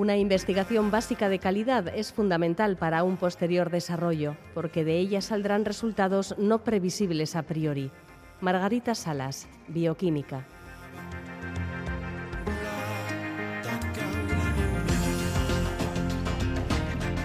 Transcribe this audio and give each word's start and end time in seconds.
Una 0.00 0.16
investigación 0.16 0.90
básica 0.90 1.28
de 1.28 1.38
calidad 1.38 1.88
es 1.88 2.10
fundamental 2.10 2.78
para 2.78 3.02
un 3.02 3.18
posterior 3.18 3.68
desarrollo, 3.68 4.34
porque 4.54 4.82
de 4.82 4.96
ella 4.96 5.20
saldrán 5.20 5.66
resultados 5.66 6.34
no 6.38 6.64
previsibles 6.64 7.36
a 7.36 7.42
priori. 7.42 7.90
Margarita 8.40 8.94
Salas, 8.94 9.46
Bioquímica. 9.68 10.46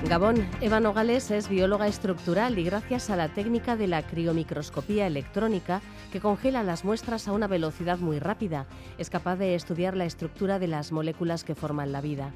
Gabón, 0.09 0.45
Eva 0.59 0.81
Nogales 0.81 1.31
es 1.31 1.47
bióloga 1.47 1.87
estructural 1.87 2.59
y 2.59 2.65
gracias 2.65 3.09
a 3.09 3.15
la 3.15 3.29
técnica 3.29 3.77
de 3.77 3.87
la 3.87 4.03
criomicroscopía 4.05 5.07
electrónica, 5.07 5.81
que 6.11 6.19
congela 6.19 6.61
las 6.61 6.83
muestras 6.83 7.29
a 7.29 7.31
una 7.31 7.47
velocidad 7.47 7.99
muy 7.99 8.19
rápida, 8.19 8.67
es 8.97 9.09
capaz 9.09 9.37
de 9.37 9.55
estudiar 9.55 9.95
la 9.95 10.03
estructura 10.03 10.59
de 10.59 10.67
las 10.67 10.91
moléculas 10.91 11.45
que 11.45 11.55
forman 11.55 11.93
la 11.93 12.01
vida. 12.01 12.33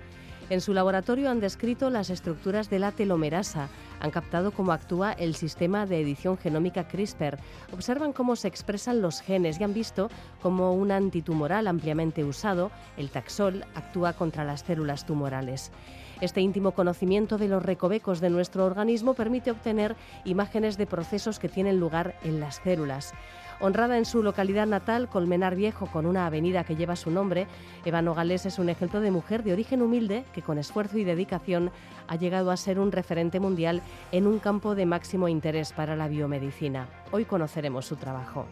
En 0.49 0.62
su 0.62 0.73
laboratorio 0.73 1.30
han 1.30 1.39
descrito 1.39 1.91
las 1.91 2.09
estructuras 2.09 2.71
de 2.71 2.80
la 2.80 2.91
telomerasa, 2.91 3.70
han 3.99 4.09
captado 4.09 4.52
cómo 4.52 4.71
actúa 4.71 5.12
el 5.12 5.35
sistema 5.35 5.85
de 5.85 6.01
edición 6.01 6.40
genómica 6.40 6.87
CRISPR, 6.87 7.37
observan 7.71 8.13
cómo 8.13 8.35
se 8.35 8.48
expresan 8.48 8.99
los 8.99 9.21
genes 9.21 9.60
y 9.60 9.63
han 9.63 9.76
visto 9.76 10.10
cómo 10.41 10.73
un 10.73 10.91
antitumoral 10.91 11.68
ampliamente 11.68 12.23
usado, 12.23 12.71
el 12.98 13.12
taxol, 13.12 13.63
actúa 13.76 14.13
contra 14.13 14.43
las 14.43 14.62
células 14.62 15.05
tumorales. 15.05 15.71
Este 16.20 16.41
íntimo 16.41 16.71
conocimiento 16.71 17.38
de 17.38 17.48
los 17.48 17.63
recovecos 17.63 18.20
de 18.20 18.32
nuestro 18.32 18.66
organismo 18.66 19.13
permite 19.13 19.51
obtener 19.51 19.95
imágenes 20.26 20.77
de 20.77 20.88
procesos 20.88 21.38
que 21.38 21.48
tienen 21.48 21.79
lugar 21.79 22.16
en 22.23 22.40
las 22.40 22.55
células. 22.55 23.13
Honrada 23.62 23.98
en 23.98 24.05
su 24.05 24.24
localidad 24.24 24.68
natal, 24.68 25.10
Colmenar 25.10 25.55
Viejo, 25.55 25.85
con 25.88 26.05
una 26.05 26.26
avenida 26.26 26.63
que 26.63 26.77
lleva 26.77 26.96
su 26.96 27.12
nombre, 27.12 27.46
Eva 27.84 28.01
Nogales 28.01 28.46
es 28.46 28.57
un 28.57 28.70
ejemplo 28.70 29.01
de 29.01 29.12
mujer 29.12 29.43
de 29.43 29.51
origen 29.51 29.82
humilde 29.82 30.24
que 30.34 30.41
con 30.41 30.57
esfuerzo 30.57 30.98
y 30.98 31.04
dedicación 31.04 31.71
ha 32.07 32.16
llegado 32.16 32.51
a 32.51 32.57
ser 32.57 32.79
un 32.79 32.93
referente 32.93 33.41
mundial 33.41 33.82
en 34.13 34.27
un 34.27 34.40
campo 34.40 34.76
de 34.76 34.85
máximo 34.85 35.27
interés 35.27 35.74
para 35.74 35.98
la 35.98 36.07
biomedicina. 36.07 36.88
Hoy 37.12 37.26
conoceremos 37.26 37.85
su 37.85 37.98
trabajo. 37.98 38.46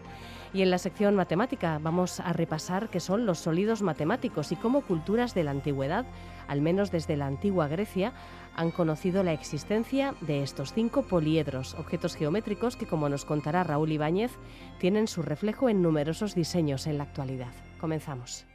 Y 0.58 0.64
en 0.64 0.72
la 0.72 0.80
sección 0.80 1.14
matemática 1.14 1.80
vamos 1.80 2.20
a 2.20 2.34
repasar 2.34 2.90
qué 2.90 3.00
son 3.00 3.28
los 3.28 3.38
sólidos 3.38 3.84
matemáticos 3.84 4.52
y 4.52 4.56
cómo 4.56 4.82
culturas 4.82 5.36
de 5.36 5.44
la 5.44 5.52
antigüedad, 5.52 6.04
al 6.48 6.62
menos 6.62 6.90
desde 6.90 7.16
la 7.16 7.28
antigua 7.28 7.68
Grecia, 7.68 8.12
han 8.56 8.72
conocido 8.72 9.22
la 9.22 9.34
existencia 9.34 10.16
de 10.22 10.42
estos 10.42 10.74
cinco 10.74 11.04
poliedros, 11.04 11.76
objetos 11.76 12.16
geométricos 12.16 12.76
que, 12.76 12.88
como 12.88 13.08
nos 13.08 13.24
contará 13.24 13.64
Raúl 13.64 13.92
Ibáñez, 13.92 14.32
tienen 14.80 15.08
su 15.08 15.22
reflejo 15.22 15.70
en 15.70 15.84
numerosos 15.84 16.34
diseños 16.34 16.88
en 16.88 16.98
la 16.98 17.04
actualidad. 17.04 17.54
Comenzamos. 17.80 18.48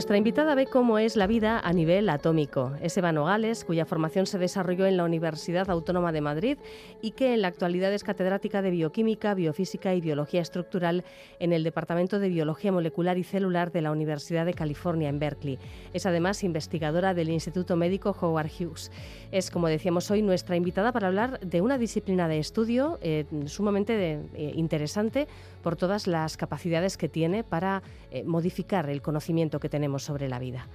Nuestra 0.00 0.16
invitada 0.16 0.54
ve 0.54 0.64
cómo 0.64 0.98
es 0.98 1.14
la 1.14 1.26
vida 1.26 1.60
a 1.60 1.74
nivel 1.74 2.08
atómico. 2.08 2.72
Es 2.80 2.96
Eva 2.96 3.12
Nogales, 3.12 3.66
cuya 3.66 3.84
formación 3.84 4.24
se 4.24 4.38
desarrolló 4.38 4.86
en 4.86 4.96
la 4.96 5.04
Universidad 5.04 5.68
Autónoma 5.68 6.10
de 6.10 6.22
Madrid 6.22 6.56
y 7.02 7.10
que 7.10 7.34
en 7.34 7.42
la 7.42 7.48
actualidad 7.48 7.92
es 7.92 8.02
catedrática 8.02 8.62
de 8.62 8.70
Bioquímica, 8.70 9.34
Biofísica 9.34 9.94
y 9.94 10.00
Biología 10.00 10.40
Estructural 10.40 11.04
en 11.38 11.52
el 11.52 11.64
Departamento 11.64 12.18
de 12.18 12.30
Biología 12.30 12.72
Molecular 12.72 13.18
y 13.18 13.24
Celular 13.24 13.72
de 13.72 13.82
la 13.82 13.92
Universidad 13.92 14.46
de 14.46 14.54
California 14.54 15.10
en 15.10 15.18
Berkeley. 15.18 15.58
Es 15.92 16.06
además 16.06 16.44
investigadora 16.44 17.12
del 17.12 17.28
Instituto 17.28 17.76
Médico 17.76 18.16
Howard 18.18 18.48
Hughes. 18.58 18.90
Es, 19.32 19.50
como 19.50 19.68
decíamos 19.68 20.10
hoy, 20.10 20.22
nuestra 20.22 20.56
invitada 20.56 20.92
para 20.92 21.08
hablar 21.08 21.40
de 21.40 21.60
una 21.60 21.76
disciplina 21.76 22.26
de 22.26 22.38
estudio 22.38 22.98
eh, 23.02 23.26
sumamente 23.44 24.18
eh, 24.32 24.52
interesante 24.56 25.28
por 25.62 25.76
todas 25.76 26.06
las 26.06 26.38
capacidades 26.38 26.96
que 26.96 27.10
tiene 27.10 27.44
para 27.44 27.82
eh, 28.10 28.24
modificar 28.24 28.88
el 28.88 29.02
conocimiento 29.02 29.60
que 29.60 29.68
tenemos 29.68 29.89
tenemos 29.90 30.02
sobre 30.04 30.28
la 30.28 30.38
vida. 30.38 30.66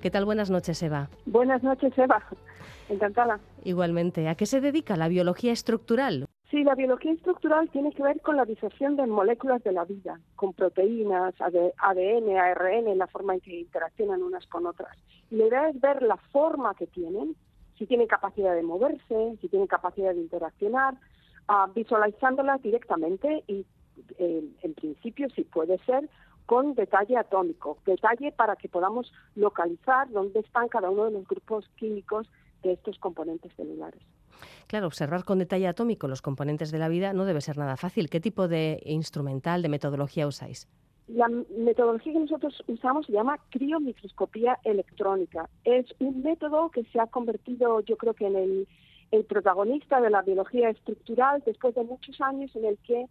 ¿Qué 0.00 0.10
tal? 0.10 0.24
Buenas 0.24 0.50
noches, 0.50 0.82
Eva. 0.82 1.08
Buenas 1.26 1.62
noches, 1.62 1.92
Eva. 1.98 2.22
Encantada. 2.88 3.38
Igualmente. 3.64 4.28
¿A 4.28 4.34
qué 4.34 4.46
se 4.46 4.60
dedica 4.60 4.96
la 4.96 5.08
biología 5.08 5.52
estructural? 5.52 6.26
Sí, 6.50 6.64
la 6.64 6.74
biología 6.74 7.12
estructural 7.12 7.68
tiene 7.68 7.92
que 7.92 8.02
ver 8.02 8.20
con 8.22 8.36
la 8.36 8.46
disociación 8.46 8.96
de 8.96 9.06
moléculas 9.06 9.62
de 9.62 9.72
la 9.72 9.84
vida, 9.84 10.18
con 10.36 10.54
proteínas, 10.54 11.34
ADN, 11.38 12.36
ARN, 12.36 12.98
la 12.98 13.06
forma 13.08 13.34
en 13.34 13.40
que 13.40 13.60
interaccionan 13.60 14.22
unas 14.22 14.46
con 14.46 14.66
otras. 14.66 14.96
Y 15.30 15.36
la 15.36 15.46
idea 15.46 15.68
es 15.68 15.80
ver 15.80 16.02
la 16.02 16.16
forma 16.32 16.74
que 16.74 16.86
tienen, 16.86 17.36
si 17.78 17.86
tienen 17.86 18.06
capacidad 18.06 18.54
de 18.54 18.62
moverse, 18.62 19.36
si 19.40 19.48
tienen 19.48 19.68
capacidad 19.68 20.14
de 20.14 20.20
interaccionar, 20.20 20.94
uh, 21.48 21.70
visualizándolas 21.74 22.60
directamente 22.62 23.44
y 23.46 23.66
eh, 24.18 24.44
en 24.62 24.74
principio, 24.74 25.28
si 25.30 25.44
puede 25.44 25.78
ser, 25.84 26.08
con 26.46 26.74
detalle 26.74 27.16
atómico, 27.16 27.78
detalle 27.86 28.32
para 28.32 28.56
que 28.56 28.68
podamos 28.68 29.12
localizar 29.34 30.10
dónde 30.10 30.40
están 30.40 30.68
cada 30.68 30.90
uno 30.90 31.04
de 31.06 31.12
los 31.12 31.26
grupos 31.26 31.68
químicos 31.76 32.28
de 32.62 32.72
estos 32.72 32.98
componentes 32.98 33.52
celulares. 33.56 34.02
Claro, 34.66 34.86
observar 34.86 35.24
con 35.24 35.38
detalle 35.38 35.68
atómico 35.68 36.08
los 36.08 36.22
componentes 36.22 36.70
de 36.70 36.78
la 36.78 36.88
vida 36.88 37.12
no 37.12 37.24
debe 37.24 37.40
ser 37.40 37.58
nada 37.58 37.76
fácil. 37.76 38.08
¿Qué 38.08 38.20
tipo 38.20 38.48
de 38.48 38.80
instrumental, 38.84 39.62
de 39.62 39.68
metodología 39.68 40.26
usáis? 40.26 40.68
La 41.08 41.28
metodología 41.28 42.12
que 42.12 42.20
nosotros 42.20 42.62
usamos 42.68 43.06
se 43.06 43.12
llama 43.12 43.38
criomicroscopía 43.50 44.58
electrónica. 44.64 45.50
Es 45.64 45.86
un 45.98 46.22
método 46.22 46.70
que 46.70 46.84
se 46.84 47.00
ha 47.00 47.06
convertido, 47.06 47.80
yo 47.80 47.96
creo 47.96 48.14
que 48.14 48.26
en 48.26 48.36
el, 48.36 48.68
el 49.10 49.24
protagonista 49.24 50.00
de 50.00 50.10
la 50.10 50.22
biología 50.22 50.70
estructural 50.70 51.42
después 51.44 51.74
de 51.74 51.84
muchos 51.84 52.20
años 52.20 52.54
en 52.56 52.64
el 52.64 52.78
que 52.78 53.06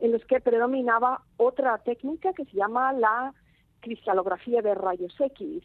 en 0.00 0.12
los 0.12 0.24
que 0.26 0.40
predominaba 0.40 1.22
otra 1.36 1.78
técnica 1.78 2.32
que 2.32 2.44
se 2.44 2.56
llama 2.56 2.92
la 2.92 3.34
cristalografía 3.80 4.62
de 4.62 4.74
rayos 4.74 5.14
X. 5.18 5.62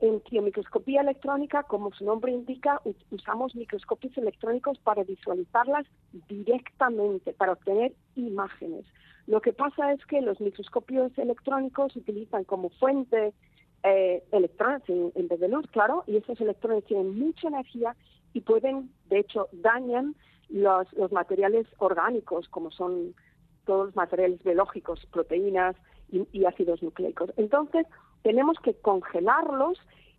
en 0.00 0.20
criomicroscopía 0.20 1.00
electrónica, 1.00 1.62
como 1.62 1.92
su 1.92 2.04
nombre 2.04 2.32
indica, 2.32 2.80
usamos 3.10 3.54
microscopios 3.54 4.16
electrónicos 4.18 4.78
para 4.80 5.04
visualizarlas 5.04 5.86
directamente, 6.28 7.32
para 7.32 7.52
obtener 7.52 7.92
imágenes. 8.16 8.84
Lo 9.26 9.40
que 9.40 9.52
pasa 9.52 9.92
es 9.92 10.04
que 10.06 10.20
los 10.20 10.40
microscopios 10.40 11.16
electrónicos 11.16 11.96
utilizan 11.96 12.44
como 12.44 12.68
fuente 12.70 13.32
eh, 13.82 14.22
electrones 14.32 14.82
en, 14.88 15.12
en, 15.14 15.28
vez 15.28 15.40
de 15.40 15.48
luz, 15.48 15.66
claro, 15.70 16.04
y 16.06 16.16
esos 16.16 16.40
electrones 16.40 16.84
tienen 16.84 17.18
mucha 17.18 17.48
energía 17.48 17.96
y 18.32 18.40
pueden, 18.40 18.90
de 19.08 19.20
hecho, 19.20 19.48
dañan 19.52 20.14
los, 20.48 20.92
los 20.94 21.12
materiales 21.12 21.66
orgánicos, 21.78 22.48
como 22.48 22.70
son 22.70 23.14
todos 23.64 23.86
los 23.86 23.96
materiales 23.96 24.42
biológicos, 24.42 25.04
proteínas 25.10 25.76
y, 26.10 26.44
ácidos 26.44 26.82
nucleicos. 26.82 27.30
Entonces, 27.36 27.86
tenemos 28.22 28.58
que 28.60 28.74
congelarlos 28.74 29.78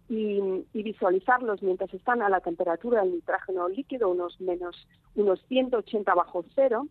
y, 0.09 0.65
visualizarlos 0.73 1.63
mientras 1.63 1.93
están 1.93 2.21
a 2.21 2.29
la 2.29 2.41
temperatura 2.41 3.01
del 3.01 3.13
nitrógeno 3.13 3.69
líquido, 3.69 4.09
unos 4.09 4.39
menos 4.39 4.87
unos 5.15 5.41
180 5.47 6.13
bajo 6.13 6.45
cero. 6.53 6.87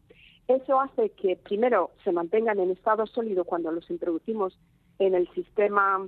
Eso 0.48 0.81
hace 0.81 1.10
que 1.10 1.36
primero 1.36 1.90
se 2.02 2.12
mantengan 2.12 2.58
en 2.58 2.70
estado 2.70 3.06
sólido 3.06 3.44
cuando 3.44 3.70
los 3.70 3.88
introducimos 3.90 4.58
en 4.98 5.14
el 5.14 5.28
sistema 5.32 6.06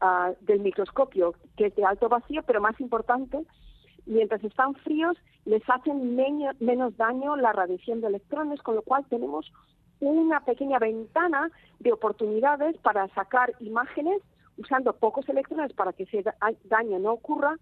ah, 0.00 0.32
del 0.40 0.60
microscopio, 0.60 1.34
que 1.56 1.66
es 1.66 1.76
de 1.76 1.84
alto 1.84 2.08
vacío, 2.08 2.42
pero 2.46 2.60
más 2.60 2.78
importante, 2.80 3.44
mientras 4.06 4.42
están 4.44 4.74
fríos, 4.76 5.16
les 5.44 5.62
hacen 5.68 6.16
menos 6.16 6.96
daño 6.96 7.36
la 7.36 7.52
radiación 7.52 8.00
de 8.00 8.08
electrones, 8.08 8.62
con 8.62 8.76
lo 8.76 8.82
cual 8.82 9.04
tenemos 9.08 9.52
una 10.00 10.40
pequeña 10.40 10.78
ventana 10.78 11.50
de 11.80 11.92
oportunidades 11.92 12.76
para 12.78 13.08
sacar 13.08 13.54
imágenes 13.60 14.20
usando 14.56 14.92
pocos 14.94 15.28
electrones 15.28 15.72
para 15.72 15.92
que 15.92 16.04
ese 16.04 16.24
daño 16.64 16.98
no 16.98 17.12
ocurra 17.12 17.56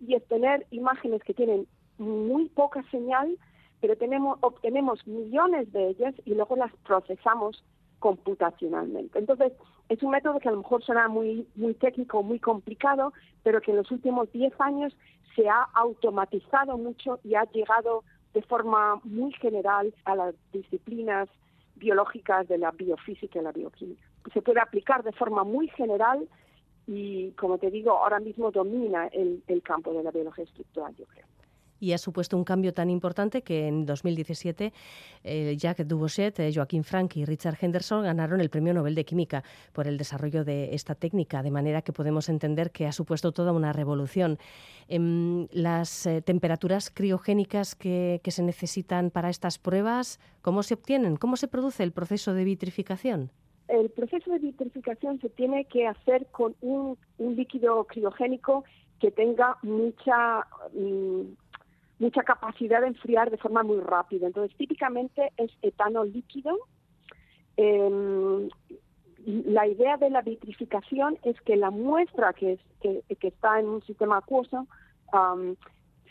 y 0.00 0.14
obtener 0.14 0.66
imágenes 0.70 1.22
que 1.24 1.34
tienen 1.34 1.66
muy 1.98 2.48
poca 2.48 2.82
señal 2.90 3.36
pero 3.80 3.96
tenemos, 3.96 4.38
obtenemos 4.40 5.06
millones 5.06 5.72
de 5.72 5.88
ellas 5.88 6.14
y 6.24 6.34
luego 6.34 6.56
las 6.56 6.72
procesamos 6.84 7.62
computacionalmente. 7.98 9.18
Entonces, 9.18 9.52
es 9.88 10.02
un 10.02 10.10
método 10.10 10.38
que 10.38 10.48
a 10.48 10.52
lo 10.52 10.58
mejor 10.58 10.82
suena 10.82 11.08
muy, 11.08 11.46
muy 11.56 11.74
técnico, 11.74 12.22
muy 12.22 12.38
complicado, 12.38 13.12
pero 13.42 13.60
que 13.60 13.70
en 13.70 13.78
los 13.78 13.90
últimos 13.90 14.30
10 14.32 14.52
años 14.60 14.96
se 15.34 15.48
ha 15.48 15.62
automatizado 15.74 16.76
mucho 16.76 17.20
y 17.24 17.34
ha 17.34 17.44
llegado 17.44 18.04
de 18.34 18.42
forma 18.42 19.00
muy 19.04 19.32
general 19.32 19.94
a 20.04 20.14
las 20.14 20.34
disciplinas 20.52 21.28
biológicas 21.76 22.48
de 22.48 22.58
la 22.58 22.72
biofísica 22.72 23.38
y 23.38 23.42
la 23.42 23.52
bioquímica. 23.52 24.02
Se 24.34 24.42
puede 24.42 24.60
aplicar 24.60 25.02
de 25.04 25.12
forma 25.12 25.44
muy 25.44 25.68
general 25.68 26.28
y, 26.86 27.30
como 27.32 27.58
te 27.58 27.70
digo, 27.70 27.92
ahora 27.92 28.18
mismo 28.18 28.50
domina 28.50 29.06
el, 29.08 29.42
el 29.46 29.62
campo 29.62 29.92
de 29.92 30.02
la 30.02 30.10
biología 30.10 30.44
estructural, 30.44 30.94
yo 30.96 31.06
creo 31.06 31.37
y 31.80 31.92
ha 31.92 31.98
supuesto 31.98 32.36
un 32.36 32.44
cambio 32.44 32.72
tan 32.72 32.90
importante 32.90 33.42
que 33.42 33.68
en 33.68 33.86
2017 33.86 34.72
eh, 35.24 35.56
Jacques 35.56 35.86
Dubochet, 35.86 36.38
eh, 36.40 36.52
Joaquín 36.54 36.84
Frank 36.84 37.16
y 37.16 37.24
Richard 37.24 37.56
Henderson 37.60 38.04
ganaron 38.04 38.40
el 38.40 38.50
Premio 38.50 38.74
Nobel 38.74 38.94
de 38.94 39.04
Química 39.04 39.44
por 39.72 39.86
el 39.86 39.98
desarrollo 39.98 40.44
de 40.44 40.74
esta 40.74 40.94
técnica, 40.94 41.42
de 41.42 41.50
manera 41.50 41.82
que 41.82 41.92
podemos 41.92 42.28
entender 42.28 42.70
que 42.70 42.86
ha 42.86 42.92
supuesto 42.92 43.32
toda 43.32 43.52
una 43.52 43.72
revolución. 43.72 44.38
Em, 44.88 45.46
las 45.52 46.06
eh, 46.06 46.22
temperaturas 46.22 46.90
criogénicas 46.90 47.74
que, 47.74 48.20
se 48.28 48.42
necesitan 48.42 49.10
para 49.10 49.30
estas 49.30 49.58
pruebas, 49.58 50.20
¿cómo 50.42 50.62
se 50.62 50.74
obtienen? 50.74 51.16
¿Cómo 51.16 51.36
se 51.36 51.48
produce 51.48 51.82
el 51.82 51.92
proceso 51.92 52.34
de 52.34 52.44
vitrificación? 52.44 53.30
El 53.68 53.90
proceso 53.90 54.30
de 54.30 54.38
vitrificación 54.38 55.18
se 55.20 55.28
tiene 55.30 55.64
que 55.64 55.86
hacer 55.86 56.26
con 56.26 56.54
un, 56.60 56.96
líquido 57.18 57.84
criogénico 57.84 58.64
que 59.00 59.10
tenga 59.10 59.56
mucha 59.62 60.46
mm, 60.74 61.22
mucha 61.98 62.22
capacidad 62.22 62.80
de 62.80 62.88
enfriar 62.88 63.30
de 63.30 63.38
forma 63.38 63.62
muy 63.62 63.80
rápida. 63.80 64.26
Entonces, 64.26 64.56
típicamente 64.56 65.32
es 65.36 65.50
etano 65.62 66.04
líquido. 66.04 66.56
Em, 67.56 68.48
la 69.26 69.66
idea 69.66 69.96
de 69.96 70.10
la 70.10 70.22
vitrificación 70.22 71.18
es 71.24 71.40
que 71.42 71.56
la 71.56 71.70
muestra 71.70 72.32
que, 72.32 72.58
que, 72.80 73.02
está 73.20 73.58
en 73.58 73.68
un 73.68 73.82
sistema 73.82 74.18
acuoso 74.18 74.66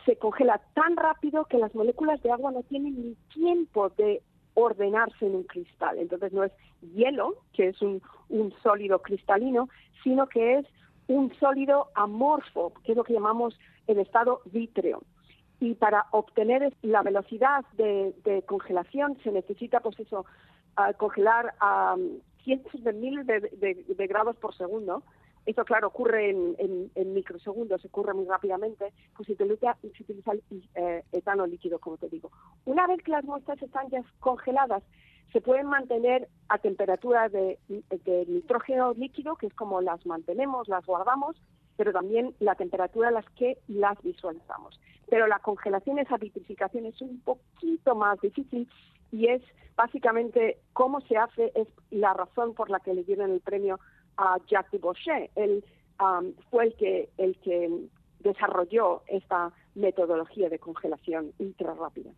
se 0.05 0.17
congela 0.17 0.61
tan 0.73 0.95
rápido 0.95 1.45
que 1.45 1.57
las 1.57 1.73
moléculas 1.73 2.21
de 2.21 2.31
agua 2.31 2.51
no 2.51 2.63
tienen 2.63 2.95
ni 2.95 3.15
tiempo 3.33 3.89
de 3.89 4.21
ordenarse 4.53 5.25
en 5.25 5.35
un 5.35 5.43
cristal. 5.43 5.97
Entonces 5.99 6.33
no 6.33 6.43
es 6.43 6.51
hielo, 6.81 7.35
que 7.53 7.69
es 7.69 7.81
un, 7.81 8.01
un 8.29 8.53
sólido 8.61 9.01
cristalino, 9.01 9.69
sino 10.03 10.27
que 10.27 10.59
es 10.59 10.65
un 11.07 11.33
sólido 11.35 11.89
amorfo, 11.95 12.73
que 12.83 12.91
es 12.91 12.97
lo 12.97 13.03
que 13.03 13.13
llamamos 13.13 13.57
el 13.87 13.99
estado 13.99 14.41
vítreo 14.45 15.01
y 15.59 15.73
para 15.75 16.05
obtener 16.11 16.73
la 16.81 17.01
velocidad 17.01 17.65
de, 17.73 18.43
congelación 18.45 19.17
se 19.23 19.31
necesita, 19.31 19.79
pues 19.79 19.99
eso, 19.99 20.25
congelar 20.97 21.55
a 21.59 21.95
cientos 22.43 22.83
de 22.83 22.93
miles 22.93 23.25
de, 23.25 24.07
grados 24.07 24.35
por 24.37 24.55
segundo. 24.55 25.03
Eso, 25.45 25.63
claro, 25.63 25.87
ocurre 25.87 26.29
en, 26.29 27.13
microsegundos, 27.13 27.83
ocurre 27.85 28.13
muy 28.13 28.25
rápidamente, 28.25 28.91
pues 29.15 29.27
se 29.27 29.33
utiliza, 29.33 29.77
se 29.81 30.03
utiliza 30.03 30.33
eh, 30.75 31.03
etano 31.11 31.47
líquido, 31.47 31.79
como 31.79 31.97
te 31.97 32.09
digo. 32.09 32.31
Una 32.65 32.85
vez 32.85 33.01
que 33.01 33.11
las 33.11 33.23
muestras 33.23 33.61
están 33.61 33.89
ya 33.89 34.03
congeladas, 34.19 34.83
se 35.31 35.41
pueden 35.41 35.67
mantener 35.67 36.27
a 36.49 36.57
temperatura 36.57 37.29
de, 37.29 37.59
de 37.67 38.25
nitrógeno 38.27 38.93
líquido, 38.93 39.35
que 39.37 39.47
es 39.47 39.53
como 39.53 39.81
las 39.81 40.05
mantenemos, 40.05 40.67
las 40.67 40.85
guardamos, 40.85 41.37
pero 41.77 41.93
también 41.93 42.33
la 42.39 42.55
temperatura 42.55 43.09
a 43.09 43.11
las 43.11 43.29
que 43.31 43.57
las 43.67 44.01
visualizamos. 44.01 44.79
Pero 45.09 45.27
la 45.27 45.39
congelación, 45.39 45.99
esa 45.99 46.17
vitrificación 46.17 46.85
es 46.85 47.01
un 47.01 47.21
poquito 47.21 47.95
más 47.95 48.19
difícil 48.19 48.67
y 49.11 49.27
es 49.27 49.41
básicamente 49.75 50.57
cómo 50.73 50.99
se 51.01 51.15
hace, 51.17 51.51
es 51.55 51.67
la 51.91 52.13
razón 52.13 52.53
por 52.53 52.69
la 52.69 52.79
que 52.79 52.93
le 52.93 53.03
dieron 53.03 53.31
el 53.31 53.39
premio 53.39 53.79
a 54.17 54.37
Jacques 54.49 54.81
Dubochet. 54.81 55.31
Él 55.35 55.63
um, 56.01 56.33
fue 56.49 56.65
el 56.65 56.75
que, 56.75 57.09
el 57.17 57.37
que 57.39 57.87
desarrolló 58.19 59.03
esta 59.07 59.53
metodología 59.75 60.49
de 60.49 60.59
congelación 60.59 61.31
ultra 61.37 61.73
rápida. 61.73 62.11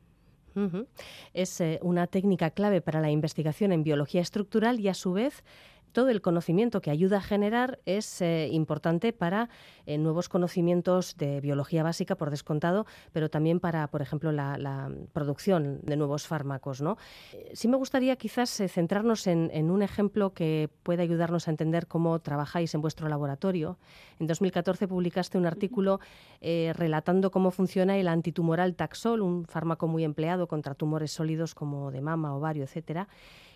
Es 1.34 1.62
eh, 1.62 1.80
una 1.82 2.08
técnica 2.08 2.50
clave 2.50 2.82
para 2.82 3.00
la 3.00 3.10
investigación 3.10 3.72
en 3.72 3.84
biología 3.84 4.20
estructural 4.20 4.80
y 4.80 4.90
a 4.90 4.94
su 4.94 5.14
vez 5.14 5.44
todo 5.92 6.10
el 6.10 6.22
conocimiento 6.22 6.82
que 6.82 6.92
ayuda 6.92 7.18
a 7.18 7.22
generar 7.22 7.80
es 7.86 8.22
eh, 8.22 8.50
importante 8.52 9.14
para 9.14 9.50
eh, 9.86 9.98
nuevos 9.98 10.30
conocimientos 10.30 11.18
de 11.18 11.42
biología 11.42 11.84
básica, 11.84 12.16
por 12.16 12.30
descontado, 12.30 12.86
pero 13.12 13.30
también 13.30 13.60
para, 13.60 13.88
por 13.88 14.02
ejemplo, 14.02 14.32
la, 14.32 14.92
producción 15.14 15.80
de 15.84 15.98
nuevos 15.98 16.28
fármacos. 16.28 16.82
¿no? 16.82 16.98
Eh, 17.34 17.52
sí 17.54 17.68
me 17.68 17.78
gustaría 17.78 18.16
quizás 18.16 18.50
centrarnos 18.50 19.28
en, 19.28 19.72
un 19.72 19.82
ejemplo 19.82 20.34
que 20.34 20.70
pueda 20.84 21.04
ayudarnos 21.04 21.48
a 21.48 21.52
entender 21.52 21.88
cómo 21.88 22.20
trabajáis 22.20 22.74
en 22.76 22.82
vuestro 22.82 23.08
laboratorio. 23.10 23.78
En 24.20 24.28
2014 24.28 24.88
publicaste 24.88 25.38
un 25.38 25.46
artículo 25.46 26.00
relatando 26.42 27.32
cómo 27.32 27.52
funciona 27.52 27.98
el 27.98 28.08
antitumoral 28.08 28.76
Taxol, 28.76 29.22
un 29.22 29.46
fármaco 29.46 29.88
muy 29.88 30.04
empleado 30.04 30.48
contra 30.48 30.76
tumores 30.76 31.12
sólidos 31.12 31.56
como 31.56 31.92
de 31.92 32.02
mama, 32.02 32.36
ovario, 32.36 32.64
etcétera. 32.64 33.08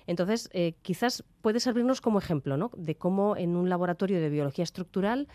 Entonces, 0.07 0.49
eh, 0.53 0.73
quizás 0.81 1.23
puede 1.41 1.59
servirnos 1.59 2.01
como 2.01 2.19
ejemplo 2.19 2.57
¿no? 2.57 2.71
de 2.75 2.95
cómo 2.95 3.37
en 3.37 3.55
un 3.55 3.69
laboratorio 3.69 4.19
de 4.19 4.29
biología 4.29 4.63
estructural 4.63 5.27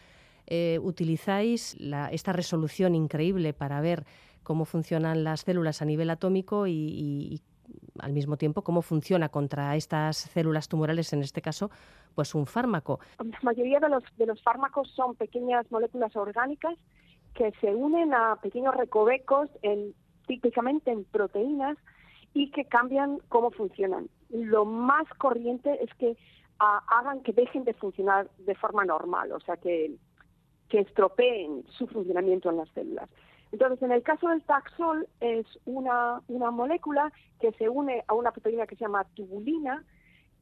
eh, 0.46 0.78
utilizáis 0.82 1.76
esta 2.10 2.32
resolución 2.32 2.94
increíble 2.94 3.52
para 3.52 3.80
ver 3.80 4.04
cómo 4.42 4.64
funcionan 4.64 5.24
las 5.24 5.40
células 5.40 5.82
a 5.82 5.84
nivel 5.84 6.08
atómico 6.08 6.66
y, 6.66 7.42
al 7.98 8.12
mismo 8.12 8.38
tiempo 8.38 8.62
cómo 8.62 8.80
funciona 8.80 9.28
contra 9.28 9.76
estas 9.76 10.16
células 10.16 10.68
tumorales, 10.68 11.12
en 11.12 11.20
este 11.20 11.42
caso, 11.42 11.70
pues 12.14 12.34
un 12.34 12.46
fármaco. 12.46 12.98
La 13.18 13.38
mayoría 13.42 13.78
de 13.78 13.90
los, 13.90 14.02
de 14.16 14.24
los 14.24 14.42
fármacos 14.42 14.90
son 14.92 15.16
pequeñas 15.16 15.70
moléculas 15.70 16.16
orgánicas 16.16 16.76
que 17.34 17.52
se 17.60 17.74
unen 17.74 18.14
a 18.14 18.36
pequeños 18.36 18.74
recovecos, 18.74 19.50
en, 19.62 19.94
típicamente 20.26 20.90
en 20.90 21.04
proteínas, 21.04 21.76
y 22.34 22.50
que 22.50 22.64
cambian 22.64 23.18
cómo 23.28 23.50
funcionan. 23.50 24.08
Lo 24.30 24.64
más 24.64 25.08
corriente 25.18 25.82
es 25.82 25.92
que 25.94 26.16
ah, 26.58 26.82
hagan 26.88 27.22
que 27.22 27.32
dejen 27.32 27.64
de 27.64 27.74
funcionar 27.74 28.30
de 28.38 28.54
forma 28.54 28.84
normal, 28.84 29.32
o 29.32 29.40
sea, 29.40 29.56
que, 29.56 29.94
que 30.68 30.80
estropeen 30.80 31.64
su 31.70 31.86
funcionamiento 31.86 32.50
en 32.50 32.58
las 32.58 32.68
células. 32.70 33.08
Entonces, 33.50 33.82
en 33.82 33.92
el 33.92 34.02
caso 34.02 34.28
del 34.28 34.42
taxol, 34.42 35.08
es 35.20 35.46
una, 35.64 36.20
una 36.28 36.50
molécula 36.50 37.12
que 37.40 37.52
se 37.52 37.68
une 37.68 38.04
a 38.06 38.14
una 38.14 38.30
proteína 38.30 38.66
que 38.66 38.76
se 38.76 38.84
llama 38.84 39.04
tubulina, 39.14 39.84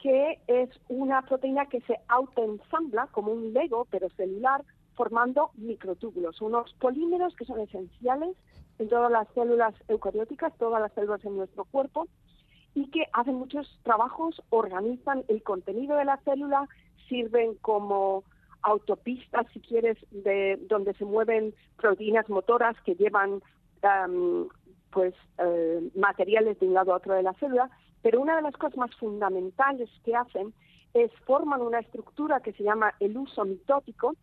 que 0.01 0.41
es 0.47 0.69
una 0.89 1.23
proteína 1.23 1.67
que 1.67 1.81
se 1.83 2.01
autoensambla 2.09 3.07
como 3.09 3.33
un 3.33 3.53
Lego, 3.53 3.87
pero 3.91 4.11
celular, 4.11 4.65
formando 4.95 5.51
microtúbulos, 5.55 6.41
unos 6.41 6.73
polímeros 6.75 7.35
que 7.37 7.45
son 7.45 7.61
esenciales 7.61 8.37
en 8.79 8.89
todas 8.89 9.11
las 9.11 9.29
células 9.35 9.75
eucarióticas, 9.89 10.57
todas 10.59 10.81
las 10.81 10.93
células 10.93 11.25
en 11.25 11.37
nuestro 11.37 11.65
cuerpo, 11.65 12.09
y 12.77 12.91
que 12.91 13.07
hacen 13.15 13.37
muchos 13.37 13.67
trabajos, 13.85 14.43
organizan 14.51 15.25
el 15.29 15.43
contenido 15.43 15.97
de 15.97 16.05
la 16.05 16.19
célula, 16.19 16.69
sirven 17.09 17.55
como 17.63 18.23
autopistas, 18.61 19.47
si 19.55 19.61
quieres, 19.61 19.97
de 20.11 20.59
donde 20.69 20.93
se 20.95 21.07
mueven 21.07 21.55
proteínas 21.79 22.29
motoras 22.29 22.77
que 22.85 22.95
llevan 22.95 23.41
pues 24.91 25.15
eh, 25.39 25.91
materiales 25.95 26.61
de 26.61 26.67
un 26.67 26.75
lado 26.75 26.93
a 26.93 26.97
otro 26.97 27.15
de 27.15 27.23
la 27.23 27.33
célula, 27.35 27.71
pero 28.03 28.21
una 28.21 28.37
de 28.37 28.43
las 28.43 28.55
cosas 28.57 28.77
más 28.77 28.95
fundamentales 28.97 29.89
que 30.05 30.15
hacen 30.15 30.53
es 30.93 31.11
forman 31.25 31.63
una 31.63 31.79
estructura 31.79 32.41
que 32.41 32.53
se 32.53 32.63
llama 32.63 32.93
el 33.01 33.17
uso 33.17 33.47
mitótico, 33.47 34.17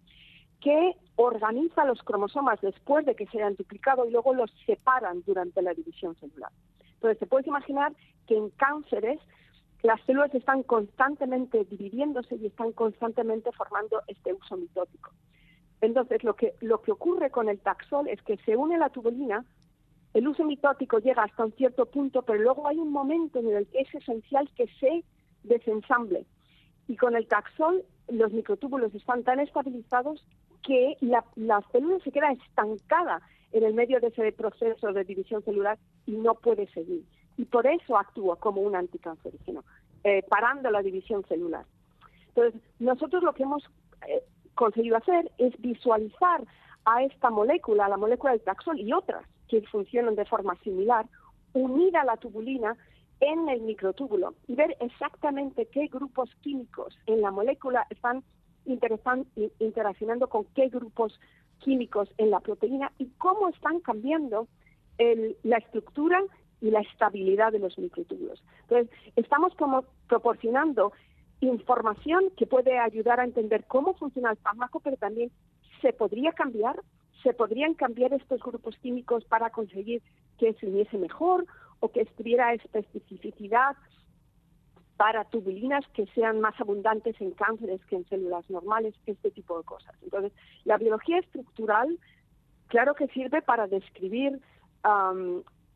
que 0.61 0.95
organiza 1.15 1.85
los 1.85 2.03
cromosomas 2.03 2.61
después 2.61 3.03
de 3.07 3.15
que 3.15 3.25
se 3.27 3.39
hayan 3.39 3.55
duplicado 3.55 4.05
y 4.05 4.11
luego 4.11 4.35
los 4.35 4.51
separan 4.67 5.23
durante 5.25 5.61
la 5.63 5.73
división 5.73 6.15
celular. 6.15 6.51
Entonces, 7.03 7.19
te 7.19 7.27
puedes 7.27 7.47
imaginar 7.47 7.91
que 8.27 8.37
en 8.37 8.49
cánceres 8.51 9.19
las 9.81 9.99
células 10.05 10.33
están 10.33 10.63
constantemente 10.63 11.65
dividiéndose 11.65 12.37
y 12.37 12.45
están 12.45 12.71
constantemente 12.71 13.51
formando 13.51 14.01
este 14.07 14.31
uso 14.31 14.55
mitótico. 14.55 15.11
Entonces, 15.81 16.23
lo 16.23 16.37
que, 16.37 16.53
lo 16.61 16.81
que 16.81 16.93
ocurre 16.93 17.29
con 17.29 17.49
el 17.49 17.59
taxol 17.59 18.07
es 18.07 18.21
que 18.21 18.37
se 18.45 18.55
une 18.55 18.77
la 18.77 18.87
tubulina, 18.87 19.43
el 20.13 20.29
uso 20.29 20.45
mitótico 20.45 20.99
llega 20.99 21.23
hasta 21.23 21.43
un 21.43 21.51
cierto 21.51 21.87
punto, 21.87 22.21
pero 22.21 22.39
luego 22.39 22.69
hay 22.69 22.77
un 22.77 22.93
momento 22.93 23.39
en 23.39 23.53
el 23.53 23.67
que 23.67 23.81
es 23.81 23.93
esencial 23.93 24.49
que 24.55 24.67
se 24.79 25.03
desensamble. 25.43 26.25
Y 26.87 26.95
con 26.95 27.17
el 27.17 27.27
taxol 27.27 27.83
los 28.07 28.31
microtúbulos 28.31 28.95
están 28.95 29.23
tan 29.23 29.41
estabilizados 29.41 30.25
que 30.65 30.95
la, 31.01 31.25
célula 31.73 31.99
se 32.01 32.13
queda 32.13 32.31
estancada 32.31 33.21
en 33.53 33.63
el 33.63 33.73
medio 33.73 33.99
de 33.99 34.07
ese 34.07 34.31
proceso 34.31 34.91
de 34.91 35.03
división 35.03 35.43
celular 35.43 35.77
y 36.05 36.13
no 36.13 36.35
puede 36.35 36.67
seguir. 36.73 37.03
Y 37.37 37.45
por 37.45 37.65
eso 37.65 37.97
actúa 37.97 38.35
como 38.35 38.61
un 38.61 38.75
anticancerígeno, 38.75 39.63
eh, 40.03 40.23
parando 40.27 40.69
la 40.69 40.81
división 40.81 41.23
celular. 41.27 41.65
Entonces, 42.29 42.59
nosotros 42.79 43.23
lo 43.23 43.33
que 43.33 43.43
hemos 43.43 43.63
eh, 44.07 44.23
conseguido 44.55 44.97
hacer 44.97 45.31
es 45.37 45.53
visualizar 45.61 46.43
a 46.85 47.03
esta 47.03 47.29
molécula, 47.29 47.85
a 47.85 47.89
la 47.89 47.97
molécula 47.97 48.31
del 48.33 48.41
taxol 48.41 48.79
y 48.79 48.91
otras 48.91 49.23
que 49.47 49.61
funcionan 49.67 50.15
de 50.15 50.25
forma 50.25 50.55
similar, 50.63 51.05
unir 51.53 51.95
a 51.95 52.03
la 52.03 52.17
tubulina 52.17 52.75
en 53.19 53.47
el 53.49 53.61
microtúbulo 53.61 54.33
y 54.47 54.55
ver 54.55 54.75
exactamente 54.79 55.67
qué 55.67 55.87
grupos 55.87 56.29
químicos 56.41 56.97
en 57.05 57.21
la 57.21 57.31
molécula 57.31 57.85
están 57.89 58.23
interaccionando 58.65 60.27
con 60.27 60.45
qué 60.55 60.69
grupos 60.69 61.19
químicos 61.63 62.09
en 62.17 62.29
la 62.29 62.39
proteína 62.39 62.91
y 62.97 63.07
cómo 63.17 63.49
están 63.49 63.79
cambiando 63.79 64.47
la 65.43 65.57
estructura 65.57 66.21
y 66.61 66.69
la 66.71 66.81
estabilidad 66.81 67.51
de 67.51 67.59
los 67.59 67.77
microtúbulos. 67.77 68.43
Entonces, 68.61 68.89
estamos 69.15 69.53
como 69.55 69.83
proporcionando 70.07 70.93
información 71.41 72.31
que 72.37 72.45
puede 72.45 72.77
ayudar 72.79 73.19
a 73.19 73.25
entender 73.25 73.65
cómo 73.67 73.95
funciona 73.95 74.31
el 74.31 74.37
fármaco, 74.37 74.79
pero 74.79 74.95
también 74.97 75.31
se 75.81 75.91
podría 75.91 76.31
cambiar, 76.31 76.79
se 77.21 77.33
podrían 77.33 77.73
cambiar 77.73 78.13
estos 78.13 78.41
grupos 78.41 78.77
químicos 78.77 79.25
para 79.25 79.49
conseguir 79.49 80.01
que 80.37 80.53
se 80.53 80.67
uniese 80.67 80.97
mejor 80.97 81.45
o 81.81 81.89
que 81.89 82.01
estuviera 82.01 82.53
especificidad 82.53 83.75
para 84.97 85.25
tubulinas 85.25 85.85
que 85.93 86.05
sean 86.07 86.39
más 86.39 86.59
abundantes 86.59 87.19
en 87.19 87.31
cánceres 87.31 87.83
que 87.85 87.95
en 87.95 88.05
células 88.07 88.49
normales, 88.49 88.93
este 89.05 89.31
tipo 89.31 89.57
de 89.57 89.63
cosas. 89.63 89.95
Entonces, 90.03 90.31
la 90.65 90.77
biología 90.77 91.19
estructural, 91.19 91.99
claro 92.67 92.93
que 92.93 93.07
sirve 93.07 93.41
para 93.41 93.67
describir 93.67 94.39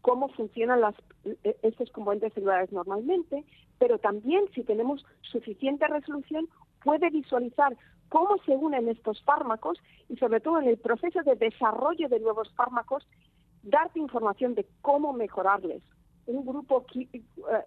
cómo 0.02 0.30
funcionan 0.30 0.82
las, 0.82 0.96
e, 1.44 1.58
estos 1.62 1.90
componentes 1.92 2.34
celulares 2.34 2.72
normalmente, 2.72 3.46
pero 3.80 3.98
también 4.00 4.46
si 4.54 4.64
tenemos 4.64 5.06
suficiente 5.22 5.88
resolución 5.88 6.48
puede 6.84 7.10
visualizar 7.10 7.76
cómo 8.10 8.38
se 8.46 8.52
unen 8.52 8.88
estos 8.90 9.22
fármacos 9.24 9.80
y 10.10 10.18
sobre 10.18 10.40
todo 10.40 10.60
en 10.60 10.68
el 10.68 10.78
proceso 10.78 11.22
de 11.24 11.36
desarrollo 11.36 12.08
de 12.10 12.20
nuevos 12.20 12.54
fármacos, 12.56 13.08
darte 13.64 14.00
información 14.00 14.56
de 14.56 14.66
cómo 14.82 15.14
mejorarles, 15.14 15.84
un 16.28 16.46
grupo, 16.46 16.86
eh, 16.96 17.22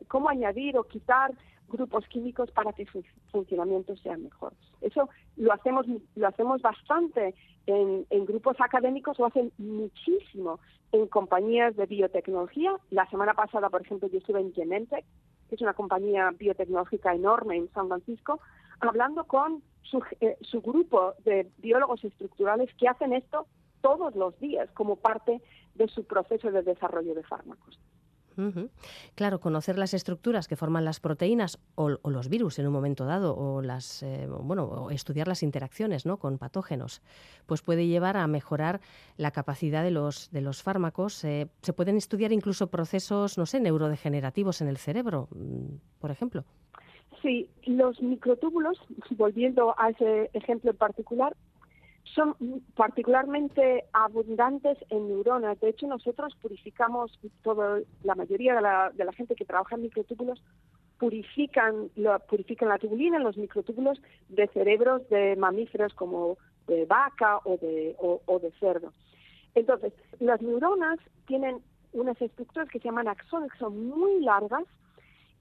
cómo 0.09 0.29
añadir 0.29 0.77
o 0.79 0.85
quitar 0.85 1.33
grupos 1.71 2.07
químicos 2.09 2.51
para 2.51 2.73
que 2.73 2.85
su 2.87 3.03
funcionamiento 3.31 3.97
sea 3.97 4.17
mejor. 4.17 4.53
Eso 4.81 5.09
lo 5.37 5.53
hacemos, 5.53 5.87
lo 6.17 6.29
hacemos 6.29 6.61
bastante 6.61 7.35
en, 7.67 8.05
grupos 8.27 8.57
académicos, 8.61 9.19
lo 9.19 9.27
hacen 9.27 9.53
muchísimo 9.59 10.59
en 10.93 11.07
compañías 11.07 11.77
de 11.77 11.87
biotecnología. 11.87 12.77
La 12.91 13.09
semana 13.09 13.35
pasada, 13.35 13.71
por 13.71 13.83
ejemplo, 13.83 14.09
yo 14.09 14.19
estuve 14.19 14.41
en 14.41 14.53
Genentech, 14.53 15.05
que 15.49 15.55
es 15.55 15.61
una 15.61 15.75
compañía 15.75 16.31
biotecnológica 16.37 17.15
enorme 17.15 17.57
en 17.57 17.73
San 17.73 17.89
Francisco, 17.89 18.41
hablando 18.81 19.25
con 19.25 19.63
su, 19.83 20.03
eh, 20.21 20.37
su 20.41 20.61
grupo 20.61 21.15
de 21.25 21.49
biólogos 21.59 22.05
estructurales 22.05 22.73
que 22.75 22.89
hacen 22.89 23.13
esto 23.13 23.47
todos 23.81 24.15
los 24.15 24.39
días 24.41 24.69
como 24.73 24.97
parte 24.97 25.41
de 25.75 25.89
su 25.89 26.05
proceso 26.05 26.51
de 26.51 26.63
desarrollo 26.63 27.15
de 27.15 27.23
fármacos. 27.23 27.79
Claro, 29.15 29.41
conocer 29.41 29.79
las 29.79 29.95
estructuras 29.95 30.49
que 30.49 30.57
forman 30.57 30.85
las 30.85 31.01
proteínas 31.01 31.59
o, 31.75 31.89
los 31.89 32.29
virus 32.29 32.59
en 32.59 32.67
un 32.67 32.73
momento 32.73 33.05
dado, 33.05 33.37
o 33.37 33.63
las, 33.63 34.03
eh, 34.03 34.27
bueno, 34.29 34.91
estudiar 34.91 35.29
las 35.29 35.43
interacciones, 35.43 36.07
¿no? 36.07 36.19
Con 36.19 36.39
patógenos, 36.39 37.03
pues 37.47 37.63
puede 37.63 37.87
llevar 37.87 38.17
a 38.17 38.27
mejorar 38.27 38.81
la 39.17 39.31
capacidad 39.31 39.83
de 39.83 39.91
los 39.91 40.31
de 40.31 40.41
los 40.41 40.63
fármacos. 40.63 41.25
Eh, 41.25 41.49
se 41.63 41.73
pueden 41.73 41.97
estudiar 41.97 42.33
incluso 42.33 42.69
procesos, 42.69 43.39
no 43.39 43.47
sé, 43.47 43.61
neurodegenerativos 43.61 44.61
en 44.61 44.69
el 44.69 44.77
cerebro, 44.77 45.29
mm, 45.31 45.99
por 45.99 46.11
ejemplo. 46.11 46.45
Sí, 47.23 47.49
los 47.67 48.01
microtúbulos, 48.01 48.79
volviendo 49.11 49.75
a 49.79 49.91
ese 49.91 50.31
ejemplo 50.33 50.71
en 50.71 50.77
particular, 50.77 51.37
son 52.15 52.35
particularmente 52.75 53.85
abundantes 53.93 54.79
en 54.91 55.09
neuronas. 55.09 55.61
De 55.61 55.69
hecho, 55.69 55.87
nosotros 55.87 56.35
purificamos 56.41 57.19
todo, 57.43 57.81
la 58.03 58.15
mayoría 58.15 58.55
de 58.55 58.61
la, 58.63 58.91
de 58.91 59.05
la 59.05 59.13
gente 59.13 59.35
que 59.35 59.45
trabaja 59.45 59.77
en 59.77 59.83
microtúbulos 59.83 60.43
purifican, 60.99 61.91
lo, 61.97 62.19
purifican 62.21 62.69
la 62.69 62.79
tubulina, 62.79 63.19
los 63.19 63.37
microtúbulos 63.37 64.01
de 64.29 64.47
cerebros 64.49 65.09
de 65.09 65.35
mamíferos 65.37 65.95
como 65.95 66.37
de 66.67 66.85
vaca 66.85 67.39
o 67.45 67.57
de, 67.57 67.97
o, 67.99 68.39
de 68.39 68.53
cerdo. 68.61 68.93
Entonces, 69.55 69.93
las 70.21 70.41
neuronas 70.43 70.99
tienen 71.27 71.61
unas 71.93 72.21
estructuras 72.21 72.69
que 72.69 72.79
se 72.79 72.85
llaman 72.85 73.09
axones, 73.09 73.51
que 73.53 73.59
son 73.59 73.89
muy 73.89 74.21
largas 74.21 74.65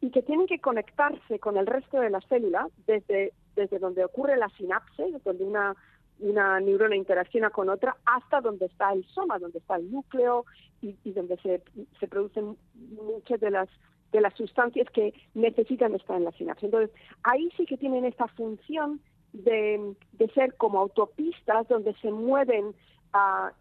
y 0.01 0.11
que 0.11 0.23
tienen 0.23 0.47
que 0.47 0.59
conectarse 0.59 1.39
con 1.39 1.57
el 1.57 1.67
resto 1.67 1.99
de 1.99 2.09
la 2.09 2.21
célula 2.21 2.67
desde, 2.87 3.33
desde 3.55 3.79
donde 3.79 4.05
ocurre 4.05 4.37
la 4.37 4.49
sinapse, 4.49 5.11
donde 5.23 5.43
una 5.43 5.75
una 6.19 6.59
neurona 6.59 6.95
interacciona 6.95 7.49
con 7.49 7.69
otra 7.69 7.95
hasta 8.05 8.41
donde 8.41 8.65
está 8.65 8.91
el 8.93 9.05
soma, 9.07 9.39
donde 9.39 9.59
está 9.59 9.75
el 9.75 9.91
núcleo 9.91 10.45
y, 10.81 10.95
donde 11.11 11.37
se, 11.37 11.61
se, 11.99 12.07
producen 12.07 12.57
muchas 12.75 13.39
de 13.39 13.51
las 13.51 13.69
de 14.11 14.21
las 14.21 14.33
sustancias 14.33 14.87
que 14.91 15.13
necesitan 15.35 15.93
estar 15.93 16.17
en 16.17 16.25
la 16.25 16.31
sinapsis. 16.31 16.65
Entonces, 16.65 16.89
ahí 17.23 17.49
sí 17.55 17.65
que 17.65 17.77
tienen 17.77 18.05
esta 18.05 18.27
función 18.27 18.99
de, 19.33 19.93
de 20.13 20.27
ser 20.29 20.55
como 20.55 20.79
autopistas 20.79 21.67
donde 21.67 21.93
se 22.01 22.11
mueven 22.11 22.73
a 23.13 23.53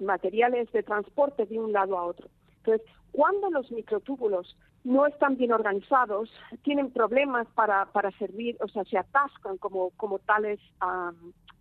materiales 0.00 0.70
de 0.72 0.82
transporte 0.82 1.46
de 1.46 1.58
un 1.58 1.72
lado 1.72 1.98
a 1.98 2.04
otro. 2.04 2.28
Entonces, 2.58 2.86
cuando 3.10 3.50
los 3.50 3.70
microtúbulos 3.72 4.56
no 4.84 5.06
están 5.06 5.36
bien 5.36 5.52
organizados, 5.52 6.30
tienen 6.62 6.90
problemas 6.90 7.46
para, 7.54 7.86
para 7.86 8.10
servir, 8.12 8.56
o 8.60 8.68
sea, 8.68 8.84
se 8.84 8.98
atascan 8.98 9.56
como, 9.58 9.90
como 9.90 10.18
tales, 10.18 10.58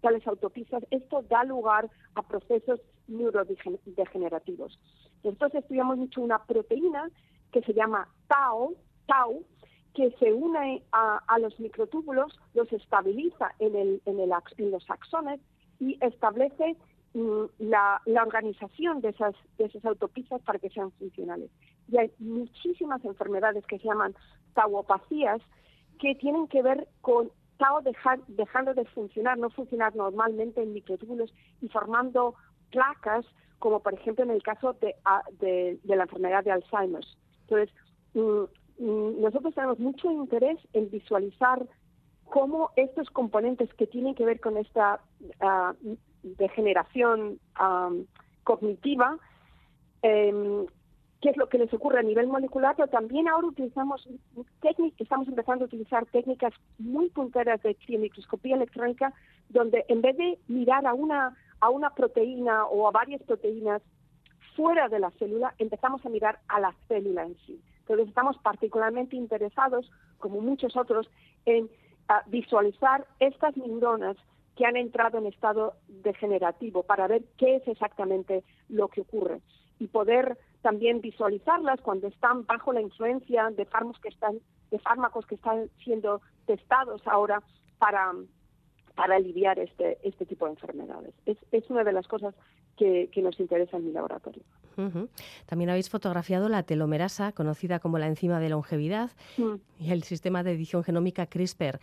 tales 0.01 0.25
autopistas, 0.27 0.83
esto 0.89 1.23
da 1.29 1.43
lugar 1.43 1.89
a 2.15 2.23
procesos 2.23 2.79
neurodegenerativos. 3.07 4.79
Entonces 5.23 5.61
estudiamos 5.61 5.97
mucho 5.97 6.21
una 6.21 6.43
proteína 6.43 7.09
que 7.51 7.61
se 7.61 7.73
llama 7.73 8.07
tau, 8.27 8.75
tau 9.05 9.43
que 9.93 10.09
se 10.19 10.33
une 10.33 10.83
a, 10.93 11.37
los 11.39 11.59
microtúbulos, 11.59 12.39
los 12.53 12.71
estabiliza 12.71 13.53
en, 13.59 13.75
el, 13.75 14.01
en, 14.05 14.19
el, 14.19 14.31
los 14.71 14.89
axones 14.89 15.41
y 15.79 15.97
establece 15.99 16.77
Mm, 17.13 17.43
la, 17.59 18.01
la, 18.05 18.23
organización 18.23 19.01
de 19.01 19.09
esas, 19.09 19.35
de 19.57 19.65
esas 19.65 19.83
autopistas 19.83 20.41
para 20.43 20.59
que 20.59 20.69
sean 20.69 20.91
funcionales. 20.91 21.51
Y 21.91 21.97
hay 21.97 22.11
muchísimas 22.19 23.03
enfermedades 23.05 23.65
que 23.67 23.77
se 23.77 23.87
llaman 23.87 24.15
tauopacías 24.53 25.41
que 25.99 26.15
tienen 26.15 26.47
que 26.47 26.63
ver 26.63 26.87
con 27.01 27.29
tau 27.57 27.81
dejar, 27.83 28.19
dejando 28.27 28.73
de 28.73 28.85
funcionar, 28.85 29.37
no 29.37 29.49
funcionar 29.51 29.95
normalmente 29.95 30.63
en 30.63 30.73
microtúbulos 30.73 31.31
y 31.61 31.67
formando 31.67 32.33
placas, 32.71 33.25
como 33.59 33.81
por 33.81 33.93
ejemplo 33.93 34.23
en 34.23 34.31
el 34.31 34.41
caso 34.41 34.75
de, 34.81 34.95
de 35.83 35.95
la 35.95 36.03
enfermedad 36.03 36.43
de 36.43 36.51
Alzheimer. 36.51 37.05
Entonces, 37.41 37.69
mm, 38.15 38.83
mm, 38.83 39.21
nosotros 39.21 39.53
tenemos 39.53 39.77
mucho 39.77 40.09
interés 40.11 40.57
en 40.73 40.89
visualizar 40.89 41.67
cómo 42.25 42.71
estos 42.77 43.09
componentes 43.11 43.71
que 43.75 43.85
tienen 43.85 44.15
que 44.15 44.25
ver 44.25 44.39
con 44.39 44.57
esta 44.57 45.01
uh, 45.19 45.95
de 46.23 46.49
generación 46.49 47.39
cognitiva, 48.43 49.17
eh, 50.01 50.65
qué 51.21 51.29
es 51.29 51.37
lo 51.37 51.47
que 51.49 51.59
les 51.59 51.71
ocurre 51.73 51.99
a 51.99 52.03
nivel 52.03 52.27
molecular, 52.27 52.75
pero 52.75 52.87
también 52.87 53.27
ahora 53.27 53.47
utilizamos 53.47 54.07
técnicas, 54.59 55.01
estamos 55.01 55.27
empezando 55.27 55.65
a 55.65 55.67
utilizar 55.67 56.05
técnicas 56.07 56.53
muy 56.79 57.09
punteras 57.09 57.61
de 57.61 57.75
criomicroscopía 57.75 58.55
electrónica, 58.55 59.13
donde 59.49 59.85
en 59.87 60.01
vez 60.01 60.17
de 60.17 60.39
mirar 60.47 60.85
a 60.87 60.93
una, 60.93 61.37
a 61.59 61.69
una 61.69 61.91
proteína 61.91 62.65
o 62.65 62.87
a 62.87 62.91
varias 62.91 63.21
proteínas 63.21 63.83
fuera 64.55 64.89
de 64.89 64.99
la 64.99 65.11
célula, 65.11 65.53
empezamos 65.59 66.03
a 66.05 66.09
mirar 66.09 66.39
a 66.47 66.59
la 66.59 66.73
célula 66.87 67.23
en 67.23 67.37
sí. 67.45 67.61
Entonces 67.81 68.07
estamos 68.07 68.37
particularmente 68.39 69.15
interesados, 69.15 69.89
como 70.17 70.41
muchos 70.41 70.75
otros, 70.75 71.09
en 71.45 71.69
visualizar 72.27 73.05
estas 73.19 73.55
neuronas 73.55 74.17
que 74.55 74.65
han 74.65 74.75
entrado 74.75 75.17
en 75.17 75.27
estado 75.27 75.75
degenerativo 75.87 76.83
para 76.83 77.07
ver 77.07 77.23
qué 77.37 77.57
es 77.57 77.67
exactamente 77.67 78.43
lo 78.69 78.89
que 78.89 79.01
ocurre 79.01 79.39
y 79.79 79.87
poder 79.87 80.37
también 80.61 81.01
visualizarlas 81.01 81.81
cuando 81.81 82.07
están 82.07 82.45
bajo 82.45 82.73
la 82.73 82.81
influencia 82.81 83.49
de 83.51 83.65
fármacos 83.65 84.01
que 84.01 84.09
están 84.09 84.39
de 84.69 84.79
fármacos 84.79 85.25
que 85.25 85.35
están 85.35 85.69
siendo 85.83 86.21
testados 86.45 87.01
ahora 87.05 87.41
para 87.77 88.13
para 88.95 89.15
aliviar 89.15 89.59
este 89.59 89.97
este 90.03 90.25
tipo 90.25 90.45
de 90.45 90.51
enfermedades. 90.51 91.13
Es, 91.25 91.37
es 91.51 91.69
una 91.69 91.83
de 91.83 91.93
las 91.93 92.07
cosas 92.07 92.35
que, 92.77 93.09
que 93.11 93.21
nos 93.21 93.39
interesa 93.39 93.77
en 93.77 93.85
mi 93.85 93.91
laboratorio. 93.91 94.43
También 95.45 95.69
habéis 95.69 95.89
fotografiado 95.89 96.49
la 96.49 96.63
telomerasa, 96.63 97.31
conocida 97.33 97.79
como 97.79 97.99
la 97.99 98.07
enzima 98.07 98.39
de 98.39 98.49
longevidad, 98.49 99.11
mm. 99.37 99.55
y 99.79 99.91
el 99.91 100.03
sistema 100.03 100.43
de 100.43 100.53
edición 100.53 100.83
genómica 100.83 101.27
CRISPR. 101.27 101.79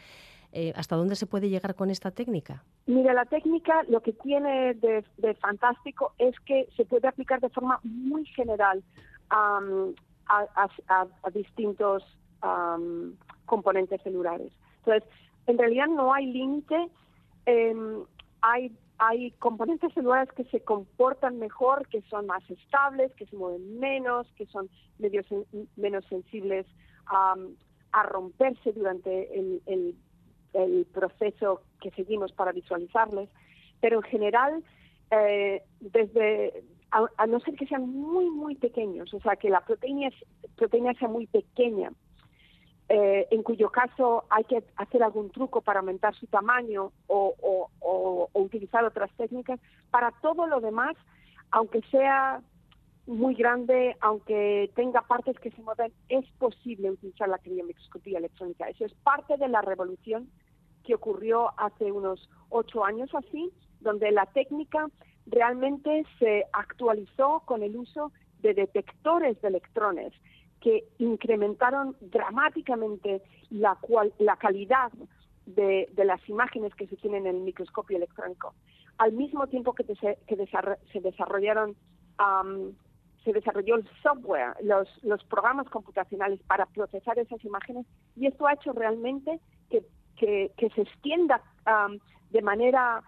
Eh, 0.52 0.72
¿Hasta 0.76 0.96
dónde 0.96 1.14
se 1.16 1.26
puede 1.26 1.48
llegar 1.48 1.74
con 1.74 1.90
esta 1.90 2.10
técnica? 2.10 2.64
Mira, 2.86 3.12
la 3.12 3.26
técnica 3.26 3.82
lo 3.88 4.00
que 4.00 4.12
tiene 4.12 4.74
de, 4.74 5.34
fantástico 5.40 6.14
es 6.18 6.38
que 6.40 6.68
se 6.76 6.84
puede 6.84 7.08
aplicar 7.08 7.40
de 7.40 7.50
forma 7.50 7.80
muy 7.82 8.24
general 8.26 8.82
a, 9.30 9.60
distintos 11.32 12.02
componentes 13.44 14.00
celulares. 14.02 14.52
Entonces, 14.78 15.08
en 15.46 15.58
realidad 15.58 15.86
no 15.88 16.14
hay 16.14 16.26
límite. 16.26 16.88
Em, 17.46 18.04
hay 18.40 18.72
hay 18.98 19.30
componentes 19.38 19.92
celulares 19.94 20.30
que 20.32 20.44
se 20.44 20.60
comportan 20.60 21.38
mejor, 21.38 21.86
que 21.88 22.02
son 22.10 22.26
más 22.26 22.42
estables, 22.50 23.12
que 23.14 23.26
se 23.26 23.36
mueven 23.36 23.78
menos, 23.78 24.26
que 24.36 24.46
son 24.46 24.68
menos 25.76 26.04
sensibles 26.06 26.66
a, 27.06 27.36
romperse 28.04 28.72
durante 28.72 29.38
el, 29.38 29.94
proceso 30.92 31.62
que 31.80 31.90
seguimos 31.90 32.32
para 32.32 32.52
visualizarles. 32.52 33.28
Pero 33.80 33.98
en 33.98 34.02
general, 34.02 34.64
eh, 35.10 35.62
desde 35.80 36.64
a, 36.90 37.26
no 37.26 37.40
ser 37.40 37.54
que 37.54 37.66
sean 37.66 37.88
muy, 37.88 38.30
muy 38.30 38.54
pequeños, 38.54 39.12
o 39.12 39.20
sea, 39.20 39.36
que 39.36 39.50
la 39.50 39.60
proteína, 39.60 40.10
proteína 40.56 40.94
sea 40.94 41.08
muy 41.08 41.26
pequeña, 41.26 41.92
eh, 42.88 43.26
en 43.30 43.42
cuyo 43.42 43.70
caso 43.70 44.24
hay 44.30 44.44
que 44.44 44.64
hacer 44.76 45.02
algún 45.02 45.30
truco 45.30 45.60
para 45.60 45.80
aumentar 45.80 46.14
su 46.14 46.26
tamaño 46.26 46.92
o, 47.06 47.68
utilizar 48.32 48.84
otras 48.84 49.10
técnicas. 49.16 49.60
Para 49.90 50.10
todo 50.22 50.46
lo 50.46 50.60
demás, 50.60 50.96
aunque 51.50 51.82
sea 51.90 52.40
muy 53.06 53.34
grande, 53.34 53.96
aunque 54.00 54.70
tenga 54.74 55.02
partes 55.02 55.38
que 55.38 55.50
se 55.50 55.60
mueven, 55.60 55.92
es 56.08 56.24
posible 56.38 56.90
utilizar 56.90 57.28
la 57.28 57.38
criomicroscopía 57.38 58.18
electrónica. 58.18 58.68
Eso 58.68 58.86
es 58.86 58.94
parte 58.94 59.36
de 59.36 59.48
la 59.48 59.60
revolución 59.60 60.30
que 60.88 60.94
ocurrió 60.94 61.52
hace 61.58 61.92
unos 61.92 62.30
ocho 62.48 62.82
años 62.82 63.10
así, 63.14 63.52
donde 63.80 64.10
la 64.10 64.24
técnica 64.24 64.88
realmente 65.26 66.06
se 66.18 66.46
actualizó 66.54 67.42
con 67.44 67.62
el 67.62 67.76
uso 67.76 68.10
de 68.40 68.54
detectores 68.54 69.38
de 69.42 69.48
electrones 69.48 70.14
que 70.62 70.84
incrementaron 70.96 71.94
dramáticamente 72.00 73.22
la, 73.50 73.74
cual, 73.74 74.14
la 74.18 74.36
calidad 74.36 74.90
de, 75.44 75.90
las 75.94 76.26
imágenes 76.26 76.74
que 76.74 76.86
se 76.86 76.96
tienen 76.96 77.26
en 77.26 77.36
el 77.36 77.42
microscopio 77.42 77.98
electrónico. 77.98 78.54
Al 78.96 79.12
mismo 79.12 79.46
tiempo 79.46 79.74
que, 79.74 79.84
se, 79.84 80.18
desarrollaron, 81.02 81.76
se 83.24 83.32
desarrolló 83.34 83.76
el 83.76 83.86
software, 84.02 84.54
los, 84.62 84.88
los, 85.04 85.22
programas 85.24 85.68
computacionales 85.68 86.40
para 86.44 86.64
procesar 86.64 87.18
esas 87.18 87.44
imágenes, 87.44 87.84
y 88.16 88.26
esto 88.26 88.46
ha 88.46 88.54
hecho 88.54 88.72
realmente 88.72 89.38
que, 89.68 89.82
que, 90.18 90.52
se 90.74 90.82
extienda 90.82 91.42
de 92.30 92.42
manera 92.42 93.02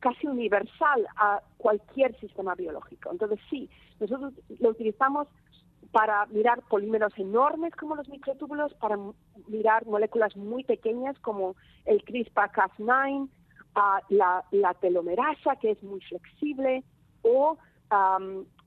casi 0.00 0.26
universal 0.26 1.06
a 1.16 1.40
cualquier 1.56 2.18
sistema 2.20 2.54
biológico. 2.54 3.10
Entonces, 3.10 3.40
sí, 3.48 3.70
nosotros 4.00 4.34
lo 4.60 4.70
utilizamos 4.70 5.28
para 5.92 6.26
mirar 6.26 6.60
polímeros 6.68 7.16
enormes 7.16 7.74
como 7.76 7.94
los 7.94 8.08
microtúbulos, 8.08 8.74
para 8.74 8.98
mirar 9.48 9.86
moléculas 9.86 10.36
muy 10.36 10.64
pequeñas 10.64 11.18
como 11.20 11.56
el 11.84 12.04
CRISPR-Cas9, 12.04 13.28
ah, 13.76 14.00
la, 14.10 14.74
telomerasa, 14.80 15.56
que 15.56 15.70
es 15.70 15.82
muy 15.82 16.00
flexible, 16.00 16.82
o 17.22 17.56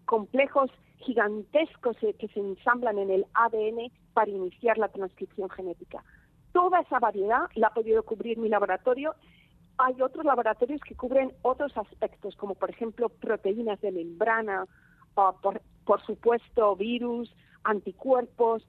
complejos 0.06 0.72
gigantescos 1.00 1.98
que 1.98 2.28
se 2.30 2.40
ensamblan 2.40 2.98
en 2.98 3.12
el 3.12 3.26
ADN 3.34 3.92
para 4.14 4.32
iniciar 4.32 4.78
la 4.78 4.88
transcripción 4.88 5.50
genética. 5.50 6.04
Toda 6.58 6.80
esa 6.80 6.98
variedad 6.98 7.42
la 7.54 7.68
ha 7.68 7.74
podido 7.76 8.02
cubrir 8.02 8.40
mi 8.40 8.50
laboratorio. 8.50 9.14
Hay 9.78 10.02
otros 10.02 10.26
laboratorios 10.26 10.82
que 10.82 10.96
cubren 10.96 11.32
otros 11.44 11.72
aspectos, 11.78 12.36
como 12.36 12.56
por 12.56 12.72
ejemplo 12.72 13.10
proteínas 13.10 13.80
de 13.80 13.92
membrana, 13.92 14.64
uh, 14.64 15.40
por, 15.40 15.62
por 15.86 16.04
supuesto, 16.04 16.76
virus, 16.76 17.32
anticuerpos. 17.64 18.68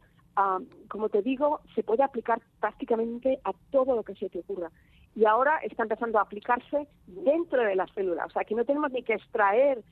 como 0.90 1.08
te 1.08 1.22
digo, 1.22 1.60
se 1.74 1.82
puede 1.82 2.02
aplicar 2.02 2.42
prácticamente 2.60 3.40
a 3.44 3.54
todo 3.70 3.96
lo 3.96 4.02
que 4.02 4.16
se 4.16 4.28
te 4.28 4.40
ocurra. 4.40 4.70
Y 5.16 5.24
ahora 5.24 5.56
está 5.62 5.84
empezando 5.84 6.18
a 6.18 6.22
aplicarse 6.22 6.88
dentro 7.06 7.62
de 7.62 7.74
las 7.74 7.90
células. 7.92 8.26
O 8.26 8.30
sea, 8.34 8.44
que 8.44 8.54
no 8.54 8.66
tenemos 8.66 8.92
ni 8.92 9.02
que 9.02 9.14
extraer 9.14 9.82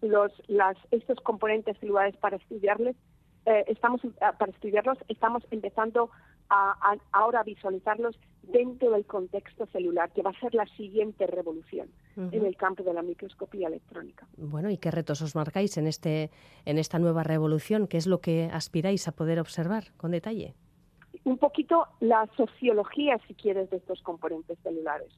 los, 0.00 0.32
las, 0.48 0.76
estos 0.90 1.20
componentes 1.20 1.78
celulares 1.78 2.16
para 2.16 2.38
estudiarles, 2.38 2.96
eh, 3.44 3.64
estamos 3.68 4.00
para 4.20 4.50
estudiarlos, 4.50 4.98
estamos 5.06 5.44
empezando 5.52 6.10
a, 6.48 6.96
ahora 7.12 7.42
visualizarlos 7.42 8.18
dentro 8.42 8.90
del 8.92 9.04
contexto 9.06 9.66
celular, 9.66 10.10
que 10.12 10.22
va 10.22 10.30
a 10.30 10.40
ser 10.40 10.54
la 10.54 10.66
siguiente 10.76 11.26
revolución 11.26 11.88
en 12.16 12.46
el 12.46 12.56
campo 12.56 12.82
de 12.82 12.94
la 12.94 13.02
microscopía 13.02 13.68
electrónica. 13.68 14.26
Bueno, 14.36 14.70
¿y 14.70 14.78
qué 14.78 14.90
retos 14.90 15.20
os 15.20 15.34
marcáis 15.34 15.76
en, 15.76 15.86
este, 15.86 16.30
en 16.64 16.78
esta 16.78 16.98
nueva 16.98 17.22
revolución? 17.24 17.86
¿Qué 17.88 17.96
es 17.96 18.06
lo 18.06 18.20
que 18.20 18.48
aspiráis 18.52 19.08
a 19.08 19.12
poder 19.12 19.40
observar 19.40 19.92
con 19.96 20.12
detalle? 20.12 20.54
Un 21.24 21.38
poquito 21.38 21.88
la 22.00 22.28
sociología, 22.36 23.18
si 23.26 23.34
quieres, 23.34 23.68
de 23.70 23.78
estos 23.78 24.00
componentes 24.02 24.58
celulares. 24.62 25.12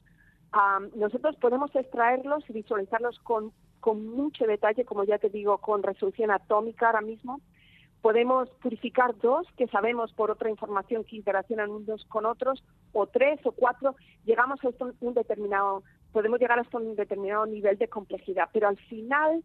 nosotros 0.95 1.35
podemos 1.37 1.73
extraerlos 1.75 2.43
y 2.49 2.53
visualizarlos 2.53 3.19
con, 3.19 3.53
con 3.79 4.07
mucho 4.07 4.45
detalle, 4.45 4.85
como 4.85 5.03
ya 5.03 5.19
te 5.19 5.29
digo, 5.29 5.59
con 5.59 5.83
resolución 5.83 6.31
atómica 6.31 6.87
ahora 6.87 7.01
mismo, 7.01 7.41
podemos 8.01 8.49
purificar 8.61 9.17
dos 9.17 9.47
que 9.57 9.67
sabemos 9.67 10.13
por 10.13 10.31
otra 10.31 10.49
información 10.49 11.03
que 11.03 11.17
interaccionan 11.17 11.69
unos 11.69 12.05
con 12.05 12.25
otros, 12.25 12.63
o 12.93 13.07
tres 13.07 13.39
o 13.45 13.51
cuatro, 13.51 13.95
llegamos 14.25 14.59
a 14.63 14.69
un 15.01 15.13
determinado, 15.13 15.83
podemos 16.11 16.39
llegar 16.39 16.59
hasta 16.59 16.77
un 16.77 16.95
determinado 16.95 17.45
nivel 17.45 17.77
de 17.77 17.87
complejidad, 17.87 18.49
pero 18.53 18.67
al 18.67 18.77
final 18.77 19.43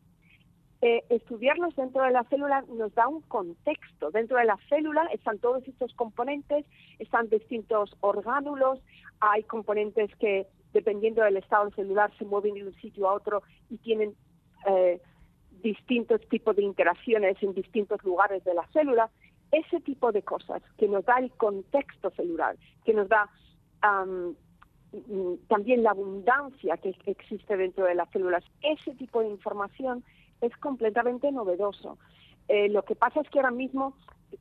eh, 0.80 1.02
estudiarlos 1.08 1.74
dentro 1.76 2.02
de 2.04 2.10
la 2.10 2.24
célula 2.24 2.62
nos 2.68 2.94
da 2.94 3.08
un 3.08 3.22
contexto. 3.22 4.10
Dentro 4.10 4.36
de 4.36 4.44
la 4.44 4.58
célula 4.68 5.06
están 5.12 5.38
todos 5.38 5.66
estos 5.66 5.94
componentes, 5.94 6.66
están 6.98 7.28
distintos 7.28 7.96
orgánulos, 8.00 8.80
hay 9.20 9.44
componentes 9.44 10.14
que 10.16 10.46
dependiendo 10.74 11.22
del 11.22 11.38
estado 11.38 11.70
celular 11.70 12.12
se 12.18 12.24
mueven 12.24 12.54
de 12.54 12.64
un 12.64 12.74
sitio 12.74 13.08
a 13.08 13.14
otro 13.14 13.42
y 13.70 13.78
tienen 13.78 14.14
eh, 14.66 15.00
distintos 15.64 16.20
tipos 16.28 16.54
de 16.54 16.62
interacciones 16.62 17.42
en 17.42 17.54
distintos 17.54 18.04
lugares 18.04 18.44
de 18.44 18.54
la 18.54 18.66
célula, 18.68 19.10
ese 19.50 19.80
tipo 19.80 20.12
de 20.12 20.22
cosas 20.22 20.62
que 20.78 20.86
nos 20.86 21.04
da 21.04 21.18
el 21.18 21.32
contexto 21.32 22.10
celular, 22.10 22.56
que 22.84 22.92
nos 22.92 23.08
da 23.08 23.28
mm, 23.82 25.34
también 25.48 25.82
la 25.82 25.90
abundancia 25.90 26.76
que 26.76 26.94
existe 27.06 27.56
dentro 27.56 27.86
de 27.86 27.94
las 27.94 28.10
células, 28.10 28.44
ese 28.62 28.94
tipo 28.94 29.20
de 29.20 29.30
información 29.30 30.04
es 30.40 30.54
completamente 30.58 31.32
novedoso. 31.32 31.98
Eh, 32.48 32.68
lo 32.68 32.82
que 32.82 32.94
pasa 32.94 33.20
es 33.22 33.30
que 33.30 33.38
ahora 33.38 33.50
mismo 33.50 33.96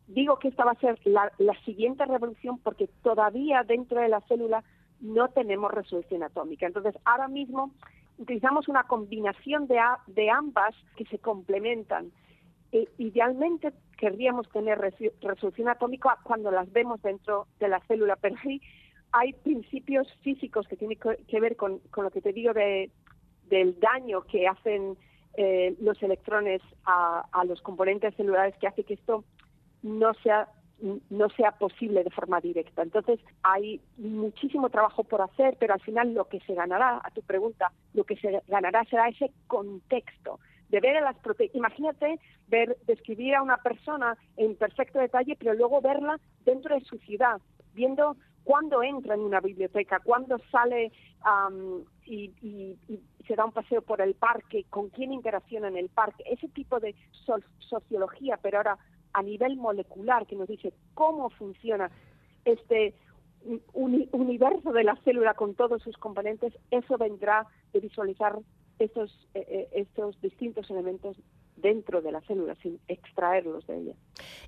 digo 0.07 0.37
que 0.39 0.49
esta 0.49 0.65
va 0.65 0.71
a 0.71 0.79
ser 0.79 0.99
la, 1.05 1.31
la 1.37 1.57
siguiente 1.63 2.05
revolución 2.05 2.57
porque 2.57 2.89
todavía 3.01 3.63
dentro 3.63 4.01
de 4.01 4.09
la 4.09 4.19
célula 4.21 4.63
no 4.99 5.29
tenemos 5.29 5.71
resolución 5.71 6.23
atómica. 6.23 6.65
Entonces, 6.65 6.95
ahora 7.05 7.27
mismo 7.27 7.71
utilizamos 8.17 8.67
una 8.67 8.83
combinación 8.83 9.67
de, 9.67 9.79
de 10.07 10.29
ambas 10.29 10.75
que 10.95 11.05
se 11.05 11.19
complementan. 11.19 12.11
E, 12.71 12.87
idealmente 12.97 13.73
querríamos 13.97 14.49
tener 14.49 14.79
resolución 15.21 15.69
atómica 15.69 16.17
cuando 16.23 16.51
las 16.51 16.71
vemos 16.71 17.01
dentro 17.01 17.47
de 17.59 17.67
la 17.67 17.79
célula, 17.81 18.15
pero 18.15 18.35
sí 18.43 18.61
hay 19.11 19.33
principios 19.33 20.07
físicos 20.21 20.67
que 20.67 20.75
tienen 20.75 20.97
que 21.27 21.39
ver 21.39 21.55
con, 21.55 21.81
lo 21.95 22.09
que 22.09 22.21
te 22.21 22.33
digo 22.33 22.51
de, 22.53 22.89
del 23.47 23.79
daño 23.79 24.23
que 24.23 24.47
hacen 24.47 24.97
eh, 25.37 25.75
los 25.79 26.01
electrones 26.01 26.61
a, 26.85 27.23
a 27.31 27.45
los 27.45 27.61
componentes 27.61 28.15
celulares 28.15 28.55
que 28.59 28.67
hace 28.67 28.83
que 28.83 28.95
esto 28.95 29.23
no 29.83 30.13
sea 30.15 30.47
no 31.09 31.29
sea 31.29 31.51
posible 31.51 32.03
de 32.03 32.09
forma 32.09 32.41
directa. 32.41 32.81
Entonces, 32.81 33.19
hay 33.41 33.79
muchísimo 33.97 34.69
trabajo 34.69 35.03
por 35.03 35.21
hacer, 35.21 35.55
pero 35.59 35.73
al 35.73 35.81
final 35.81 36.13
lo 36.13 36.25
que 36.25 36.39
se 36.41 36.53
ganará, 36.53 36.99
a 37.03 37.11
tu 37.11 37.21
pregunta, 37.21 37.71
lo 37.93 38.03
que 38.03 38.17
se 38.17 38.41
ganará 38.47 38.83
será 38.85 39.07
ese 39.07 39.31
contexto 39.47 40.39
de 40.69 40.79
ver 40.79 40.97
a 40.97 41.01
las. 41.01 41.15
Imagínate 41.53 42.19
ver, 42.47 42.77
describir 42.87 43.35
a 43.35 43.43
una 43.43 43.57
persona 43.57 44.17
en 44.37 44.55
perfecto 44.55 44.99
detalle, 44.99 45.35
pero 45.37 45.53
luego 45.53 45.81
verla 45.81 46.19
dentro 46.45 46.75
de 46.75 46.83
su 46.83 46.97
ciudad, 46.97 47.39
viendo 47.73 48.17
cuándo 48.43 48.83
entra 48.83 49.15
en 49.15 49.21
una 49.21 49.39
biblioteca, 49.39 49.99
cuándo 49.99 50.37
sale 50.51 50.91
y, 52.05 52.77
se 53.27 53.35
da 53.37 53.45
un 53.45 53.53
paseo 53.53 53.81
por 53.81 54.01
el 54.01 54.15
parque, 54.15 54.65
con 54.69 54.89
quién 54.89 55.13
interacciona 55.13 55.69
en 55.69 55.77
el 55.77 55.87
parque, 55.87 56.25
ese 56.25 56.49
tipo 56.49 56.81
de 56.81 56.93
sociología, 57.59 58.37
pero 58.41 58.57
ahora 58.57 58.77
a 59.13 59.21
nivel 59.21 59.57
molecular 59.57 60.25
que 60.25 60.35
nos 60.35 60.47
dice 60.47 60.73
cómo 60.93 61.29
funciona 61.29 61.89
este 62.45 62.93
universo 63.73 64.71
de 64.71 64.83
la 64.83 64.95
célula 65.03 65.33
con 65.33 65.53
todos 65.55 65.81
sus 65.81 65.97
componentes, 65.97 66.53
eso 66.71 66.97
vendrá 66.97 67.45
de 67.73 67.79
visualizar 67.79 68.37
estos, 68.79 69.11
eh, 69.33 69.45
eh, 69.47 69.69
estos 69.73 70.19
distintos 70.21 70.69
elementos 70.69 71.17
dentro 71.55 72.01
de 72.01 72.11
la 72.11 72.21
célula, 72.21 72.55
sin 72.61 72.79
extraerlos 72.87 73.65
de 73.67 73.77
ella. 73.77 73.93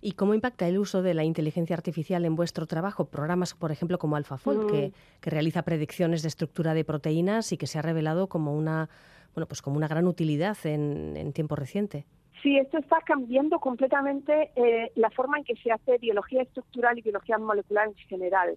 ¿Y 0.01 0.13
cómo 0.13 0.34
impacta 0.34 0.67
el 0.67 0.78
uso 0.78 1.01
de 1.01 1.13
la 1.13 1.23
inteligencia 1.23 1.75
artificial 1.75 2.25
en 2.25 2.36
vuestro 2.36 2.65
trabajo? 2.65 3.06
Programas, 3.06 3.54
por 3.54 3.71
ejemplo, 3.71 3.97
como 3.97 4.15
AlphaFold, 4.15 4.69
que, 4.69 4.91
que, 5.21 5.30
realiza 5.30 5.63
predicciones 5.63 6.21
de 6.23 6.30
estructura 6.30 6.73
de 6.73 6.84
proteínas 6.84 7.51
y 7.51 7.58
que 7.58 7.67
se 7.67 7.80
ha 7.80 7.82
revelado 7.82 8.28
como 8.28 8.54
una, 8.54 8.89
bueno, 9.34 9.47
pues 9.47 9.62
como 9.62 9.78
una 9.78 9.88
gran 9.88 10.08
utilidad 10.08 10.58
en, 10.65 11.15
en 11.15 11.32
tiempo 11.32 11.56
reciente. 11.56 12.06
Sí, 12.45 12.60
esto 12.60 12.77
está 12.77 13.01
cambiando 13.01 13.58
completamente 13.60 14.51
eh, 14.55 14.91
la 14.93 15.10
forma 15.10 15.39
en 15.39 15.45
que 15.45 15.55
se 15.55 15.71
hace 15.71 15.97
biología 15.97 16.43
estructural 16.43 16.95
y 16.95 17.01
biología 17.01 17.39
molecular 17.39 17.88
en 17.88 17.95
general, 17.95 18.55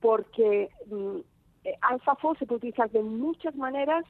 porque 0.00 0.70
mm, 0.86 1.18
eh, 1.64 1.74
AlphaFold 1.82 2.38
se 2.38 2.46
puede 2.46 2.56
utilizar 2.56 2.90
de 2.90 3.02
muchas 3.02 3.54
maneras. 3.54 4.06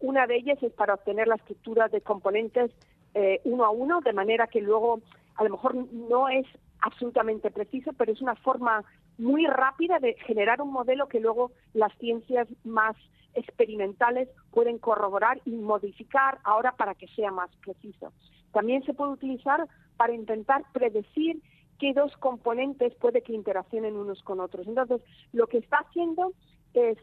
Una 0.00 0.26
de 0.26 0.36
ellas 0.36 0.56
es 0.62 0.72
para 0.72 0.94
obtener 0.94 1.28
la 1.28 1.34
estructura 1.34 1.88
de 1.88 2.00
componentes 2.00 2.70
eh, 3.12 3.42
uno 3.44 3.66
a 3.66 3.70
uno, 3.70 4.00
de 4.00 4.14
manera 4.14 4.46
que 4.46 4.62
luego 4.62 5.02
a 5.34 5.44
lo 5.44 5.50
mejor 5.50 5.74
no 5.92 6.30
es 6.30 6.46
absolutamente 6.80 7.50
preciso, 7.50 7.92
pero 7.92 8.10
es 8.10 8.22
una 8.22 8.36
forma 8.36 8.84
muy 9.18 9.44
rápida 9.44 9.98
de 9.98 10.14
generar 10.14 10.62
un 10.62 10.72
modelo 10.72 11.08
que 11.08 11.20
luego 11.20 11.52
las 11.74 11.92
ciencias 11.98 12.48
más 12.64 12.96
experimentales 13.34 14.30
pueden 14.50 14.78
corroborar 14.78 15.42
y 15.44 15.50
modificar 15.50 16.38
ahora 16.42 16.72
para 16.72 16.94
que 16.94 17.08
sea 17.08 17.30
más 17.30 17.54
preciso. 17.56 18.14
También 18.52 18.82
se 18.84 18.94
puede 18.94 19.12
utilizar 19.12 19.66
para 19.96 20.14
intentar 20.14 20.62
predecir 20.72 21.40
qué 21.78 21.92
dos 21.94 22.16
componentes 22.18 22.94
puede 22.94 23.22
que 23.22 23.32
interaccionen 23.32 23.96
unos 23.96 24.22
con 24.22 24.40
otros. 24.40 24.66
Entonces, 24.66 25.00
lo 25.32 25.46
que 25.46 25.58
está 25.58 25.78
haciendo 25.78 26.32
es, 26.74 26.96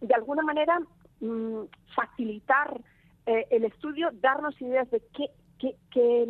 de 0.00 0.14
alguna 0.14 0.42
manera, 0.42 0.78
mm, 1.20 1.62
facilitar 1.94 2.80
eh, 3.26 3.46
el 3.50 3.64
estudio, 3.64 4.10
darnos 4.20 4.60
ideas 4.60 4.90
de 4.90 5.00
qué, 5.12 5.26
qué, 5.58 5.76
qué, 5.90 6.28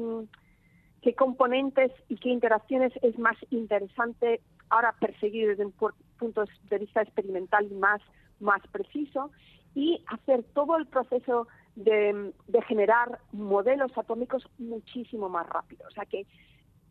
qué 1.02 1.14
componentes 1.14 1.92
y 2.08 2.16
qué 2.16 2.30
interacciones 2.30 2.92
es 3.02 3.18
más 3.18 3.36
interesante 3.50 4.40
ahora 4.70 4.94
perseguir 4.98 5.48
desde 5.48 5.66
un 5.66 5.74
punto 6.18 6.44
de 6.70 6.78
vista 6.78 7.02
experimental 7.02 7.70
más, 7.72 8.00
más 8.40 8.60
preciso 8.68 9.30
y 9.74 10.02
hacer 10.06 10.44
todo 10.54 10.76
el 10.76 10.86
proceso 10.86 11.46
de, 11.74 12.32
generar 12.66 13.18
modelos 13.32 13.96
atómicos 13.96 14.48
muchísimo 14.58 15.28
más 15.28 15.48
rápido. 15.48 15.86
O 15.88 15.90
sea 15.90 16.04
que 16.06 16.26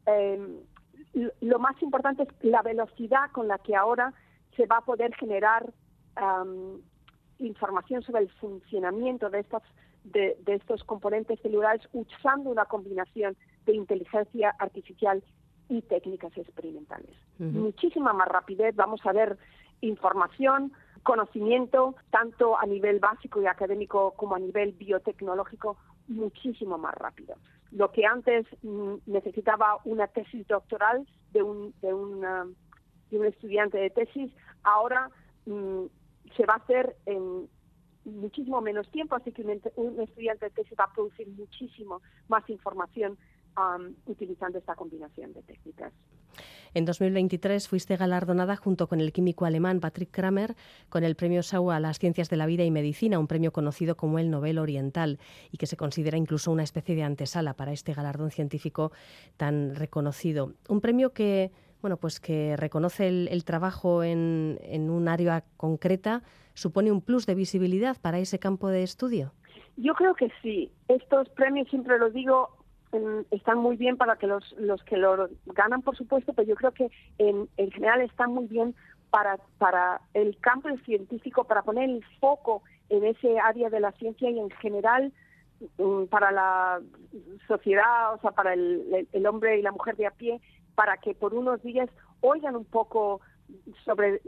em, 0.06 0.58
lo 1.42 1.60
más 1.60 1.82
importante 1.82 2.24
es 2.24 2.30
la 2.42 2.62
velocidad 2.62 3.32
con 3.32 3.48
la 3.48 3.58
que 3.60 3.76
ahora 3.76 4.14
se 4.56 4.66
va 4.66 4.78
a 4.78 4.86
poder 4.86 5.14
generar 5.16 5.72
información 7.40 8.04
sobre 8.04 8.24
el 8.24 8.30
funcionamiento 8.32 9.30
de 9.30 9.40
estas 9.40 9.64
de, 10.04 10.38
estos 10.48 10.84
componentes 10.84 11.40
celulares 11.42 11.88
usando 11.94 12.50
una 12.50 12.66
combinación 12.66 13.38
de 13.66 13.76
inteligencia 13.76 14.56
artificial 14.60 15.24
y 15.70 15.82
técnicas 15.84 16.36
experimentales. 16.38 17.16
Muchísima 17.38 18.14
más 18.14 18.28
rapidez, 18.28 18.76
vamos 18.76 19.02
a 19.06 19.14
ver 19.14 19.38
información, 19.82 20.74
conocimiento, 21.04 21.96
tanto 22.10 22.58
a 22.58 22.66
nivel 22.66 23.00
básico 23.00 23.42
y 23.42 23.48
académico 23.48 24.12
como 24.12 24.36
a 24.36 24.40
nivel 24.40 24.74
biotecnológico, 24.74 25.78
muchísimo 26.08 26.78
más 26.78 26.96
rápido. 26.96 27.36
Lo 27.72 27.92
que 27.92 28.06
antes 28.06 28.46
mm, 28.64 28.96
necesitaba 29.06 29.78
una 29.86 30.08
tesis 30.08 30.48
doctoral 30.48 31.08
de 31.32 31.42
un, 31.44 31.74
de, 31.82 31.90
de 33.10 33.18
un 33.20 33.26
estudiante 33.26 33.78
de 33.78 33.90
tesis, 33.90 34.32
ahora 34.64 35.10
mm, 35.46 35.86
se 36.36 36.46
va 36.46 36.56
a 36.56 36.58
hacer 36.58 36.96
en 37.06 37.48
muchísimo 38.06 38.62
menos 38.62 38.90
tiempo, 38.92 39.16
así 39.16 39.32
que 39.32 39.44
un, 39.76 40.02
estudiante 40.02 40.46
de 40.46 40.52
tesis 40.52 40.78
va 40.80 40.86
a 40.86 40.94
producir 40.94 41.28
muchísimo 41.30 42.02
más 42.28 42.50
información 42.50 43.18
utilizando 44.06 44.58
esta 44.58 44.76
combinación 44.76 45.34
de 45.34 45.44
técnicas. 45.44 45.94
En 46.74 46.86
2023 46.86 47.68
fuiste 47.68 47.98
galardonada 47.98 48.56
junto 48.56 48.88
con 48.88 49.02
el 49.02 49.12
químico 49.12 49.46
alemán 49.46 49.82
Patrick 49.82 50.10
Kramer 50.12 50.56
con 50.88 51.04
el 51.04 51.16
premio 51.16 51.42
Shaw 51.42 51.72
a 51.72 51.80
las 51.82 52.00
ciencias 52.00 52.30
de 52.30 52.38
la 52.38 52.46
vida 52.46 52.64
y 52.64 52.72
medicina, 52.72 53.20
un 53.20 53.28
premio 53.28 53.52
conocido 53.52 53.98
como 53.98 54.20
el 54.20 54.32
Nobel 54.32 54.58
Oriental 54.58 55.20
y 55.52 55.58
que 55.58 55.68
se 55.68 55.76
considera 55.76 56.18
incluso 56.18 56.52
una 56.52 56.64
especie 56.64 56.96
de 56.96 57.04
antesala 57.04 57.56
para 57.56 57.74
este 57.74 57.94
galardón 57.94 58.32
científico 58.32 58.94
tan 59.36 59.76
reconocido. 59.76 60.54
Un 60.70 60.80
premio 60.80 61.12
que 61.12 61.52
bueno, 61.82 61.98
pues 61.98 62.20
que 62.20 62.56
reconoce 62.58 63.08
el, 63.08 63.44
trabajo 63.44 64.04
en, 64.04 64.60
en, 64.62 64.92
un 64.92 65.08
área 65.08 65.44
concreta, 65.58 66.22
supone 66.54 66.92
un 66.92 67.02
plus 67.02 67.26
de 67.26 67.34
visibilidad 67.34 67.98
para 68.00 68.20
ese 68.20 68.38
campo 68.38 68.68
de 68.68 68.84
estudio. 68.84 69.34
Yo 69.78 69.96
creo 69.96 70.14
que 70.14 70.30
sí. 70.44 70.72
Estos 70.88 71.28
premios, 71.30 71.68
siempre 71.70 71.98
lo 71.98 72.12
digo, 72.12 72.50
están 73.32 73.58
muy 73.58 73.78
bien 73.78 73.98
para 73.98 74.18
que 74.18 74.28
los, 74.28 74.52
los 74.60 74.84
que 74.84 74.98
lo 74.98 75.30
ganan, 75.46 75.82
por 75.82 75.96
supuesto, 75.96 76.34
pero 76.34 76.48
yo 76.48 76.56
creo 76.56 76.72
que 76.72 76.92
en, 77.18 77.48
en 77.58 77.72
general 77.72 78.02
están 78.02 78.34
muy 78.34 78.48
bien 78.48 78.76
para, 79.10 79.38
para 79.58 80.02
el 80.14 80.38
campo 80.40 80.70
científico, 80.86 81.44
para 81.44 81.62
poner 81.62 81.90
el 81.90 82.04
foco 82.20 82.64
en 82.90 83.06
ese 83.06 83.40
área 83.40 83.70
de 83.70 83.80
la 83.80 83.92
ciencia 83.94 84.30
y 84.30 84.40
en 84.40 84.50
general 84.50 85.14
mm, 85.78 86.06
para 86.06 86.32
la 86.32 86.82
sociedad, 87.48 88.14
o 88.14 88.20
sea, 88.20 88.32
para 88.32 88.54
el, 88.54 89.08
el, 89.12 89.28
hombre 89.28 89.60
y 89.60 89.62
la 89.62 89.72
mujer 89.72 89.96
de 89.96 90.08
a 90.08 90.12
pie, 90.12 90.42
para 90.76 90.98
que 90.98 91.14
por 91.14 91.34
unos 91.34 91.62
días 91.62 91.90
oigan 92.22 92.56
un 92.56 92.66
poco 92.66 93.22
sobre 93.86 94.22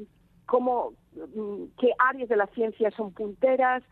cómo, 0.46 0.94
mm, 1.14 1.64
qué 1.80 1.92
áreas 2.00 2.30
de 2.30 2.38
la 2.38 2.48
ciencia 2.48 2.92
son 2.92 3.12
punteras, 3.14 3.84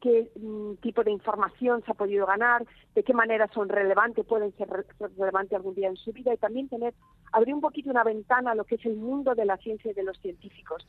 qué 0.00 0.30
mm, 0.36 0.74
tipo 0.76 1.02
de 1.04 1.10
información 1.10 1.82
se 1.84 1.90
ha 1.90 1.94
podido 1.94 2.26
ganar, 2.26 2.64
de 2.94 3.02
qué 3.02 3.14
manera 3.14 3.48
son 3.52 3.68
relevantes, 3.68 4.24
pueden 4.24 4.56
ser, 4.56 4.68
relevantes 5.16 5.56
algún 5.56 5.74
día 5.74 5.88
en 5.88 5.96
su 5.96 6.12
vida 6.12 6.32
y 6.32 6.36
también 6.36 6.68
tener, 6.68 6.94
abrir 7.32 7.54
un 7.54 7.60
poquito 7.60 7.90
una 7.90 8.04
ventana 8.04 8.52
a 8.52 8.54
lo 8.54 8.64
que 8.64 8.76
es 8.76 8.86
el 8.86 8.96
mundo 8.96 9.34
de 9.34 9.44
la 9.44 9.56
ciencia 9.56 9.90
y 9.90 9.94
de 9.94 10.02
los 10.02 10.18
científicos. 10.18 10.86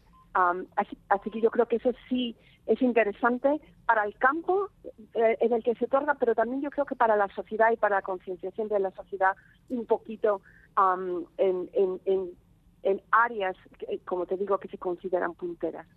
así, 0.75 1.29
que 1.31 1.41
yo 1.41 1.49
creo 1.51 1.67
que 1.67 1.77
eso 1.77 1.91
sí 2.07 2.35
es 2.65 2.81
interesante 2.81 3.59
para 3.85 4.03
el 4.03 4.15
campo 4.15 4.69
eh, 5.15 5.37
en 5.41 5.53
el 5.53 5.63
que 5.63 5.75
se 5.75 5.85
otorga, 5.85 6.15
pero 6.15 6.35
también 6.35 6.61
yo 6.61 6.69
creo 6.69 6.85
que 6.85 6.95
para 6.95 7.15
la 7.15 7.27
sociedad 7.29 7.71
y 7.71 7.77
para 7.77 7.97
la 7.97 8.01
concienciación 8.01 8.67
de 8.67 8.79
la 8.79 8.91
sociedad 8.91 9.35
un 9.69 9.85
poquito 9.85 10.41
en, 11.37 11.69
en, 11.73 12.31
en 12.83 13.01
áreas, 13.11 13.57
como 14.05 14.25
te 14.25 14.37
digo, 14.37 14.57
que 14.59 14.69
se 14.69 14.77
consideran 14.77 15.33
punteras. 15.33 15.87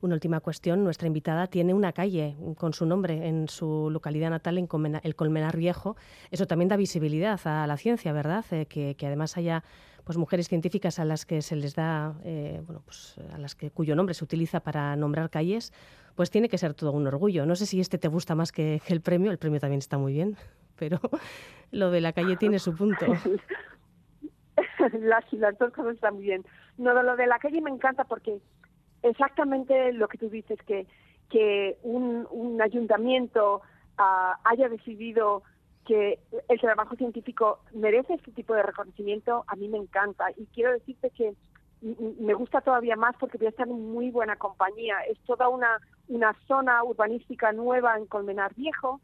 Una 0.00 0.14
última 0.14 0.40
cuestión. 0.40 0.84
Nuestra 0.84 1.06
invitada 1.06 1.46
tiene 1.46 1.74
una 1.74 1.92
calle 1.92 2.36
con 2.56 2.72
su 2.72 2.86
nombre 2.86 3.28
en 3.28 3.48
su 3.48 3.88
localidad 3.90 4.30
natal, 4.30 4.58
en 4.58 4.68
el 5.02 5.14
Colmenar 5.14 5.56
Viejo. 5.56 5.96
Eso 6.30 6.46
también 6.46 6.68
da 6.68 6.76
visibilidad 6.76 7.40
a 7.44 7.66
la 7.66 7.76
ciencia, 7.76 8.12
¿verdad? 8.12 8.44
Eh, 8.50 8.66
que, 8.66 9.06
además 9.06 9.36
haya 9.36 9.64
pues 10.04 10.16
mujeres 10.16 10.48
científicas 10.48 10.98
a 10.98 11.04
las 11.04 11.26
que 11.26 11.42
se 11.42 11.56
les 11.56 11.74
da, 11.74 12.14
eh, 12.24 12.62
bueno, 12.64 12.82
pues 12.84 13.16
a 13.32 13.38
las 13.38 13.54
que 13.54 13.70
cuyo 13.70 13.94
nombre 13.94 14.14
se 14.14 14.24
utiliza 14.24 14.60
para 14.60 14.96
nombrar 14.96 15.30
calles, 15.30 15.72
pues 16.14 16.30
tiene 16.30 16.48
que 16.48 16.58
ser 16.58 16.74
todo 16.74 16.92
un 16.92 17.06
orgullo. 17.06 17.46
No 17.46 17.54
sé 17.54 17.66
si 17.66 17.80
este 17.80 17.98
te 17.98 18.08
gusta 18.08 18.34
más 18.34 18.52
que, 18.52 18.80
el 18.88 19.00
premio. 19.00 19.30
El 19.30 19.38
premio 19.38 19.60
también 19.60 19.78
está 19.78 19.98
muy 19.98 20.12
bien, 20.12 20.36
pero 20.78 21.00
lo 21.70 21.90
de 21.90 22.00
la 22.00 22.12
calle 22.12 22.36
tiene 22.36 22.58
su 22.58 22.74
punto. 22.74 23.06
las, 25.00 25.32
las 25.32 25.58
dos 25.58 25.72
cosas 25.72 25.96
muy 26.12 26.22
bien. 26.22 26.44
No, 26.78 27.02
lo 27.02 27.16
de 27.16 27.26
la 27.26 27.38
calle 27.38 27.60
me 27.60 27.70
encanta 27.70 28.04
porque 28.04 28.40
exactamente 29.02 29.92
lo 29.92 30.08
que 30.08 30.18
tú 30.18 30.28
dices, 30.28 30.58
que, 30.66 30.86
que 31.28 31.78
un, 31.82 32.26
un 32.30 32.60
ayuntamiento 32.60 33.62
ah, 33.98 34.38
haya 34.44 34.68
decidido 34.68 35.42
que 35.86 36.20
el 36.48 36.60
trabajo 36.60 36.94
científico 36.96 37.60
merece 37.72 38.14
este 38.14 38.32
tipo 38.32 38.54
de 38.54 38.62
reconocimiento, 38.62 39.44
a 39.46 39.56
mí 39.56 39.68
me 39.68 39.78
encanta. 39.78 40.26
Y 40.36 40.46
quiero 40.46 40.72
decirte 40.72 41.10
que 41.10 41.34
me 41.82 42.34
gusta 42.34 42.60
todavía 42.60 42.96
más 42.96 43.16
porque 43.18 43.38
voy 43.38 43.46
a 43.46 43.50
estar 43.50 43.66
en 43.66 43.92
muy 43.92 44.10
buena 44.10 44.36
compañía. 44.36 44.96
Es 45.08 45.18
toda 45.20 45.48
una, 45.48 45.80
una 46.08 46.36
zona 46.46 46.84
urbanística 46.84 47.52
nueva 47.52 47.96
en 47.96 48.06
Colmenar 48.06 48.54
Viejo 48.54 49.00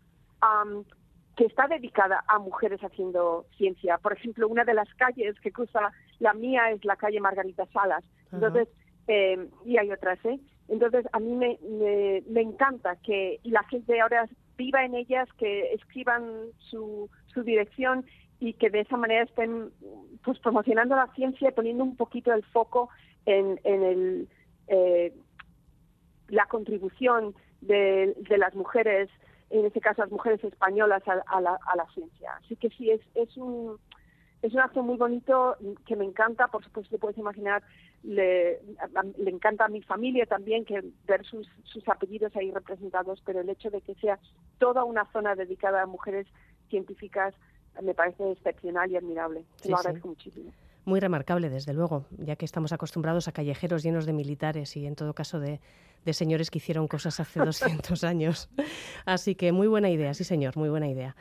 que 1.37 1.45
está 1.45 1.67
dedicada 1.67 2.25
a 2.29 2.39
mujeres 2.39 2.81
haciendo 2.81 3.47
ciencia. 3.57 3.99
Por 3.99 4.13
ejemplo, 4.13 4.49
una 4.49 4.65
de 4.65 4.75
las 4.75 4.89
calles 4.95 5.39
que 5.41 5.53
cruza 5.53 5.93
la 6.19 6.35
mía 6.35 6.71
es 6.71 6.85
la 6.85 6.97
calle 6.97 7.21
Margarita 7.21 7.67
Salas. 7.73 8.05
Entonces, 8.33 8.69
eh, 9.09 9.49
y 9.65 9.77
hay 9.79 9.91
otras, 9.91 10.19
¿eh? 10.25 10.39
Entonces, 10.69 11.07
a 11.13 11.21
mí 11.21 11.33
me, 11.33 11.59
me, 12.29 12.41
encanta 12.41 12.97
que 12.97 13.39
la 13.45 13.63
gente 13.65 14.01
ahora 14.01 14.29
viva 14.57 14.85
en 14.85 14.95
ellas, 14.95 15.29
que 15.39 15.73
escriban 15.73 16.25
su, 16.59 17.09
su 17.33 17.45
dirección 17.45 18.05
y 18.41 18.55
que 18.55 18.71
de 18.71 18.81
esa 18.81 18.97
manera 18.97 19.23
estén 19.25 19.71
pues 20.25 20.39
promocionando 20.41 20.97
la 20.97 21.07
ciencia 21.15 21.49
y 21.49 21.53
poniendo 21.53 21.85
un 21.85 21.97
poquito 21.97 22.33
el 22.33 22.45
foco 22.47 22.89
en, 23.27 23.61
en 23.63 23.83
el, 23.85 24.29
eh, 24.67 25.15
la 26.29 26.47
contribución 26.47 27.35
de, 27.61 28.15
de, 28.29 28.39
las 28.39 28.55
mujeres, 28.57 29.09
en 29.51 29.67
este 29.67 29.81
caso 29.81 30.03
las 30.03 30.11
mujeres 30.11 30.43
españolas, 30.43 31.03
a, 31.07 31.41
la, 31.41 31.59
a 31.65 31.77
la 31.77 31.87
ciencia. 31.95 32.33
Así 32.43 32.57
que 32.57 32.71
sí, 32.71 32.91
es, 32.91 33.01
es 33.15 33.37
un 33.37 33.79
es 34.43 34.53
un 34.53 34.61
acto 34.61 34.83
muy 34.83 34.97
bonito 34.97 35.57
que 35.87 35.97
me 35.97 36.05
encanta, 36.05 36.49
por 36.49 36.63
supuesto 36.65 36.91
te 36.91 36.99
puedes 36.99 37.19
imaginar, 37.19 37.63
le, 38.03 38.61
le 39.19 39.31
encanta 39.31 39.65
a 39.65 39.69
mi 39.69 39.83
familia 39.83 40.27
también 40.27 40.65
que 40.65 40.85
ver 41.07 41.25
sus, 41.25 41.49
sus 41.65 41.89
apellidos 41.89 42.35
ahí 42.37 42.51
representados, 42.51 43.23
pero 43.25 43.41
el 43.41 43.49
hecho 43.49 43.71
de 43.71 43.81
que 43.81 43.95
sea 43.95 44.19
toda 44.59 44.85
una 44.85 45.05
zona 45.13 45.35
dedicada 45.35 45.83
a 45.83 45.87
mujeres 45.87 46.27
científicas 46.69 47.35
me 47.83 47.95
parece 47.95 48.33
excepcional 48.33 48.91
y 48.91 48.97
admirable. 48.97 49.45
Lo 49.65 49.77
agradezco 49.77 50.09
muchísimo 50.09 50.53
muy 50.87 51.01
remarcable, 51.01 51.51
desde 51.51 51.75
luego, 51.75 52.07
ya 52.17 52.37
que 52.37 52.45
estamos 52.45 52.73
acostumbrados 52.73 53.27
a 53.27 53.33
callejeros 53.33 53.83
llenos 53.83 54.07
de 54.07 54.13
militares 54.13 54.77
y, 54.77 54.87
en 54.87 54.95
todo 54.95 55.15
caso, 55.15 55.41
de, 55.41 55.61
señores 56.13 56.49
que 56.49 56.59
hicieron 56.59 56.87
cosas 56.87 57.19
hace 57.19 57.41
200 57.45 58.05
años. 58.05 58.49
Así 59.05 59.35
que 59.35 59.51
muy 59.51 59.67
buena 59.67 59.91
idea, 59.91 60.15
sí, 60.15 60.23
señor, 60.23 60.57
muy 60.57 60.69
buena 60.69 60.89
idea. 60.89 61.17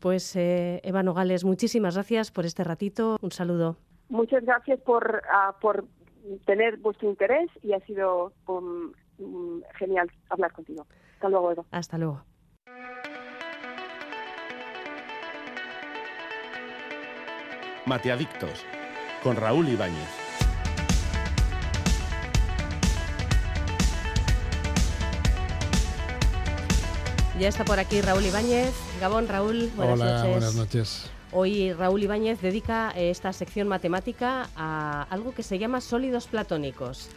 Pues, 0.00 0.34
eh, 0.34 0.80
Eva 0.82 1.02
Nogales, 1.02 1.44
muchísimas 1.44 1.94
gracias 1.94 2.30
por 2.30 2.46
este 2.46 2.64
ratito. 2.64 3.18
Un 3.20 3.30
saludo. 3.30 3.76
Muchas 4.08 4.44
gracias 4.44 4.80
por, 4.80 5.22
ah, 5.30 5.54
por 5.60 5.84
tener 6.46 6.78
vuestro 6.78 7.08
interés 7.08 7.48
y 7.62 7.72
ha 7.72 7.80
sido 7.80 8.32
mm, 8.48 9.60
genial 9.78 10.10
hablar 10.30 10.52
contigo. 10.52 10.86
Hasta 11.14 11.28
luego, 11.28 11.52
Eva. 11.52 11.64
Hasta 11.70 11.98
luego. 11.98 12.24
Mateadictos, 17.86 18.64
con 19.22 19.36
Raúl 19.36 19.68
Ibáñez. 19.68 20.19
Ya 27.40 27.48
está 27.48 27.64
por 27.64 27.78
aquí 27.78 28.02
Raúl 28.02 28.26
Ibáñez. 28.26 28.74
Gabón, 29.00 29.26
Raúl, 29.26 29.70
buenas 29.74 29.98
Hola, 29.98 30.12
noches. 30.12 30.30
buenas 30.30 30.54
noches. 30.56 31.10
Hoy 31.32 31.72
Raúl 31.72 32.02
Ibáñez 32.02 32.42
dedica 32.42 32.92
eh, 32.94 33.08
esta 33.10 33.32
sección 33.32 33.66
matemática 33.66 34.50
a 34.56 35.04
algo 35.08 35.32
que 35.32 35.42
se 35.42 35.58
llama 35.58 35.80
sólidos 35.80 36.26
platónicos. 36.26 37.08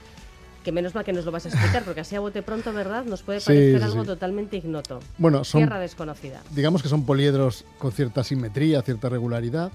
Que 0.64 0.72
menos 0.72 0.96
mal 0.96 1.04
que 1.04 1.12
nos 1.12 1.26
lo 1.26 1.32
vas 1.32 1.46
a 1.46 1.50
explicar, 1.50 1.84
porque 1.84 2.00
así 2.00 2.16
a 2.16 2.22
bote 2.22 2.42
pronto, 2.42 2.72
¿verdad? 2.72 3.04
Nos 3.04 3.22
puede 3.22 3.42
parecer 3.42 3.80
sí, 3.80 3.84
algo 3.84 4.04
sí. 4.04 4.08
totalmente 4.08 4.56
ignoto. 4.56 5.02
Bueno, 5.18 5.44
son, 5.44 5.60
Tierra 5.60 5.78
desconocida. 5.78 6.42
digamos 6.52 6.82
que 6.82 6.88
son 6.88 7.06
poliedros 7.06 7.66
con 7.78 7.92
cierta 7.92 8.24
simetría, 8.24 8.82
cierta 8.82 9.10
regularidad. 9.10 9.74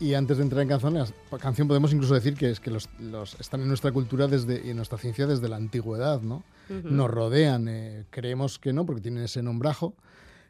Y 0.00 0.14
antes 0.14 0.36
de 0.38 0.42
entrar 0.42 0.62
en 0.62 0.68
canción, 0.68 0.94
las- 0.94 1.14
canción 1.40 1.68
podemos 1.68 1.92
incluso 1.92 2.14
decir 2.14 2.34
que 2.34 2.50
es 2.50 2.60
que 2.60 2.70
los, 2.70 2.88
los- 2.98 3.38
están 3.40 3.60
en 3.62 3.68
nuestra 3.68 3.92
cultura 3.92 4.26
desde, 4.26 4.60
y 4.66 4.70
en 4.70 4.76
nuestra 4.76 4.98
ciencia 4.98 5.26
desde 5.26 5.48
la 5.48 5.56
antigüedad, 5.56 6.20
¿no? 6.20 6.42
Ujú. 6.68 6.88
Nos 6.88 7.10
rodean, 7.10 7.68
eh, 7.68 8.04
creemos 8.10 8.58
que 8.58 8.72
no, 8.72 8.84
porque 8.86 9.00
tienen 9.02 9.22
ese 9.24 9.42
nombrajo 9.42 9.94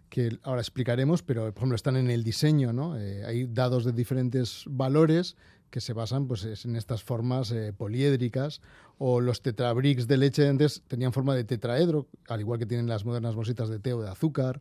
que 0.09 0.39
ahora 0.45 0.61
explicaremos, 0.61 1.23
pero 1.23 1.43
por 1.53 1.57
ejemplo 1.59 1.77
están 1.77 1.97
en 1.97 2.11
el 2.11 2.23
diseño, 2.25 2.73
¿no? 2.73 2.97
Eh, 2.99 3.25
hay 3.27 3.45
dados 3.47 3.85
de 3.85 3.93
diferentes 3.93 4.65
valores 4.69 5.37
que 5.71 5.81
se 5.81 5.93
basan 5.93 6.27
pues, 6.29 6.45
es 6.45 6.65
en 6.67 6.77
estas 6.77 7.03
formas 7.03 7.51
eh, 7.51 7.73
poliédricas 7.77 8.61
o 8.99 9.21
los 9.21 9.43
tetrabricks 9.43 10.07
de 10.07 10.17
leche 10.19 10.49
antes 10.49 10.83
tenían 10.87 11.13
forma 11.13 11.35
de 11.35 11.43
tetraedro, 11.45 12.07
al 12.29 12.41
igual 12.41 12.61
que 12.61 12.67
tienen 12.67 12.87
las 12.87 13.05
modernas 13.05 13.35
bolsitas 13.35 13.69
de 13.69 13.81
té 13.81 13.93
o 13.93 14.01
de 14.01 14.09
azúcar, 14.09 14.61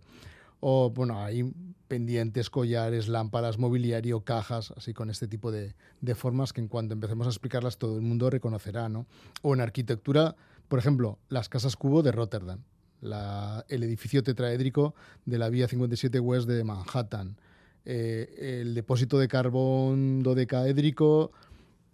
o 0.66 0.90
bueno, 0.92 1.22
hay 1.22 1.54
pendientes, 1.90 2.50
collares, 2.50 3.10
lámparas, 3.10 3.60
mobiliario, 3.60 4.22
cajas, 4.22 4.72
así 4.78 4.94
con 4.94 5.10
este 5.10 5.28
tipo 5.28 5.52
de, 5.52 5.76
formas 6.16 6.54
que 6.54 6.62
en 6.62 6.70
cuanto 6.70 6.94
empecemos 6.94 7.28
a 7.28 7.32
explicarlas 7.32 7.78
todo 7.78 7.98
el 7.98 8.02
mundo 8.02 8.30
reconocerá, 8.30 8.88
¿no? 8.88 9.06
O 9.42 9.54
en 9.54 9.60
arquitectura, 9.60 10.38
por 10.70 10.80
ejemplo, 10.80 11.20
las 11.28 11.50
casas 11.50 11.76
cubo 11.76 12.02
de 12.02 12.14
Rotterdam, 12.14 12.62
el 13.02 13.84
edificio 13.84 14.24
tetraédrico 14.24 14.96
de 15.26 15.38
la 15.38 15.50
vía 15.50 15.68
57 15.68 16.18
West 16.22 16.48
de 16.48 16.64
Manhattan, 16.64 17.36
eh, 17.84 18.62
el 18.62 18.74
depósito 18.74 19.20
de 19.20 19.28
carbón 19.28 20.24
dodecaédrico 20.24 21.34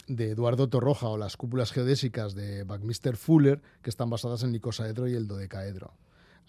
de 0.06 0.30
Eduardo 0.30 0.70
Torroja 0.70 1.08
o 1.08 1.18
las 1.18 1.38
cúpulas 1.38 1.72
geodésicas 1.72 2.36
de 2.36 2.66
Buckminster 2.66 3.18
Fuller, 3.18 3.64
que 3.82 3.90
están 3.90 4.12
basadas 4.12 4.44
en 4.44 4.50
el 4.50 4.58
icosaedro 4.58 5.08
y 5.08 5.16
el 5.16 5.28
dodecaedro. 5.28 5.92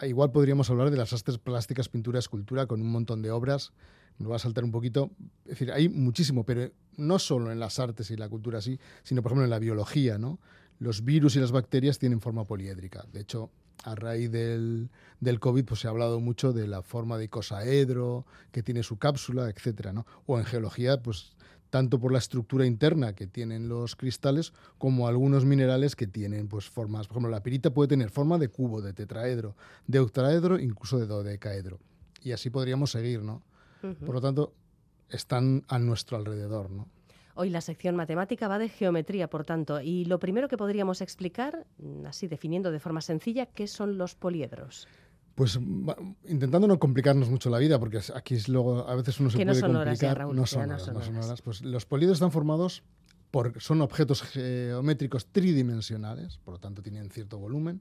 Igual 0.02 0.32
podríamos 0.32 0.70
hablar 0.70 0.90
de 0.90 0.96
las 0.96 1.12
artes 1.12 1.38
plásticas, 1.38 1.88
pintura, 1.88 2.18
escultura, 2.18 2.66
con 2.66 2.80
un 2.80 2.90
montón 2.90 3.22
de 3.22 3.30
obras. 3.30 3.72
Me 4.18 4.26
voy 4.26 4.36
a 4.36 4.38
saltar 4.38 4.64
un 4.64 4.70
poquito. 4.70 5.10
Es 5.44 5.50
decir, 5.50 5.72
hay 5.72 5.88
muchísimo, 5.88 6.44
pero 6.44 6.70
no 6.96 7.18
solo 7.18 7.52
en 7.52 7.60
las 7.60 7.78
artes 7.78 8.10
y 8.10 8.16
la 8.16 8.28
cultura 8.28 8.58
así, 8.58 8.78
sino 9.02 9.22
por 9.22 9.30
ejemplo 9.30 9.44
en 9.44 9.50
la 9.50 9.58
biología, 9.58 10.18
¿no? 10.18 10.38
Los 10.78 11.04
virus 11.04 11.36
y 11.36 11.40
las 11.40 11.52
bacterias 11.52 11.98
tienen 11.98 12.20
forma 12.20 12.44
poliédrica. 12.44 13.04
De 13.12 13.20
hecho, 13.20 13.50
a 13.84 13.94
raíz 13.94 14.30
del, 14.30 14.90
del 15.20 15.40
COVID 15.40 15.64
pues, 15.64 15.80
se 15.80 15.88
ha 15.88 15.90
hablado 15.90 16.20
mucho 16.20 16.52
de 16.52 16.66
la 16.66 16.82
forma 16.82 17.18
de 17.18 17.24
icosaedro, 17.24 18.26
que 18.52 18.62
tiene 18.62 18.82
su 18.82 18.98
cápsula, 18.98 19.48
etcétera, 19.48 19.92
¿no? 19.92 20.06
O 20.26 20.38
en 20.38 20.44
geología, 20.44 21.02
pues 21.02 21.36
tanto 21.70 21.98
por 21.98 22.12
la 22.12 22.18
estructura 22.18 22.66
interna 22.66 23.14
que 23.14 23.26
tienen 23.26 23.68
los 23.68 23.96
cristales 23.96 24.52
como 24.78 25.08
algunos 25.08 25.44
minerales 25.44 25.96
que 25.96 26.06
tienen 26.06 26.48
pues 26.48 26.68
formas, 26.68 27.06
por 27.06 27.16
ejemplo, 27.16 27.30
la 27.30 27.42
pirita 27.42 27.70
puede 27.70 27.88
tener 27.88 28.10
forma 28.10 28.38
de 28.38 28.48
cubo, 28.48 28.82
de 28.82 28.92
tetraedro, 28.92 29.56
de 29.86 30.00
octaedro, 30.00 30.58
incluso 30.58 30.98
de 30.98 31.06
dodecaedro. 31.06 31.78
Y 32.22 32.32
así 32.32 32.50
podríamos 32.50 32.90
seguir, 32.90 33.22
¿no? 33.22 33.42
Por 33.80 34.14
lo 34.14 34.20
tanto, 34.20 34.52
están 35.08 35.64
a 35.68 35.78
nuestro 35.78 36.18
alrededor, 36.18 36.70
¿no? 36.70 36.86
Hoy 37.34 37.48
la 37.48 37.62
sección 37.62 37.96
matemática 37.96 38.48
va 38.48 38.58
de 38.58 38.68
geometría, 38.68 39.30
por 39.30 39.44
tanto, 39.44 39.80
y 39.80 40.04
lo 40.04 40.18
primero 40.18 40.48
que 40.48 40.58
podríamos 40.58 41.00
explicar, 41.00 41.66
así 42.04 42.26
definiendo 42.26 42.70
de 42.70 42.80
forma 42.80 43.00
sencilla, 43.00 43.46
qué 43.46 43.66
son 43.66 43.96
los 43.96 44.14
poliedros. 44.14 44.86
Pues 45.34 45.58
intentando 46.26 46.66
no 46.66 46.78
complicarnos 46.78 47.30
mucho 47.30 47.50
la 47.50 47.58
vida, 47.58 47.78
porque 47.78 48.00
aquí 48.14 48.34
es 48.34 48.48
luego 48.48 48.86
a 48.88 48.94
veces 48.94 49.20
uno 49.20 49.30
se 49.30 49.38
Que 49.38 49.44
no 49.44 49.52
puede 49.52 49.60
son 49.60 49.76
horas 49.76 49.98
ya, 49.98 50.08
complicar. 50.08 50.18
Raúl, 50.18 50.36
no 50.36 50.46
son 50.46 50.68
no 50.68 50.74
horas, 50.74 50.92
no 50.92 51.02
son 51.02 51.16
horas. 51.16 51.42
Pues 51.42 51.62
los 51.62 51.86
poliedros 51.86 52.16
están 52.16 52.32
formados 52.32 52.82
por 53.30 53.60
son 53.60 53.80
objetos 53.80 54.22
geométricos 54.22 55.26
tridimensionales, 55.26 56.38
por 56.38 56.54
lo 56.54 56.60
tanto 56.60 56.82
tienen 56.82 57.10
cierto 57.10 57.38
volumen. 57.38 57.80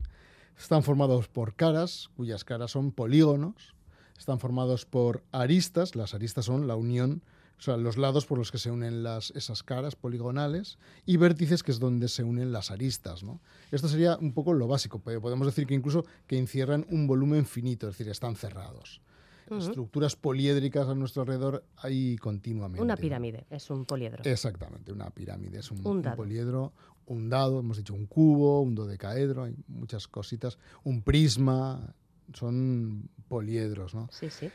Están 0.57 0.83
formados 0.83 1.27
por 1.27 1.55
caras, 1.55 2.09
cuyas 2.15 2.43
caras 2.43 2.71
son 2.71 2.91
polígonos. 2.91 3.75
Están 4.17 4.39
formados 4.39 4.85
por 4.85 5.23
aristas, 5.31 5.95
las 5.95 6.13
aristas 6.13 6.45
son 6.45 6.67
la 6.67 6.75
unión, 6.75 7.23
o 7.59 7.61
sea, 7.61 7.75
los 7.75 7.97
lados 7.97 8.25
por 8.25 8.37
los 8.37 8.51
que 8.51 8.57
se 8.57 8.71
unen 8.71 9.03
las, 9.03 9.31
esas 9.31 9.63
caras 9.63 9.95
poligonales, 9.97 10.77
y 11.05 11.17
vértices, 11.17 11.61
que 11.61 11.71
es 11.71 11.79
donde 11.79 12.07
se 12.07 12.23
unen 12.23 12.53
las 12.53 12.71
aristas. 12.71 13.21
¿no? 13.21 13.41
Esto 13.71 13.89
sería 13.89 14.17
un 14.17 14.33
poco 14.33 14.53
lo 14.53 14.67
básico, 14.67 14.99
podemos 14.99 15.45
decir 15.45 15.67
que 15.67 15.73
incluso 15.73 16.05
que 16.25 16.37
encierran 16.37 16.85
un 16.89 17.05
volumen 17.05 17.45
finito, 17.45 17.89
es 17.89 17.97
decir, 17.97 18.09
están 18.09 18.37
cerrados. 18.37 19.01
Ujú. 19.47 19.59
Estructuras 19.59 20.15
poliédricas 20.15 20.87
a 20.87 20.95
nuestro 20.95 21.23
alrededor 21.23 21.65
hay 21.77 22.17
continuamente. 22.17 22.81
Una 22.81 22.95
pirámide 22.95 23.45
es 23.49 23.69
un 23.69 23.83
poliedro. 23.83 24.23
Exactamente, 24.23 24.93
una 24.93 25.09
pirámide 25.09 25.59
es 25.59 25.71
un, 25.71 25.85
Un 25.85 25.97
un 26.05 26.15
poliedro, 26.15 26.71
un 27.07 27.29
dado, 27.29 27.59
hemos 27.59 27.77
dicho 27.77 27.93
un 27.93 28.05
cubo, 28.05 28.61
un 28.61 28.75
dodecaedro, 28.75 29.43
hay 29.43 29.55
muchas 29.67 30.07
cositas, 30.07 30.57
un 30.83 31.01
prisma, 31.01 31.93
son 32.33 33.09
poliedros, 33.27 33.95
¿no? 33.95 34.07
Sí, 34.11 34.29
sí. 34.29 34.49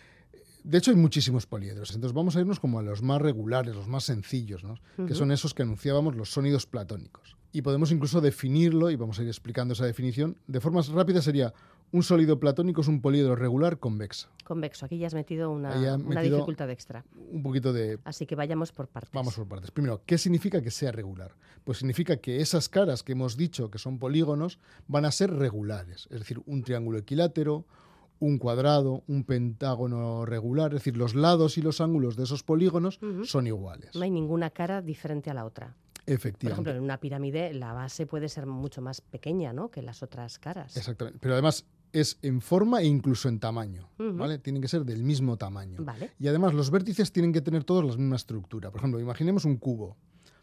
De 0.64 0.78
hecho, 0.78 0.90
hay 0.90 0.96
muchísimos 0.96 1.46
poliedros. 1.46 1.94
Entonces, 1.94 2.14
vamos 2.14 2.34
a 2.36 2.40
irnos 2.40 2.58
como 2.58 2.78
a 2.78 2.82
los 2.82 3.02
más 3.02 3.20
regulares, 3.20 3.76
los 3.76 3.86
más 3.86 4.04
sencillos, 4.04 4.64
¿no? 4.64 4.74
que 5.06 5.14
son 5.14 5.30
esos 5.30 5.52
que 5.54 5.62
anunciábamos 5.62 6.16
los 6.16 6.30
sólidos 6.30 6.66
platónicos. 6.66 7.36
Y 7.52 7.62
podemos 7.62 7.92
incluso 7.92 8.20
definirlo, 8.20 8.90
y 8.90 8.96
vamos 8.96 9.18
a 9.18 9.22
ir 9.22 9.28
explicando 9.28 9.74
esa 9.74 9.84
definición. 9.86 10.36
De 10.48 10.60
forma 10.60 10.80
rápida 10.92 11.22
sería 11.22 11.52
un 11.92 12.02
sólido 12.02 12.40
platónico 12.40 12.80
es 12.80 12.88
un 12.88 13.00
poliedro 13.00 13.36
regular 13.36 13.78
convexo. 13.78 14.28
Convexo. 14.42 14.86
Aquí 14.86 14.98
ya 14.98 15.06
has 15.06 15.14
metido 15.14 15.50
una, 15.52 15.70
metido- 15.98 16.36
dificultad 16.38 16.68
extra. 16.70 17.04
Un 17.30 17.42
poquito 17.44 17.72
de 17.72 18.00
Así 18.04 18.26
que 18.26 18.34
vayamos 18.34 18.72
por 18.72 18.88
partes. 18.88 19.12
Vamos 19.12 19.34
por 19.36 19.46
partes. 19.46 19.70
Primero, 19.70 20.02
¿qué 20.04 20.18
significa 20.18 20.60
que 20.60 20.72
sea 20.72 20.90
regular? 20.90 21.36
Pues 21.62 21.78
significa 21.78 22.16
que 22.16 22.40
esas 22.40 22.68
caras 22.68 23.04
que 23.04 23.12
hemos 23.12 23.36
dicho 23.36 23.70
que 23.70 23.78
son 23.78 23.98
polígonos 24.00 24.58
van 24.88 25.04
a 25.04 25.12
ser 25.12 25.30
regulares, 25.32 26.08
es 26.10 26.18
decir, 26.18 26.40
un 26.46 26.64
triángulo 26.64 26.98
equilátero, 26.98 27.64
un 28.20 28.38
cuadrado, 28.38 29.02
un 29.06 29.24
pentágono 29.24 30.24
regular, 30.24 30.72
es 30.72 30.80
decir, 30.80 30.96
los 30.96 31.14
lados 31.14 31.58
y 31.58 31.62
los 31.62 31.80
ángulos 31.80 32.16
de 32.16 32.24
esos 32.24 32.42
polígonos 32.42 33.00
son 33.24 33.46
iguales. 33.46 33.94
No 33.94 34.02
hay 34.02 34.10
ninguna 34.10 34.50
cara 34.50 34.82
diferente 34.82 35.30
a 35.30 35.34
la 35.34 35.44
otra. 35.44 35.74
Por 36.04 36.14
Efectivamente. 36.14 36.52
ejemplo, 36.52 36.72
en 36.72 36.82
una 36.82 37.00
pirámide 37.00 37.54
la 37.54 37.72
base 37.72 38.06
puede 38.06 38.28
ser 38.28 38.46
mucho 38.46 38.82
más 38.82 39.00
pequeña 39.00 39.52
¿no? 39.52 39.70
que 39.70 39.82
las 39.82 40.02
otras 40.02 40.38
caras. 40.38 40.76
Exactamente. 40.76 41.18
Pero 41.20 41.34
además 41.34 41.64
es 41.92 42.18
en 42.22 42.40
forma 42.40 42.82
e 42.82 42.86
incluso 42.86 43.28
en 43.28 43.38
tamaño. 43.38 43.88
¿vale? 43.98 44.38
Tienen 44.38 44.60
que 44.60 44.68
ser 44.68 44.84
del 44.84 45.02
mismo 45.02 45.36
tamaño. 45.38 45.78
Vale. 45.82 46.10
Y 46.18 46.28
además 46.28 46.52
los 46.52 46.70
vértices 46.70 47.12
tienen 47.12 47.32
que 47.32 47.40
tener 47.40 47.64
todos 47.64 47.84
la 47.84 47.96
misma 47.96 48.16
estructura. 48.16 48.70
Por 48.70 48.80
ejemplo, 48.80 49.00
imaginemos 49.00 49.44
un 49.44 49.56
cubo. 49.56 49.96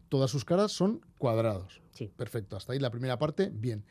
Todas 0.10 0.32
sus 0.32 0.46
caras 0.46 0.72
son 0.72 1.06
cuadrados. 1.18 1.82
Sí. 1.92 2.12
Perfecto, 2.16 2.56
hasta 2.56 2.74
ahí 2.74 2.80
la 2.80 2.90
primera 2.90 3.20
parte, 3.20 3.52
bien. 3.54 3.86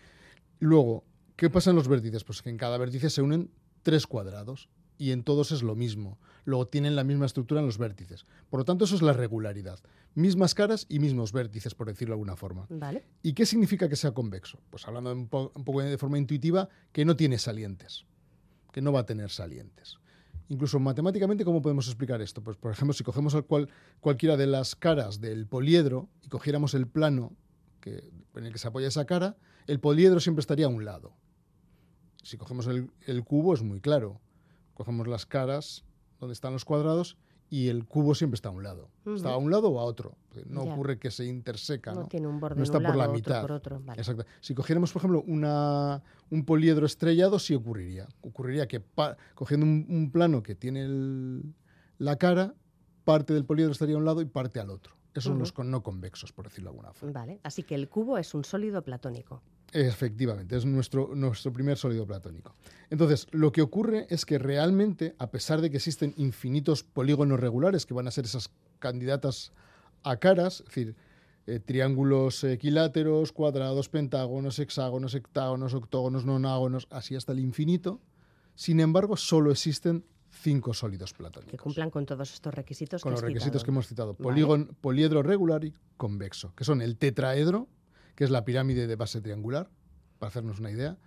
Luego, 0.58 1.04
¿qué 1.36 1.50
pasa 1.50 1.70
en 1.70 1.76
los 1.76 1.86
vértices? 1.86 2.24
Pues 2.24 2.42
que 2.42 2.50
en 2.50 2.56
cada 2.56 2.78
vértice 2.78 3.10
se 3.10 3.22
unen 3.22 3.50
tres 3.82 4.06
cuadrados 4.06 4.68
y 4.98 5.12
en 5.12 5.22
todos 5.24 5.50
es 5.52 5.62
lo 5.62 5.74
mismo. 5.74 6.18
Luego 6.44 6.66
tienen 6.68 6.94
la 6.96 7.04
misma 7.04 7.26
estructura 7.26 7.60
en 7.60 7.66
los 7.66 7.78
vértices. 7.78 8.24
Por 8.50 8.60
lo 8.60 8.64
tanto, 8.64 8.84
eso 8.84 8.94
es 8.94 9.02
la 9.02 9.12
regularidad. 9.12 9.78
Mismas 10.14 10.54
caras 10.54 10.86
y 10.88 10.98
mismos 10.98 11.32
vértices, 11.32 11.74
por 11.74 11.86
decirlo 11.86 12.12
de 12.12 12.16
alguna 12.16 12.36
forma. 12.36 12.66
Vale. 12.68 13.04
¿Y 13.22 13.32
qué 13.32 13.46
significa 13.46 13.88
que 13.88 13.96
sea 13.96 14.12
convexo? 14.12 14.58
Pues 14.70 14.86
hablando 14.86 15.12
un, 15.12 15.28
po- 15.28 15.52
un 15.54 15.64
poco 15.64 15.82
de 15.82 15.96
forma 15.98 16.18
intuitiva, 16.18 16.68
que 16.92 17.04
no 17.04 17.16
tiene 17.16 17.38
salientes, 17.38 18.04
que 18.72 18.82
no 18.82 18.92
va 18.92 19.00
a 19.00 19.06
tener 19.06 19.30
salientes. 19.30 19.98
Incluso 20.48 20.80
matemáticamente, 20.80 21.44
¿cómo 21.44 21.62
podemos 21.62 21.86
explicar 21.86 22.20
esto? 22.20 22.42
Pues, 22.42 22.56
por 22.56 22.72
ejemplo, 22.72 22.92
si 22.92 23.04
cogemos 23.04 23.34
al 23.36 23.44
cual, 23.44 23.68
cualquiera 24.00 24.36
de 24.36 24.48
las 24.48 24.74
caras 24.74 25.20
del 25.20 25.46
poliedro 25.46 26.08
y 26.22 26.28
cogiéramos 26.28 26.74
el 26.74 26.88
plano 26.88 27.32
que, 27.80 28.10
en 28.34 28.44
el 28.46 28.52
que 28.52 28.58
se 28.58 28.66
apoya 28.68 28.88
esa 28.88 29.06
cara, 29.06 29.36
el 29.68 29.78
poliedro 29.78 30.18
siempre 30.18 30.40
estaría 30.40 30.66
a 30.66 30.70
un 30.70 30.84
lado. 30.84 31.14
Si 32.22 32.36
cogemos 32.36 32.66
el, 32.66 32.90
el 33.06 33.24
cubo 33.24 33.54
es 33.54 33.62
muy 33.62 33.80
claro. 33.80 34.20
Cogemos 34.74 35.06
las 35.08 35.26
caras 35.26 35.84
donde 36.18 36.32
están 36.32 36.52
los 36.52 36.64
cuadrados 36.64 37.16
y 37.48 37.68
el 37.68 37.84
cubo 37.86 38.14
siempre 38.14 38.36
está 38.36 38.48
a 38.50 38.52
un 38.52 38.62
lado. 38.62 38.88
Está 39.06 39.30
a 39.32 39.36
un 39.36 39.50
lado 39.50 39.70
o 39.70 39.80
a 39.80 39.84
otro. 39.84 40.16
No 40.46 40.64
Ya. 40.64 40.72
ocurre 40.72 40.98
que 40.98 41.10
se 41.10 41.24
interseca. 41.26 41.92
No, 41.92 42.02
¿no? 42.02 42.06
tiene 42.08 42.28
un 42.28 42.38
borde 42.38 42.56
No 42.56 42.62
está 42.62 42.78
un 42.78 42.84
por 42.84 42.96
la 42.96 43.04
otro 43.04 43.14
mitad. 43.14 43.40
por 43.42 43.52
otro. 43.52 43.80
Vale. 43.80 44.00
Exacto. 44.00 44.24
Si 44.40 44.54
cogiéramos, 44.54 44.92
por 44.92 45.00
ejemplo, 45.00 45.24
una, 45.26 46.02
un 46.30 46.44
poliedro 46.44 46.86
estrellado, 46.86 47.38
sí 47.38 47.54
ocurriría. 47.54 48.06
Ocurriría 48.20 48.68
que 48.68 48.82
cogiendo 49.34 49.66
un, 49.66 49.86
un 49.88 50.10
plano 50.12 50.42
que 50.42 50.54
tiene 50.54 50.84
el- 50.84 51.54
la 51.98 52.16
cara, 52.16 52.54
parte 53.04 53.34
del 53.34 53.44
poliedro 53.44 53.72
estaría 53.72 53.96
a 53.96 53.98
un 53.98 54.04
lado 54.04 54.20
y 54.20 54.26
parte 54.26 54.60
al 54.60 54.70
otro. 54.70 54.94
Esos 55.12 55.24
son 55.24 55.32
Ujú. 55.32 55.40
los 55.40 55.52
con- 55.52 55.70
no 55.72 55.82
convexos, 55.82 56.32
por 56.32 56.44
decirlo 56.44 56.70
de 56.70 56.76
alguna 56.76 56.92
forma. 56.92 57.12
Vale. 57.18 57.40
Así 57.42 57.64
que 57.64 57.74
el 57.74 57.88
cubo 57.88 58.16
es 58.16 58.32
un 58.32 58.44
sólido 58.44 58.82
platónico. 58.82 59.42
Efectivamente, 59.72 60.56
es 60.56 60.64
nuestro, 60.64 61.14
nuestro 61.14 61.52
primer 61.52 61.76
sólido 61.76 62.06
platónico. 62.06 62.54
Entonces, 62.90 63.28
lo 63.30 63.52
que 63.52 63.62
ocurre 63.62 64.06
es 64.10 64.24
que 64.24 64.38
realmente, 64.38 65.14
a 65.18 65.30
pesar 65.30 65.60
de 65.60 65.70
que 65.70 65.76
existen 65.76 66.12
infinitos 66.16 66.82
polígonos 66.82 67.38
regulares 67.38 67.86
que 67.86 67.94
van 67.94 68.08
a 68.08 68.10
ser 68.10 68.24
esas 68.24 68.50
candidatas 68.80 69.52
a 70.02 70.16
caras, 70.16 70.60
es 70.60 70.66
decir, 70.66 70.96
eh, 71.46 71.60
triángulos 71.60 72.42
equiláteros, 72.44 73.32
cuadrados, 73.32 73.88
pentágonos, 73.88 74.58
hexágonos, 74.58 75.14
hectágonos, 75.14 75.74
octógonos, 75.74 76.24
nonágonos, 76.24 76.88
así 76.90 77.14
hasta 77.14 77.32
el 77.32 77.38
infinito, 77.38 78.00
sin 78.54 78.80
embargo, 78.80 79.16
solo 79.16 79.50
existen 79.50 80.04
cinco 80.30 80.74
sólidos 80.74 81.12
platónicos. 81.12 81.50
Que 81.50 81.58
cumplan 81.58 81.90
con 81.90 82.06
todos 82.06 82.32
estos 82.32 82.52
requisitos. 82.54 83.02
Con 83.02 83.10
que 83.10 83.14
los 83.14 83.22
has 83.22 83.28
requisitos 83.28 83.62
citado. 83.62 83.64
que 83.64 83.70
hemos 83.70 83.86
citado. 83.86 84.12
Vale. 84.14 84.22
Polígono, 84.22 84.66
poliedro 84.80 85.22
regular 85.22 85.64
y 85.64 85.72
convexo, 85.96 86.54
que 86.54 86.64
son 86.64 86.82
el 86.82 86.96
tetraedro, 86.96 87.68
que 88.20 88.24
es 88.24 88.30
la 88.30 88.44
pirámide 88.44 88.86
de 88.86 88.96
base 88.96 89.22
triangular, 89.22 89.70
para 90.18 90.28
hacernos 90.28 90.60
una 90.60 90.70
idea. 90.70 90.98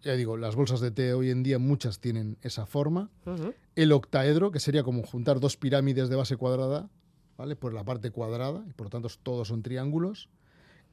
Ya 0.00 0.12
digo, 0.12 0.36
las 0.36 0.54
bolsas 0.54 0.78
de 0.78 0.92
té 0.92 1.12
hoy 1.12 1.28
en 1.28 1.42
día 1.42 1.58
muchas 1.58 1.98
tienen 1.98 2.38
esa 2.42 2.66
forma. 2.66 3.10
El 3.74 3.90
octaedro, 3.90 4.52
que 4.52 4.60
sería 4.60 4.84
como 4.84 5.02
juntar 5.02 5.40
dos 5.40 5.56
pirámides 5.56 6.08
de 6.08 6.14
base 6.14 6.36
cuadrada, 6.36 6.88
¿vale? 7.36 7.56
Por 7.56 7.74
la 7.74 7.82
parte 7.82 8.12
cuadrada, 8.12 8.64
y 8.70 8.72
por 8.74 8.86
lo 8.86 8.90
tanto 8.90 9.08
todos 9.24 9.48
son 9.48 9.64
triángulos. 9.64 10.28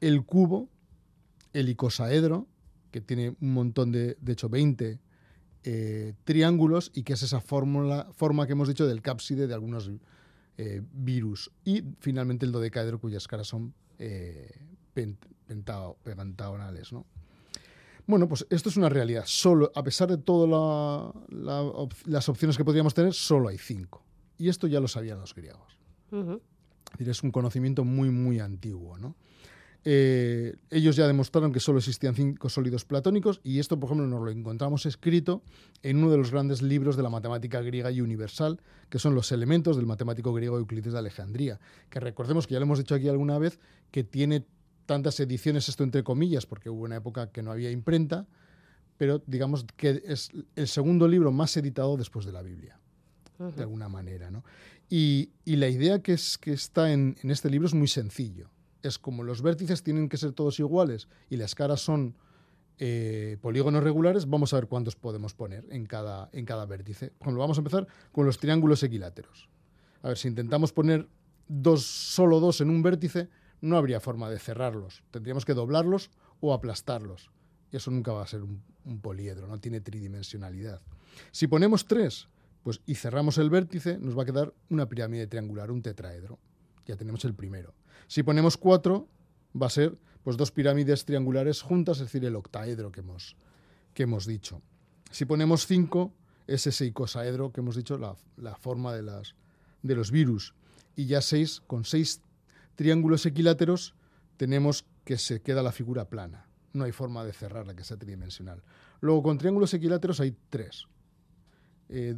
El 0.01 0.25
cubo, 0.25 0.69
el 1.53 1.69
icosaedro, 1.69 2.47
que 2.89 2.99
tiene 2.99 3.35
un 3.39 3.53
montón 3.53 3.91
de, 3.91 4.17
de 4.19 4.33
hecho, 4.33 4.49
20 4.49 4.99
eh, 5.65 6.13
triángulos, 6.23 6.89
y 6.95 7.03
que 7.03 7.13
es 7.13 7.21
esa 7.21 7.41
fórmula, 7.41 8.07
forma 8.11 8.47
que 8.47 8.53
hemos 8.53 8.69
dicho 8.69 8.87
del 8.87 9.03
cápside 9.03 9.45
de 9.45 9.53
algunos 9.53 9.91
eh, 10.57 10.81
virus. 10.93 11.51
Y 11.63 11.83
finalmente 11.99 12.43
el 12.43 12.51
dodecaedro, 12.51 12.99
cuyas 12.99 13.27
caras 13.27 13.45
son 13.45 13.75
eh, 13.99 14.49
pentagonales, 16.03 16.93
¿no? 16.93 17.05
Bueno, 18.07 18.29
pues 18.29 18.47
esto 18.49 18.69
es 18.69 18.77
una 18.77 18.87
realidad. 18.87 19.23
Solo, 19.25 19.69
a 19.75 19.83
pesar 19.83 20.09
de 20.09 20.17
todas 20.17 21.13
las 22.05 22.29
opciones 22.29 22.55
que 22.55 22.63
podríamos 22.63 22.93
tener, 22.93 23.13
solo 23.13 23.49
hay 23.49 23.57
cinco. 23.57 24.03
Y 24.37 24.47
esto 24.47 24.67
ya 24.67 24.79
lo 24.79 24.87
sabían 24.87 25.19
los 25.19 25.35
griegos. 25.35 25.77
Ujú. 26.11 26.41
Es 26.93 26.99
decir, 26.99 27.09
es 27.09 27.23
un 27.23 27.31
conocimiento 27.31 27.83
muy, 27.83 28.09
muy 28.09 28.39
antiguo. 28.39 28.97
¿no? 28.97 29.15
Eh, 29.83 30.55
ellos 30.69 30.95
ya 30.95 31.07
demostraron 31.07 31.51
que 31.51 31.59
solo 31.59 31.79
existían 31.79 32.15
cinco 32.15 32.49
sólidos 32.49 32.85
platónicos 32.85 33.39
y 33.43 33.59
esto, 33.59 33.79
por 33.79 33.87
ejemplo, 33.87 34.07
nos 34.07 34.21
lo 34.21 34.31
encontramos 34.31 34.85
escrito 34.85 35.43
en 35.81 35.97
uno 35.97 36.11
de 36.11 36.17
los 36.17 36.31
grandes 36.31 36.61
libros 36.61 36.97
de 36.97 37.03
la 37.03 37.09
matemática 37.09 37.61
griega 37.61 37.91
y 37.91 38.01
universal, 38.01 38.59
que 38.89 38.99
son 38.99 39.15
los 39.15 39.31
elementos 39.31 39.77
del 39.77 39.85
matemático 39.85 40.33
griego 40.33 40.57
Euclides 40.57 40.93
de 40.93 40.99
Alejandría, 40.99 41.59
que 41.89 41.99
recordemos 41.99 42.47
que 42.47 42.53
ya 42.53 42.59
lo 42.59 42.65
hemos 42.65 42.79
dicho 42.79 42.95
aquí 42.95 43.07
alguna 43.07 43.37
vez, 43.37 43.59
que 43.91 44.03
tiene 44.03 44.45
tantas 44.87 45.19
ediciones, 45.19 45.69
esto 45.69 45.83
entre 45.83 46.03
comillas, 46.03 46.47
porque 46.47 46.71
hubo 46.71 46.85
una 46.85 46.95
época 46.95 47.31
que 47.31 47.43
no 47.43 47.51
había 47.51 47.69
imprenta, 47.69 48.25
pero 48.97 49.21
digamos 49.27 49.67
que 49.75 50.01
es 50.05 50.31
el 50.55 50.67
segundo 50.67 51.07
libro 51.07 51.31
más 51.31 51.55
editado 51.55 51.95
después 51.95 52.25
de 52.25 52.31
la 52.31 52.41
Biblia 52.41 52.79
de 53.37 53.61
alguna 53.61 53.87
manera. 53.87 54.31
¿no? 54.31 54.43
Y, 54.89 55.29
y 55.45 55.57
la 55.57 55.69
idea 55.69 56.01
que, 56.01 56.13
es, 56.13 56.39
que 56.39 56.53
está 56.53 56.91
en, 56.91 57.15
en 57.21 57.29
este 57.29 57.51
libro 57.51 57.67
es 57.67 57.75
muy 57.75 57.87
sencillo. 57.87 58.49
Es 58.81 58.97
como 58.97 59.23
los 59.23 59.43
vértices 59.43 59.83
tienen 59.83 60.09
que 60.09 60.17
ser 60.17 60.31
todos 60.31 60.59
iguales 60.59 61.07
y 61.29 61.37
las 61.37 61.53
caras 61.53 61.81
son 61.81 62.15
eh, 62.79 63.37
polígonos 63.41 63.83
regulares, 63.83 64.29
vamos 64.29 64.53
a 64.53 64.57
ver 64.57 64.67
cuántos 64.67 64.95
podemos 64.95 65.33
poner 65.33 65.65
en 65.71 65.85
cada, 65.87 66.29
en 66.31 66.45
cada 66.45 66.65
vértice. 66.65 67.11
Ejemplo, 67.19 67.41
vamos 67.41 67.57
a 67.57 67.61
empezar 67.61 67.87
con 68.11 68.25
los 68.25 68.37
triángulos 68.37 68.83
equiláteros. 68.83 69.49
A 70.03 70.09
ver, 70.09 70.17
si 70.17 70.27
intentamos 70.27 70.73
poner 70.73 71.07
dos, 71.47 71.83
solo 71.85 72.39
dos 72.39 72.61
en 72.61 72.69
un 72.69 72.83
vértice, 72.83 73.29
no 73.61 73.77
habría 73.77 73.99
forma 73.99 74.29
de 74.29 74.39
cerrarlos. 74.39 75.03
Tendríamos 75.11 75.45
que 75.45 75.53
doblarlos 75.53 76.11
o 76.39 76.53
aplastarlos. 76.53 77.31
Y 77.71 77.77
eso 77.77 77.91
nunca 77.91 78.11
va 78.11 78.23
a 78.23 78.27
ser 78.27 78.43
un, 78.43 78.61
poliedro, 79.01 79.47
no 79.47 79.59
tiene 79.59 79.81
tridimensionalidad. 79.81 80.81
Si 81.31 81.47
ponemos 81.47 81.85
tres, 81.85 82.29
pues, 82.63 82.81
y 82.85 82.95
cerramos 82.95 83.37
el 83.37 83.49
vértice, 83.49 83.97
nos 83.97 84.17
va 84.17 84.23
a 84.23 84.25
quedar 84.25 84.53
una 84.69 84.87
pirámide 84.87 85.27
triangular, 85.27 85.71
un 85.71 85.81
tetraedro. 85.81 86.39
Ya 86.85 86.95
tenemos 86.95 87.25
el 87.25 87.33
primero. 87.33 87.73
Si 88.07 88.23
ponemos 88.23 88.55
cuatro, 88.55 89.09
va 89.59 89.67
a 89.67 89.71
ser 89.71 89.97
pues, 90.23 90.37
dos 90.37 90.51
pirámides 90.51 91.03
triangulares 91.03 91.61
juntas, 91.61 91.97
es 91.97 92.03
decir, 92.03 92.23
el 92.23 92.35
octaedro 92.35 92.91
que 92.91 93.01
hemos, 93.01 93.35
que 93.93 94.03
hemos 94.03 94.25
dicho. 94.25 94.61
Si 95.11 95.25
ponemos 95.25 95.67
cinco, 95.67 96.13
es 96.45 96.65
ese 96.67 96.85
icosaedro 96.85 97.51
que 97.51 97.59
hemos 97.59 97.75
dicho, 97.75 97.97
la, 97.97 98.15
la 98.37 98.55
forma 98.55 98.93
de, 98.93 99.03
las, 99.03 99.35
de 99.81 99.95
los 99.95 100.11
virus. 100.11 100.53
Y 100.95 101.07
ya 101.07 101.21
seis, 101.21 101.61
con 101.67 101.83
seis 101.83 102.21
triángulos 102.77 103.25
equiláteros, 103.25 103.95
tenemos 104.37 104.85
que 105.03 105.17
se 105.17 105.41
queda 105.41 105.63
la 105.63 105.71
figura 105.71 106.05
plana. 106.05 106.47
No 106.73 106.83
hay 106.83 106.91
forma 106.91 107.25
de 107.25 107.33
cerrarla 107.33 107.75
que 107.75 107.83
sea 107.83 107.97
tridimensional. 107.97 108.61
Luego, 109.01 109.23
con 109.23 109.39
triángulos 109.39 109.73
equiláteros 109.73 110.19
hay 110.19 110.37
tres. 110.49 110.85
Eh, 111.89 112.15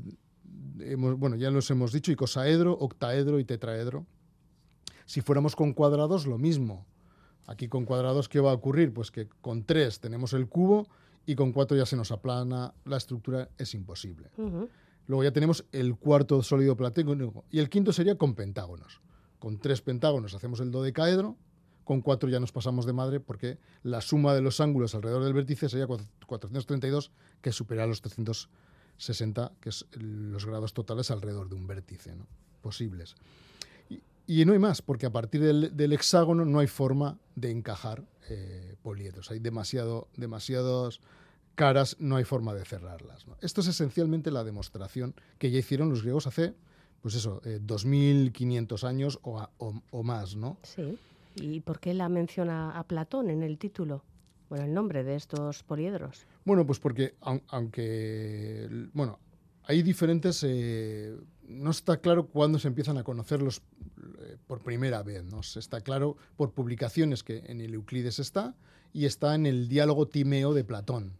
hemos, 0.81 1.17
bueno, 1.17 1.37
ya 1.37 1.49
los 1.49 1.71
hemos 1.71 1.93
dicho, 1.93 2.11
icosaedro, 2.11 2.73
octaedro 2.73 3.39
y 3.39 3.45
tetraedro. 3.45 4.05
Si 5.05 5.21
fuéramos 5.21 5.55
con 5.55 5.71
cuadrados, 5.73 6.27
lo 6.27 6.37
mismo. 6.37 6.85
Aquí 7.47 7.69
con 7.69 7.85
cuadrados, 7.85 8.27
¿qué 8.27 8.41
va 8.41 8.51
a 8.51 8.55
ocurrir? 8.55 8.93
Pues 8.93 9.11
que 9.11 9.29
con 9.41 9.63
tres 9.63 10.01
tenemos 10.01 10.33
el 10.33 10.49
cubo 10.49 10.87
y 11.25 11.35
con 11.35 11.53
cuatro 11.53 11.77
ya 11.77 11.85
se 11.85 11.95
nos 11.95 12.11
aplana 12.11 12.73
la 12.83 12.97
estructura, 12.97 13.49
es 13.57 13.73
imposible. 13.73 14.29
Luego 15.07 15.23
ya 15.23 15.31
tenemos 15.31 15.65
el 15.71 15.95
cuarto 15.95 16.43
sólido 16.43 16.75
platónico 16.75 17.45
y 17.49 17.59
el 17.59 17.69
quinto 17.69 17.93
sería 17.93 18.17
con 18.17 18.35
pentágonos. 18.35 19.01
Con 19.39 19.57
tres 19.59 19.81
pentágonos 19.81 20.33
hacemos 20.33 20.59
el 20.59 20.71
dodecaedro, 20.71 21.37
con 21.89 22.01
cuatro 22.01 22.29
ya 22.29 22.39
nos 22.39 22.51
pasamos 22.51 22.85
de 22.85 22.93
madre 22.93 23.19
porque 23.19 23.57
la 23.81 24.01
suma 24.01 24.35
de 24.35 24.41
los 24.41 24.59
ángulos 24.59 24.93
alrededor 24.93 25.23
del 25.23 25.33
vértice 25.33 25.69
sería 25.69 25.87
432, 25.87 27.11
que 27.41 27.51
supera 27.51 27.87
los 27.87 28.01
360, 28.01 29.53
que 29.59 29.69
es 29.69 29.87
los 29.93 30.45
grados 30.45 30.73
totales 30.73 31.09
alrededor 31.09 31.49
de 31.49 31.55
un 31.55 31.65
vértice 31.65 32.15
¿no? 32.15 32.27
posibles. 32.61 33.15
Y, 34.27 34.45
no 34.45 34.53
hay 34.53 34.59
más, 34.59 34.83
porque 34.83 35.07
a 35.07 35.11
partir 35.11 35.41
del, 35.41 35.91
hexágono 35.93 36.45
no 36.45 36.59
hay 36.59 36.67
forma 36.67 37.17
de 37.33 37.49
encajar 37.49 38.05
eh, 38.29 38.75
poliedros. 38.83 39.31
Hay 39.31 39.39
demasiado, 39.39 40.07
demasiados 40.15 41.01
caras, 41.55 41.95
no 41.97 42.17
hay 42.17 42.23
forma 42.23 42.53
de 42.53 42.63
cerrarlas. 42.65 43.25
Esto 43.41 43.61
es 43.61 43.67
esencialmente 43.67 44.29
la 44.29 44.43
demostración 44.43 45.15
que 45.39 45.49
ya 45.49 45.57
hicieron 45.57 45.89
los 45.89 46.03
griegos 46.03 46.27
hace, 46.27 46.53
pues 47.01 47.15
eso, 47.15 47.41
eh, 47.45 47.59
2.500 47.61 48.83
años 48.83 49.19
o, 49.23 49.39
a- 49.39 49.49
o- 49.57 49.81
o 49.91 50.03
más, 50.03 50.35
¿no? 50.35 50.57
Sí. 50.63 50.97
¿Y 51.35 51.59
por 51.61 51.79
qué 51.79 51.93
la 51.93 52.09
menciona 52.09 52.77
a 52.77 52.83
Platón 52.83 53.29
en 53.29 53.43
el 53.43 53.57
título? 53.57 54.03
Bueno, 54.49 54.65
el 54.65 54.73
nombre 54.73 55.03
de 55.03 55.15
estos 55.15 55.63
poliedros. 55.63 56.25
Bueno, 56.43 56.65
pues 56.65 56.79
porque 56.79 57.15
aun- 57.21 57.43
aunque, 57.49 58.67
bueno, 58.93 59.19
hay 59.63 59.83
diferentes, 59.83 60.43
eh, 60.47 61.15
no 61.47 61.69
está 61.71 61.97
claro 61.97 62.25
cuándo 62.27 62.57
se 62.59 62.67
empiezan 62.67 62.97
a 62.97 63.03
conocerlos 63.03 63.61
eh, 64.21 64.37
por 64.47 64.59
primera 64.63 65.03
vez, 65.03 65.23
¿no? 65.23 65.43
Se 65.43 65.59
Está 65.59 65.81
claro 65.81 66.17
por 66.35 66.51
publicaciones 66.51 67.23
que 67.23 67.43
en 67.45 67.61
el 67.61 67.73
Euclides 67.75 68.19
está 68.19 68.55
y 68.91 69.05
está 69.05 69.35
en 69.35 69.45
el 69.45 69.67
diálogo 69.69 70.07
Timeo 70.07 70.53
de 70.53 70.63
Platón. 70.63 71.13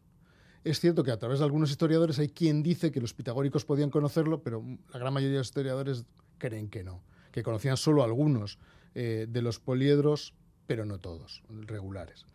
Es 0.64 0.80
cierto 0.80 1.04
que 1.04 1.12
a 1.12 1.18
través 1.18 1.40
de 1.40 1.46
algunos 1.46 1.70
historiadores 1.72 2.20
hay 2.20 2.30
quien 2.30 2.62
dice 2.64 2.92
que 2.92 3.00
los 3.00 3.14
pitagóricos 3.14 3.66
podían 3.66 3.90
conocerlo, 3.90 4.44
pero 4.44 4.64
la 4.92 5.00
gran 5.00 5.14
mayoría 5.14 5.36
de 5.36 5.40
los 5.40 5.48
historiadores 5.48 6.06
creen 6.38 6.70
que 6.70 6.84
no, 6.84 7.02
que 7.32 7.44
conocían 7.44 7.78
solo 7.78 8.04
algunos 8.04 8.60
eh, 8.96 9.28
de 9.30 9.42
los 9.42 9.60
poliedros, 9.60 10.34
pero 10.68 10.86
no 10.86 11.00
todos, 11.00 11.44
regulares. 11.50 12.26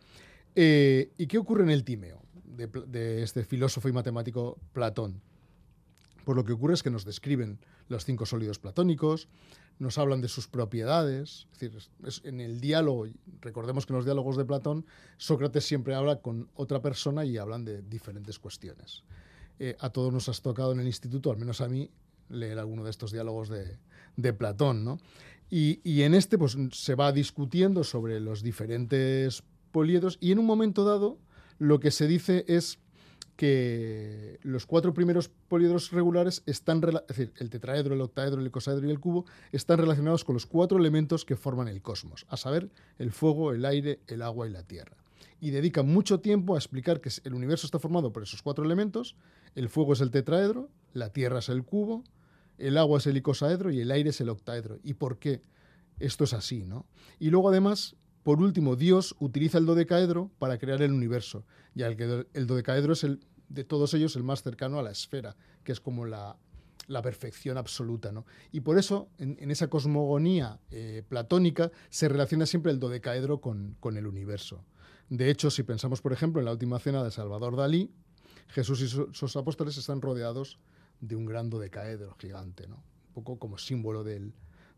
Eh, 0.55 1.11
¿Y 1.17 1.27
qué 1.27 1.37
ocurre 1.37 1.63
en 1.63 1.69
el 1.69 1.83
Timeo 1.83 2.21
de, 2.45 3.21
este 3.21 3.43
filósofo 3.43 3.89
y 3.89 3.91
matemático 3.91 4.57
Platón? 4.73 5.21
Pues 6.25 6.35
lo 6.35 6.43
que 6.43 6.51
ocurre 6.53 6.73
es 6.73 6.83
que 6.83 6.89
nos 6.91 7.05
describen 7.05 7.59
los 7.87 8.03
cinco 8.03 8.25
sólidos 8.25 8.59
platónicos, 8.59 9.27
nos 9.79 9.97
hablan 9.97 10.21
de 10.21 10.27
sus 10.27 10.47
propiedades, 10.47 11.47
es 11.53 11.59
decir, 11.59 11.77
es- 12.05 12.21
en 12.25 12.41
el 12.41 12.59
diálogo, 12.59 13.07
recordemos 13.41 13.85
que 13.85 13.93
en 13.93 13.97
los 13.97 14.05
diálogos 14.05 14.35
de 14.35 14.45
Platón, 14.45 14.85
Sócrates 15.17 15.65
siempre 15.65 15.95
habla 15.95 16.21
con 16.21 16.49
otra 16.55 16.81
persona 16.81 17.23
y 17.25 17.37
hablan 17.37 17.63
de 17.63 17.81
diferentes 17.83 18.39
cuestiones. 18.39 19.03
Eh, 19.59 19.77
a 19.79 19.89
todos 19.89 20.11
nos 20.11 20.27
has 20.27 20.41
tocado 20.41 20.71
en 20.73 20.79
el 20.81 20.87
instituto, 20.87 21.31
al 21.31 21.37
menos 21.37 21.61
a 21.61 21.69
mí, 21.69 21.89
leer 22.29 22.57
alguno 22.57 22.83
de 22.83 22.89
estos 22.89 23.11
diálogos 23.11 23.47
de, 23.49 23.77
de 24.17 24.33
Platón, 24.33 24.83
¿no? 24.83 24.97
Y, 25.49 25.79
y 25.83 26.01
en 26.01 26.15
este 26.15 26.37
pues, 26.39 26.57
se 26.71 26.95
va 26.95 27.11
discutiendo 27.11 27.83
sobre 27.83 28.19
los 28.19 28.41
diferentes 28.41 29.43
poliedros 29.71 30.17
y 30.19 30.31
en 30.31 30.39
un 30.39 30.45
momento 30.47 30.83
dado 30.83 31.19
lo 31.59 31.79
que 31.79 31.91
se 31.91 32.07
dice 32.07 32.43
es 32.47 32.79
que 33.35 34.39
los 34.43 34.65
cuatro 34.65 34.93
primeros 34.93 35.29
poliedros 35.29 35.91
regulares 35.91 36.41
están, 36.45 36.81
es 36.83 37.07
decir, 37.07 37.33
el 37.37 37.49
tetraedro, 37.49 37.93
el 37.93 38.01
octaedro, 38.01 38.39
el 38.39 38.47
icosaedro 38.47 38.87
y 38.87 38.91
el 38.91 38.99
cubo, 38.99 39.25
están 39.51 39.79
relacionados 39.79 40.23
con 40.23 40.33
los 40.33 40.45
cuatro 40.45 40.77
elementos 40.77 41.25
que 41.25 41.35
forman 41.35 41.67
el 41.67 41.81
cosmos, 41.81 42.25
a 42.29 42.37
saber, 42.37 42.69
el 42.97 43.11
fuego, 43.11 43.51
el 43.51 43.65
aire, 43.65 43.99
el 44.07 44.21
agua 44.21 44.47
y 44.47 44.51
la 44.51 44.63
tierra. 44.63 44.95
Y 45.41 45.51
dedican 45.51 45.87
mucho 45.87 46.21
tiempo 46.21 46.55
a 46.55 46.57
explicar 46.57 47.01
que 47.01 47.09
el 47.25 47.33
universo 47.33 47.67
está 47.67 47.77
formado 47.77 48.13
por 48.13 48.23
esos 48.23 48.41
cuatro 48.41 48.63
elementos, 48.63 49.15
el 49.53 49.67
fuego 49.67 49.93
es 49.93 50.01
el 50.01 50.11
tetraedro, 50.11 50.69
la 50.93 51.09
tierra 51.09 51.39
es 51.39 51.49
el 51.49 51.63
cubo, 51.63 52.03
el 52.57 52.77
agua 52.77 52.99
es 52.99 53.07
el 53.07 53.17
icosaedro 53.17 53.69
y 53.69 53.81
el 53.81 53.91
aire 53.91 54.11
es 54.11 54.21
el 54.21 54.29
octaedro. 54.29 54.79
¿Y 54.81 54.93
por 54.93 55.19
qué 55.19 55.41
esto 55.99 56.23
es 56.23 56.33
así? 56.33 56.63
¿no? 56.63 56.85
Y 57.19 57.31
luego 57.31 57.49
además 57.49 57.97
por 58.25 58.41
último, 58.41 58.75
Dios 58.75 59.15
utiliza 59.19 59.59
el 59.59 59.67
dodecaedro 59.67 60.31
para 60.39 60.57
crear 60.57 60.81
el 60.81 60.91
universo, 60.91 61.45
ya 61.75 61.85
el, 61.85 62.27
el 62.33 62.47
dodecaedro 62.47 62.93
es 62.93 63.03
el, 63.03 63.19
de 63.49 63.63
todos 63.63 63.93
ellos 63.93 64.15
el 64.15 64.23
más 64.23 64.41
cercano 64.41 64.79
a 64.79 64.81
la 64.81 64.89
esfera, 64.89 65.35
que 65.63 65.71
es 65.71 65.79
como 65.79 66.07
la, 66.07 66.35
la 66.87 67.03
perfección 67.03 67.59
absoluta. 67.59 68.11
¿no? 68.11 68.25
Y 68.51 68.61
por 68.61 68.79
eso, 68.79 69.09
en, 69.19 69.51
esa 69.51 69.67
cosmogonía 69.67 70.59
eh, 70.71 71.03
platónica, 71.07 71.71
se 71.91 72.09
relaciona 72.09 72.47
siempre 72.47 72.71
el 72.71 72.79
dodecaedro 72.79 73.41
con, 73.41 73.77
con, 73.79 73.95
el 73.95 74.07
universo. 74.07 74.65
De 75.07 75.29
hecho, 75.29 75.51
si 75.51 75.61
pensamos, 75.61 76.01
por 76.01 76.11
ejemplo, 76.11 76.41
en 76.41 76.45
la 76.45 76.51
última 76.51 76.79
cena 76.79 77.03
de 77.03 77.11
Salvador 77.11 77.55
Dalí, 77.55 77.91
Jesús 78.47 78.81
y 78.81 78.87
sus 78.87 79.35
apóstoles 79.35 79.77
están 79.77 80.01
rodeados 80.01 80.57
de 80.99 81.15
un 81.15 81.27
gran 81.27 81.51
dodecaedro 81.51 82.15
gigante, 82.17 82.67
¿no? 82.67 82.77
un 82.77 83.13
poco 83.13 83.37
como 83.37 83.59
símbolo 83.59 84.03
del, 84.03 84.33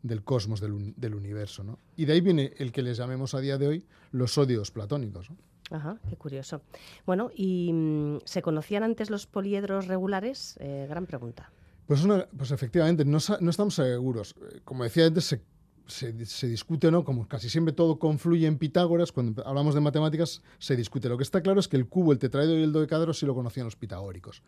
del 0.07 0.23
cosmos, 0.23 0.59
del, 0.59 0.93
del, 0.95 1.15
universo. 1.15 1.63
¿no? 1.63 1.79
Y 1.95 2.05
de 2.05 2.13
ahí 2.13 2.21
viene 2.21 2.53
el 2.57 2.71
que 2.71 2.81
les 2.81 2.97
llamemos 2.97 3.33
a 3.33 3.39
día 3.39 3.57
de 3.57 3.67
hoy 3.67 3.85
los 4.11 4.37
odios 4.37 4.71
platónicos. 4.71 5.29
¿no? 5.29 5.37
Ajá, 5.69 5.97
qué 6.09 6.15
curioso. 6.15 6.61
Bueno, 7.05 7.29
¿y 7.35 7.71
mm, 7.73 8.19
se 8.25 8.41
conocían 8.41 8.83
antes 8.83 9.09
los 9.09 9.27
poliedros 9.27 9.87
regulares? 9.87 10.55
Eh, 10.59 10.85
gran 10.89 11.05
pregunta. 11.05 11.51
Pues, 11.87 12.05
pues 12.37 12.51
efectivamente, 12.51 13.05
no, 13.05 13.17
estamos 13.17 13.75
seguros. 13.75 14.35
Eh, 14.41 14.61
como 14.63 14.83
decía 14.83 15.05
antes, 15.05 15.25
se, 15.25 16.25
se, 16.25 16.47
discute, 16.47 16.91
¿no? 16.91 17.03
Como 17.03 17.27
casi 17.27 17.49
siempre 17.49 17.73
todo 17.73 17.99
confluye 17.99 18.47
en 18.47 18.57
Pitágoras, 18.57 19.11
cuando 19.11 19.45
hablamos 19.47 19.73
de 19.73 19.81
matemáticas 19.81 20.41
se 20.57 20.75
discute. 20.75 21.09
Lo 21.09 21.17
que 21.17 21.23
está 21.23 21.41
claro 21.41 21.59
es 21.59 21.67
que 21.67 21.77
el 21.77 21.87
cubo, 21.87 22.11
el 22.11 22.19
tetraedro 22.19 22.57
y 22.57 22.63
el 22.63 22.71
dodecaedro 22.71 23.13
sí 23.13 23.25
lo 23.25 23.35
conocían 23.35 23.65
los 23.65 23.75
pitagóricos. 23.75 24.43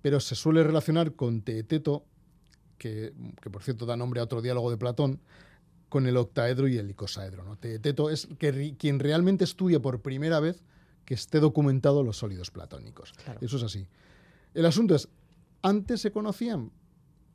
Pero 0.00 0.20
se 0.20 0.34
suele 0.34 0.62
relacionar 0.62 1.14
con 1.14 1.42
Teeteto, 1.42 2.04
que, 2.82 3.12
que 3.40 3.48
por 3.48 3.62
cierto 3.62 3.86
da 3.86 3.96
nombre 3.96 4.20
a 4.20 4.24
otro 4.24 4.42
diálogo 4.42 4.70
de 4.70 4.76
Platón, 4.76 5.20
con 5.88 6.06
el 6.06 6.16
octaedro 6.16 6.66
y 6.66 6.78
el 6.78 6.90
icosaedro. 6.90 7.44
¿no? 7.44 7.56
Teeteto 7.56 8.10
es 8.10 8.26
que, 8.38 8.74
quien 8.76 8.98
realmente 8.98 9.44
estudia 9.44 9.80
por 9.80 10.00
primera 10.00 10.40
vez 10.40 10.64
que 11.04 11.14
esté 11.14 11.38
documentado 11.38 12.02
los 12.02 12.16
sólidos 12.16 12.50
platónicos. 12.50 13.12
Eso 13.40 13.56
es 13.56 13.62
así. 13.62 13.86
El 14.54 14.66
asunto 14.66 14.94
es, 14.94 15.08
¿antes 15.62 16.00
se 16.00 16.10
conocían? 16.10 16.72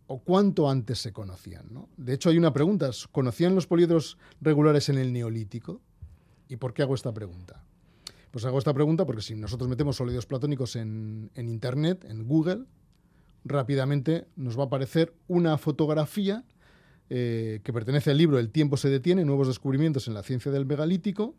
o 0.08 0.20
cuánto 0.20 0.70
antes 0.70 1.00
se 1.00 1.12
conocían. 1.12 1.68
¿no? 1.70 1.90
De 1.98 2.14
hecho, 2.14 2.30
hay 2.30 2.38
una 2.38 2.54
pregunta. 2.54 2.90
¿Conocían 3.12 3.56
los 3.56 3.68
poliedros 3.68 4.18
regulares 4.42 4.90
en 4.90 4.98
el 4.98 5.14
Neolítico? 5.14 5.82
¿Y 6.48 6.56
por 6.56 6.74
qué 6.74 6.82
hago 6.82 6.96
esta 6.96 7.14
pregunta? 7.14 7.64
Pues 8.32 8.46
hago 8.46 8.58
esta 8.58 8.74
pregunta 8.74 9.06
porque 9.06 9.22
si 9.22 9.36
nosotros 9.36 9.70
metemos 9.70 9.98
sólidos 9.98 10.26
platónicos 10.26 10.76
en, 10.76 11.30
Internet, 11.36 12.06
en 12.06 12.26
Google, 12.26 12.66
rápidamente 13.48 14.26
nos 14.36 14.58
va 14.58 14.64
a 14.64 14.66
aparecer 14.68 15.14
una 15.28 15.58
fotografía 15.58 16.44
eh, 17.10 17.62
que 17.64 17.72
pertenece 17.72 18.12
al 18.12 18.18
libro 18.18 18.38
El 18.38 18.50
tiempo 18.50 18.76
se 18.76 18.90
detiene, 18.90 19.24
nuevos 19.24 19.48
descubrimientos 19.48 20.08
en 20.08 20.14
la 20.14 20.24
ciencia 20.24 20.52
del 20.52 20.66
megalítico, 20.66 21.36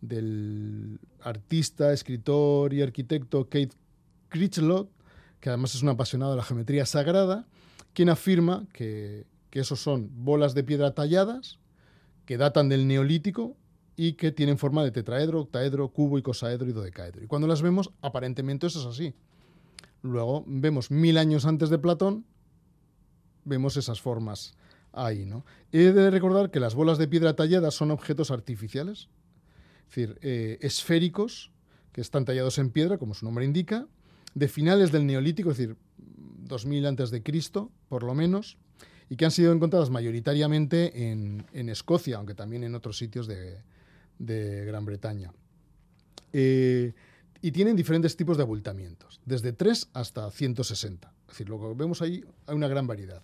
del 0.00 1.00
artista, 1.20 1.92
escritor 1.92 2.72
y 2.72 2.82
arquitecto 2.82 3.44
Kate 3.44 3.70
Critchlow, 4.28 4.88
que 5.40 5.48
además 5.48 5.74
es 5.74 5.82
un 5.82 5.88
apasionado 5.88 6.32
de 6.32 6.36
la 6.36 6.44
geometría 6.44 6.86
sagrada, 6.86 7.46
quien 7.92 8.08
afirma 8.08 8.66
que, 8.72 9.26
esos 9.50 9.80
son 9.80 10.08
bolas 10.24 10.54
de 10.54 10.62
piedra 10.62 10.94
talladas 10.94 11.58
que 12.26 12.36
datan 12.36 12.68
del 12.68 12.86
neolítico 12.86 13.56
y 13.96 14.12
que 14.12 14.30
tienen 14.30 14.56
forma 14.56 14.84
de 14.84 14.92
tetraedro, 14.92 15.40
octaedro, 15.40 15.88
cubo, 15.88 16.16
icosaedro 16.16 16.68
y 16.68 16.72
dodecaedro. 16.72 17.24
Y 17.24 17.26
cuando 17.26 17.48
las 17.48 17.60
vemos, 17.60 17.90
aparentemente 18.00 18.68
eso 18.68 18.78
es 18.78 18.86
así. 18.86 19.14
Luego 20.02 20.44
vemos 20.46 20.90
mil 20.90 21.18
años 21.18 21.44
antes 21.44 21.70
de 21.70 21.78
Platón, 21.78 22.24
vemos 23.44 23.76
esas 23.76 24.00
formas 24.00 24.54
ahí. 24.92 25.24
¿no? 25.24 25.44
He 25.72 25.92
de 25.92 26.10
recordar 26.10 26.50
que 26.50 26.60
las 26.60 26.74
bolas 26.74 26.98
de 26.98 27.08
piedra 27.08 27.34
talladas 27.34 27.74
son 27.74 27.90
objetos 27.90 28.30
artificiales, 28.30 29.08
es 29.80 29.94
decir, 29.94 30.18
eh, 30.22 30.58
esféricos, 30.60 31.50
que 31.92 32.00
están 32.00 32.24
tallados 32.24 32.58
en 32.58 32.70
piedra, 32.70 32.98
como 32.98 33.14
su 33.14 33.24
nombre 33.24 33.44
indica, 33.44 33.86
de 34.34 34.48
finales 34.48 34.92
del 34.92 35.06
Neolítico, 35.06 35.50
es 35.50 35.56
decir, 35.56 35.76
2000 35.96 36.86
antes 36.86 37.10
de 37.10 37.22
Cristo, 37.22 37.72
por 37.88 38.02
lo 38.02 38.14
menos, 38.14 38.56
y 39.08 39.16
que 39.16 39.24
han 39.24 39.30
sido 39.30 39.52
encontradas 39.52 39.90
mayoritariamente 39.90 41.10
en, 41.10 41.68
Escocia, 41.68 42.18
aunque 42.18 42.34
también 42.34 42.62
en 42.64 42.74
otros 42.74 42.98
sitios 42.98 43.26
de, 43.26 43.62
Gran 44.18 44.84
Bretaña. 44.84 45.32
Eh, 46.32 46.92
y 47.40 47.52
tienen 47.52 47.76
diferentes 47.76 48.16
tipos 48.16 48.36
de 48.36 48.42
abultamientos, 48.42 49.20
desde 49.24 49.52
3 49.52 49.90
hasta 49.92 50.30
160. 50.30 51.12
Es 51.22 51.26
decir, 51.28 51.48
lo 51.48 51.58
que 51.60 51.74
vemos 51.74 52.02
ahí 52.02 52.24
hay 52.46 52.56
una 52.56 52.68
gran 52.68 52.86
variedad. 52.86 53.22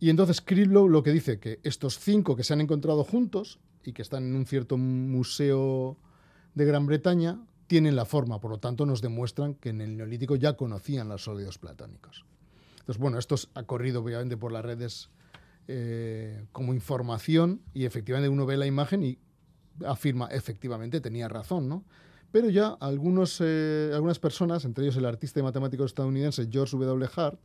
Y 0.00 0.10
entonces 0.10 0.40
Cridlow 0.40 0.88
lo 0.88 1.02
que 1.02 1.12
dice 1.12 1.38
que 1.38 1.60
estos 1.62 1.98
cinco 1.98 2.34
que 2.34 2.42
se 2.42 2.54
han 2.54 2.60
encontrado 2.60 3.04
juntos 3.04 3.60
y 3.84 3.92
que 3.92 4.02
están 4.02 4.24
en 4.24 4.34
un 4.34 4.46
cierto 4.46 4.78
museo 4.78 5.96
de 6.54 6.64
Gran 6.64 6.86
Bretaña 6.86 7.38
tienen 7.66 7.94
la 7.94 8.04
forma, 8.04 8.40
por 8.40 8.50
lo 8.50 8.58
tanto 8.58 8.84
nos 8.84 9.00
demuestran 9.00 9.54
que 9.54 9.68
en 9.68 9.80
el 9.80 9.96
neolítico 9.96 10.36
ya 10.36 10.54
conocían 10.54 11.08
los 11.08 11.22
sólidos 11.22 11.58
platónicos. 11.58 12.24
Entonces, 12.80 12.98
bueno, 12.98 13.18
esto 13.18 13.36
ha 13.54 13.62
corrido 13.62 14.02
obviamente 14.02 14.36
por 14.36 14.50
las 14.50 14.64
redes 14.64 15.10
eh, 15.68 16.44
como 16.50 16.74
información 16.74 17.60
y 17.72 17.84
efectivamente 17.84 18.28
uno 18.28 18.46
ve 18.46 18.56
la 18.56 18.66
imagen 18.66 19.04
y 19.04 19.18
afirma, 19.86 20.26
efectivamente, 20.26 21.00
tenía 21.00 21.28
razón, 21.28 21.68
¿no? 21.68 21.84
Pero 22.32 22.48
ya 22.48 22.68
algunos, 22.80 23.40
eh, 23.40 23.90
algunas 23.92 24.18
personas, 24.18 24.64
entre 24.64 24.84
ellos 24.84 24.96
el 24.96 25.04
artista 25.04 25.40
y 25.40 25.42
matemático 25.42 25.84
estadounidense 25.84 26.48
George 26.50 26.76
W. 26.76 27.08
Hart, 27.16 27.40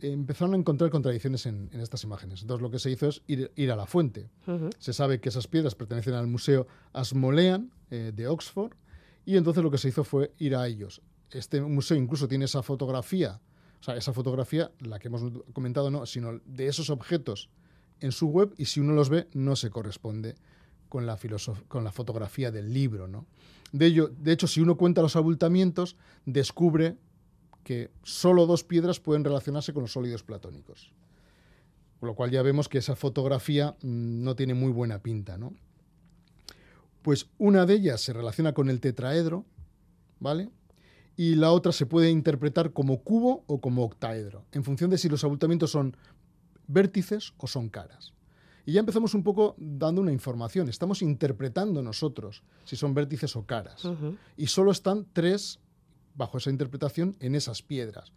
empezaron 0.00 0.54
a 0.54 0.56
encontrar 0.56 0.90
contradicciones 0.90 1.46
en, 1.46 1.68
estas 1.72 2.04
imágenes. 2.04 2.42
Entonces 2.42 2.62
lo 2.62 2.70
que 2.70 2.78
se 2.78 2.90
hizo 2.90 3.08
es 3.08 3.22
ir, 3.26 3.70
a 3.70 3.76
la 3.76 3.86
fuente. 3.86 4.30
Se 4.78 4.92
sabe 4.92 5.20
que 5.20 5.28
esas 5.28 5.46
piedras 5.46 5.74
pertenecen 5.74 6.14
al 6.14 6.26
Museo 6.26 6.66
Asmolean 6.92 7.70
eh, 7.90 8.12
de 8.14 8.26
Oxford 8.26 8.72
y 9.26 9.36
entonces 9.36 9.62
lo 9.62 9.70
que 9.70 9.78
se 9.78 9.88
hizo 9.88 10.04
fue 10.04 10.32
ir 10.38 10.56
a 10.56 10.66
ellos. 10.66 11.02
Este 11.30 11.60
museo 11.60 11.96
incluso 11.96 12.26
tiene 12.26 12.46
esa 12.46 12.62
fotografía, 12.62 13.40
o 13.80 13.82
sea, 13.82 13.96
esa 13.96 14.12
fotografía, 14.12 14.70
la 14.80 14.98
que 14.98 15.08
hemos 15.08 15.22
comentado, 15.52 15.90
no, 15.90 16.06
sino 16.06 16.40
de 16.44 16.66
esos 16.66 16.90
objetos 16.90 17.50
en 18.00 18.12
su 18.12 18.28
web 18.28 18.54
y 18.56 18.64
si 18.64 18.80
uno 18.80 18.94
los 18.94 19.10
ve 19.10 19.28
no 19.32 19.56
se 19.56 19.70
corresponde 19.70 20.34
con 20.90 21.06
la, 21.06 21.16
con 21.68 21.84
la 21.84 21.92
fotografía 21.92 22.50
del 22.50 22.74
libro. 22.74 23.08
¿no? 23.08 23.24
De, 23.72 23.86
ello, 23.86 24.08
de 24.08 24.32
hecho, 24.32 24.46
si 24.46 24.60
uno 24.60 24.76
cuenta 24.76 25.00
los 25.00 25.16
abultamientos, 25.16 25.96
descubre 26.26 26.96
que 27.64 27.90
solo 28.02 28.44
dos 28.44 28.64
piedras 28.64 29.00
pueden 29.00 29.24
relacionarse 29.24 29.72
con 29.72 29.82
los 29.82 29.92
sólidos 29.92 30.24
platónicos. 30.24 30.92
Con 32.00 32.08
lo 32.08 32.14
cual 32.14 32.30
ya 32.30 32.42
vemos 32.42 32.68
que 32.68 32.78
esa 32.78 32.96
fotografía 32.96 33.76
mm, 33.82 34.22
no 34.24 34.34
tiene 34.34 34.52
muy 34.54 34.72
buena 34.72 34.98
pinta. 34.98 35.38
¿no? 35.38 35.54
Pues 37.02 37.28
una 37.38 37.64
de 37.64 37.74
ellas 37.74 38.00
se 38.00 38.12
relaciona 38.12 38.52
con 38.52 38.68
el 38.68 38.80
tetraedro, 38.80 39.46
¿vale? 40.18 40.50
Y 41.16 41.36
la 41.36 41.52
otra 41.52 41.70
se 41.70 41.86
puede 41.86 42.10
interpretar 42.10 42.72
como 42.72 43.02
cubo 43.02 43.44
o 43.46 43.60
como 43.60 43.84
octaedro, 43.84 44.44
en 44.52 44.64
función 44.64 44.90
de 44.90 44.98
si 44.98 45.08
los 45.08 45.22
abultamientos 45.22 45.70
son 45.70 45.96
vértices 46.66 47.32
o 47.36 47.46
son 47.46 47.68
caras. 47.68 48.12
Y 48.66 48.72
ya 48.72 48.80
empezamos 48.80 49.14
un 49.14 49.22
poco 49.22 49.54
dando 49.58 50.00
una 50.00 50.12
información. 50.12 50.68
Estamos 50.68 51.02
interpretando 51.02 51.82
nosotros 51.82 52.42
si 52.64 52.76
son 52.76 52.94
vértices 52.94 53.34
o 53.36 53.44
caras. 53.44 53.88
Y 54.36 54.46
solo 54.46 54.70
están 54.70 55.06
tres, 55.12 55.58
bajo 56.14 56.38
esa 56.38 56.50
interpretación, 56.50 57.16
en 57.20 57.34
esas 57.34 57.62
piedras. 57.62 58.12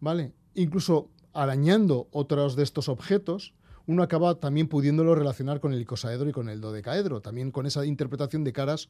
¿Vale? 0.00 0.32
Incluso 0.54 1.10
arañando 1.32 2.08
otros 2.12 2.56
de 2.56 2.62
estos 2.62 2.88
objetos, 2.88 3.54
uno 3.86 4.02
acaba 4.02 4.34
también 4.34 4.68
pudiéndolo 4.68 5.14
relacionar 5.14 5.60
con 5.60 5.72
el 5.72 5.80
icosaedro 5.80 6.28
y 6.28 6.32
con 6.32 6.48
el 6.48 6.60
dodecaedro, 6.60 7.20
también 7.20 7.50
con 7.50 7.66
esa 7.66 7.86
interpretación 7.86 8.44
de 8.44 8.52
caras 8.52 8.88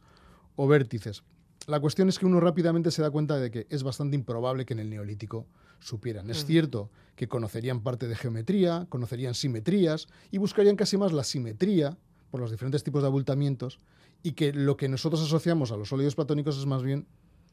o 0.56 0.66
vértices. 0.66 1.22
La 1.68 1.80
cuestión 1.80 2.08
es 2.08 2.18
que 2.18 2.24
uno 2.24 2.40
rápidamente 2.40 2.90
se 2.90 3.02
da 3.02 3.10
cuenta 3.10 3.36
de 3.36 3.50
que 3.50 3.66
es 3.68 3.82
bastante 3.82 4.16
improbable 4.16 4.64
que 4.64 4.72
en 4.72 4.78
el 4.78 4.88
neolítico 4.88 5.46
supieran. 5.80 6.30
Es 6.30 6.46
cierto 6.46 6.90
que 7.14 7.28
conocerían 7.28 7.82
parte 7.82 8.08
de 8.08 8.16
geometría, 8.16 8.86
conocerían 8.88 9.34
simetrías 9.34 10.08
y 10.30 10.38
buscarían 10.38 10.76
casi 10.76 10.96
más 10.96 11.12
la 11.12 11.24
simetría 11.24 11.98
por 12.30 12.40
los 12.40 12.50
diferentes 12.50 12.84
tipos 12.84 13.02
de 13.02 13.08
abultamientos 13.08 13.80
y 14.22 14.32
que 14.32 14.54
lo 14.54 14.78
que 14.78 14.88
nosotros 14.88 15.20
asociamos 15.20 15.70
a 15.70 15.76
los 15.76 15.90
sólidos 15.90 16.14
platónicos 16.14 16.56
es 16.56 16.64
más 16.64 16.82
bien 16.82 17.06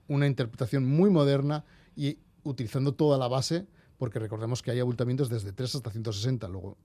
una 0.07 0.27
interpretación 0.27 0.85
muy 0.85 1.09
moderna 1.09 1.65
y 1.93 2.19
utilizando 2.43 2.93
toda 2.93 3.17
la 3.17 3.27
base, 3.27 3.67
porque 3.97 4.19
recordemos 4.19 4.61
que 4.61 4.71
hay 4.71 4.79
abultamientos 4.79 5.27
desde 5.27 5.51
3 5.51 5.75
hasta 5.75 5.91
160, 5.91 6.47
luego 6.47 6.77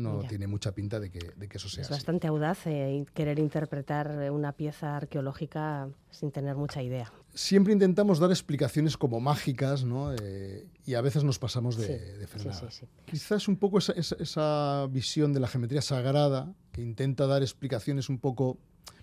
no 0.00 0.20
tiene 0.24 0.46
mucha 0.46 0.72
pinta 0.72 0.98
de 0.98 1.10
que, 1.10 1.32
de 1.36 1.48
que, 1.48 1.58
eso 1.58 1.68
sea. 1.68 1.82
Es 1.82 1.90
bastante 1.90 2.26
audaz 2.26 2.66
eh, 2.66 3.04
querer 3.14 3.38
interpretar 3.38 4.30
una 4.30 4.52
pieza 4.52 4.96
arqueológica 4.96 5.88
sin 6.10 6.30
tener 6.30 6.56
mucha 6.56 6.82
idea. 6.82 7.12
Siempre 7.34 7.72
intentamos 7.72 8.18
dar 8.18 8.30
explicaciones 8.30 8.96
como 8.96 9.20
mágicas, 9.20 9.84
¿no? 9.84 10.12
Eh, 10.12 10.66
y 10.84 10.94
a 10.94 11.00
veces 11.00 11.22
nos 11.22 11.38
pasamos 11.38 11.76
de, 11.76 12.18
de 12.18 12.26
frenada. 12.26 12.68
Quizás 13.04 13.46
un 13.46 13.56
poco 13.56 13.78
esa, 13.78 13.92
esa, 13.92 14.86
visión 14.90 15.32
de 15.32 15.40
la 15.40 15.46
geometría 15.46 15.82
sagrada 15.82 16.52
que 16.72 16.82
intenta 16.82 17.26
dar 17.26 17.42
explicaciones 17.42 18.08
un 18.08 18.18
poco 18.18 18.58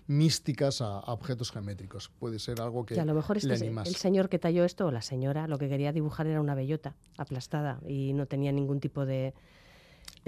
místicas 0.08 0.80
a, 0.80 1.00
objetos 1.00 1.52
geométricos. 1.52 2.10
Puede 2.18 2.38
ser 2.38 2.60
algo 2.60 2.84
que, 2.84 2.98
a 2.98 3.04
lo 3.04 3.14
mejor 3.14 3.36
este 3.36 3.54
el 3.54 3.96
señor 3.96 4.28
que 4.28 4.38
talló 4.38 4.64
esto 4.64 4.86
o 4.86 4.90
la 4.90 5.02
señora 5.02 5.46
lo 5.46 5.58
que 5.58 5.68
quería 5.68 5.92
dibujar 5.92 6.26
era 6.26 6.40
una 6.40 6.54
bellota 6.54 6.96
aplastada 7.16 7.78
y 7.86 8.14
no 8.14 8.26
tenía 8.26 8.50
ningún 8.50 8.80
tipo 8.80 9.06
de 9.06 9.34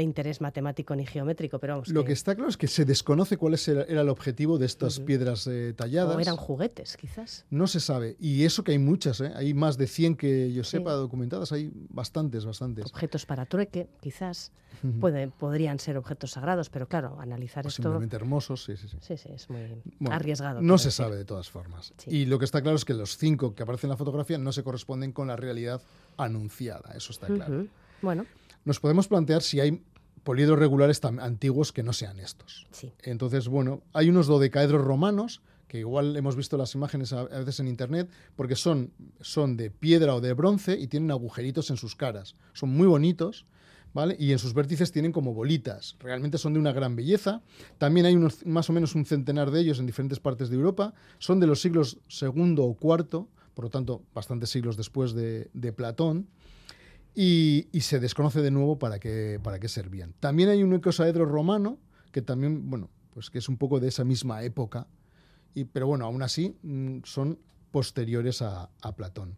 interés 0.03 0.41
matemático 0.41 0.95
ni 0.95 1.07
geométrico, 1.07 1.59
pero 1.59 1.75
vamos. 1.75 1.89
Lo 1.89 2.05
que... 2.05 2.13
está 2.13 2.35
claro 2.35 2.51
es 2.51 2.57
que 2.57 2.69
se 2.69 2.85
desconoce 2.85 3.37
cuál 3.37 3.57
era 3.67 4.03
el 4.03 4.09
objetivo 4.09 4.59
de 4.59 4.67
estas 4.67 5.01
piedras 5.01 5.47
eh, 5.47 5.75
talladas. 5.77 6.17
O 6.17 6.21
eran 6.21 6.37
juguetes, 6.37 6.97
quizás. 6.97 7.45
No 7.51 7.67
se 7.67 7.81
sabe. 7.81 8.17
Y 8.21 8.45
eso 8.45 8.65
que 8.65 8.73
hay 8.73 8.79
muchas, 8.79 9.21
¿eh? 9.21 9.33
hay 9.35 9.55
más 9.55 9.77
de 9.77 9.87
100 9.87 10.17
que 10.17 10.53
yo 10.53 10.65
sepa 10.65 10.93
documentadas, 10.93 11.53
hay 11.53 11.71
bastantes, 11.89 12.45
bastantes. 12.45 12.87
Objetos 12.87 13.27
para 13.27 13.47
trueque, 13.47 13.89
quizás. 14.01 14.53
podrían 15.39 15.79
ser 15.79 15.97
objetos 15.97 16.33
sagrados, 16.33 16.71
pero 16.71 16.89
claro, 16.89 17.19
analizar 17.21 17.67
esto. 17.67 17.83
Simplemente 17.83 18.17
hermosos, 18.17 18.65
sí, 18.65 18.77
sí, 18.77 18.89
sí. 18.89 18.97
Sí, 19.01 19.17
sí, 19.17 19.29
es 19.33 19.51
muy 19.51 19.61
arriesgado. 20.11 20.63
No 20.63 20.79
se 20.79 20.91
sabe 20.91 21.17
de 21.17 21.25
todas 21.25 21.51
formas. 21.51 21.93
Y 22.07 22.27
lo 22.27 22.39
que 22.39 22.45
está 22.45 22.63
claro 22.63 22.77
es 22.77 22.85
que 22.85 22.95
los 22.95 23.17
cinco 23.17 23.55
que 23.55 23.63
aparecen 23.63 23.89
en 23.89 23.93
la 23.93 23.97
fotografía 23.97 24.39
no 24.39 24.53
se 24.53 24.63
corresponden 24.63 25.13
con 25.13 25.29
la 25.29 25.37
realidad 25.37 25.83
anunciada, 26.17 26.93
eso 26.95 27.13
está 27.13 27.27
claro. 27.27 27.67
Bueno. 28.03 28.27
Nos 28.65 28.79
podemos 28.79 29.09
plantear 29.09 29.43
si 29.43 29.59
hay 29.59 29.83
poliedros 30.23 30.59
regulares 30.59 31.01
tan 31.01 31.21
antiguos 31.21 31.73
que 31.73 31.83
no 31.83 31.93
sean 31.93 32.19
estos. 32.19 32.67
Sí. 32.71 32.93
Entonces, 33.03 33.49
bueno, 33.49 33.83
hay 33.93 34.09
unos 34.09 34.27
dodecaedros 34.27 34.85
romanos 34.85 35.43
que 35.71 35.79
igual 35.79 36.17
hemos 36.17 36.35
visto 36.35 36.57
las 36.57 36.75
imágenes 36.75 37.13
a, 37.13 37.23
veces 37.23 37.61
en 37.61 37.69
internet, 37.69 38.11
porque 38.35 38.57
son, 38.57 38.91
son 39.21 39.57
de 39.57 39.71
piedra 39.71 40.17
o 40.17 40.21
de 40.21 40.33
bronce 40.33 40.77
y 40.77 40.89
tienen 40.89 41.13
agujeritos 41.13 41.71
en 41.71 41.77
sus 41.77 41.95
caras. 41.95 42.35
Son 42.55 42.71
muy 42.71 42.89
bonitos, 42.89 43.47
¿vale? 43.95 44.17
Y 44.19 44.33
en 44.33 44.41
sus 44.41 44.53
vértices 44.53 44.91
tienen 44.91 45.13
como 45.13 45.33
bolitas. 45.33 45.95
Realmente 46.01 46.39
son 46.39 46.55
de 46.55 46.59
una 46.59 46.73
gran 46.73 46.97
belleza. 46.97 47.41
También 47.79 48.07
hay 48.07 48.17
unos, 48.17 48.45
más 48.45 48.69
o 48.69 48.73
menos 48.73 48.97
un 48.97 49.07
centenar 49.07 49.53
de 49.53 49.61
ellos 49.61 49.79
en 49.79 49.87
diferentes 49.87 50.19
partes 50.19 50.51
de 50.51 50.57
Europa. 50.57 50.93
Son 51.21 51.39
de 51.39 51.47
los 51.47 51.61
siglos 51.61 51.99
segundo 52.09 52.65
o 52.65 52.75
cuarto, 52.75 53.29
por 53.55 53.67
lo 53.67 53.71
tanto, 53.71 54.03
bastantes 54.13 54.51
siglos 54.51 54.77
después 54.77 55.13
de, 55.13 55.51
de 55.53 55.73
Platón. 55.73 56.27
Y, 57.15 57.67
se 57.81 57.99
desconoce 57.99 58.41
de 58.41 58.51
nuevo 58.51 58.79
para 58.79 58.99
qué, 58.99 59.41
para 59.43 59.59
qué 59.59 59.69
servían. 59.69 60.15
También 60.21 60.49
hay 60.49 60.63
un 60.63 60.73
ecosaedro 60.75 61.25
romano, 61.27 61.79
que 62.13 62.23
también, 62.23 62.71
bueno, 62.71 62.89
pues 63.13 63.31
que 63.31 63.39
es 63.39 63.49
un 63.49 63.57
poco 63.57 63.81
de 63.81 63.89
esa 63.89 64.05
misma 64.05 64.43
época, 64.43 64.87
y, 65.55 65.65
pero 65.65 65.87
bueno, 65.87 66.05
aún 66.05 66.23
así 66.23 66.57
mm, 66.63 67.01
son 67.05 67.39
posteriores 67.71 68.43
a, 68.43 68.71
Platón. 68.97 69.37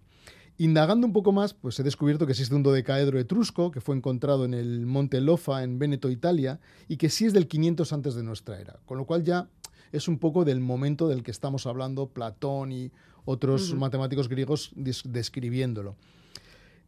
Indagando 0.59 1.07
un 1.07 1.13
poco 1.13 1.33
más, 1.33 1.55
pues 1.55 1.79
he 1.81 1.83
descubierto 1.83 2.27
que 2.27 2.33
existe 2.33 2.55
un 2.55 2.63
dodecaedro 2.63 3.19
etrusco 3.19 3.71
que 3.71 3.81
fue 3.81 3.97
encontrado 3.97 4.45
en 4.45 4.55
el 4.55 4.87
monte 4.87 5.21
Lofa, 5.21 5.65
en 5.65 5.79
Véneto, 5.79 6.11
Italia, 6.11 6.61
y 6.89 6.99
que 6.99 7.09
sí 7.09 7.25
es 7.25 7.33
del 7.33 7.49
500 7.49 7.93
antes 7.93 8.15
de 8.15 8.23
nuestra 8.23 8.61
era, 8.61 8.79
con 8.85 8.99
lo 8.99 9.07
cual 9.07 9.25
ya 9.25 9.49
es 9.93 10.09
un 10.09 10.19
poco 10.19 10.45
del 10.45 10.61
momento 10.61 11.09
del 11.09 11.23
que 11.23 11.31
estamos 11.31 11.67
hablando 11.67 12.09
Platón 12.09 12.73
y 12.73 12.91
otros 13.25 13.75
matemáticos 13.75 14.29
griegos 14.29 14.73
describiéndolo. 14.75 15.97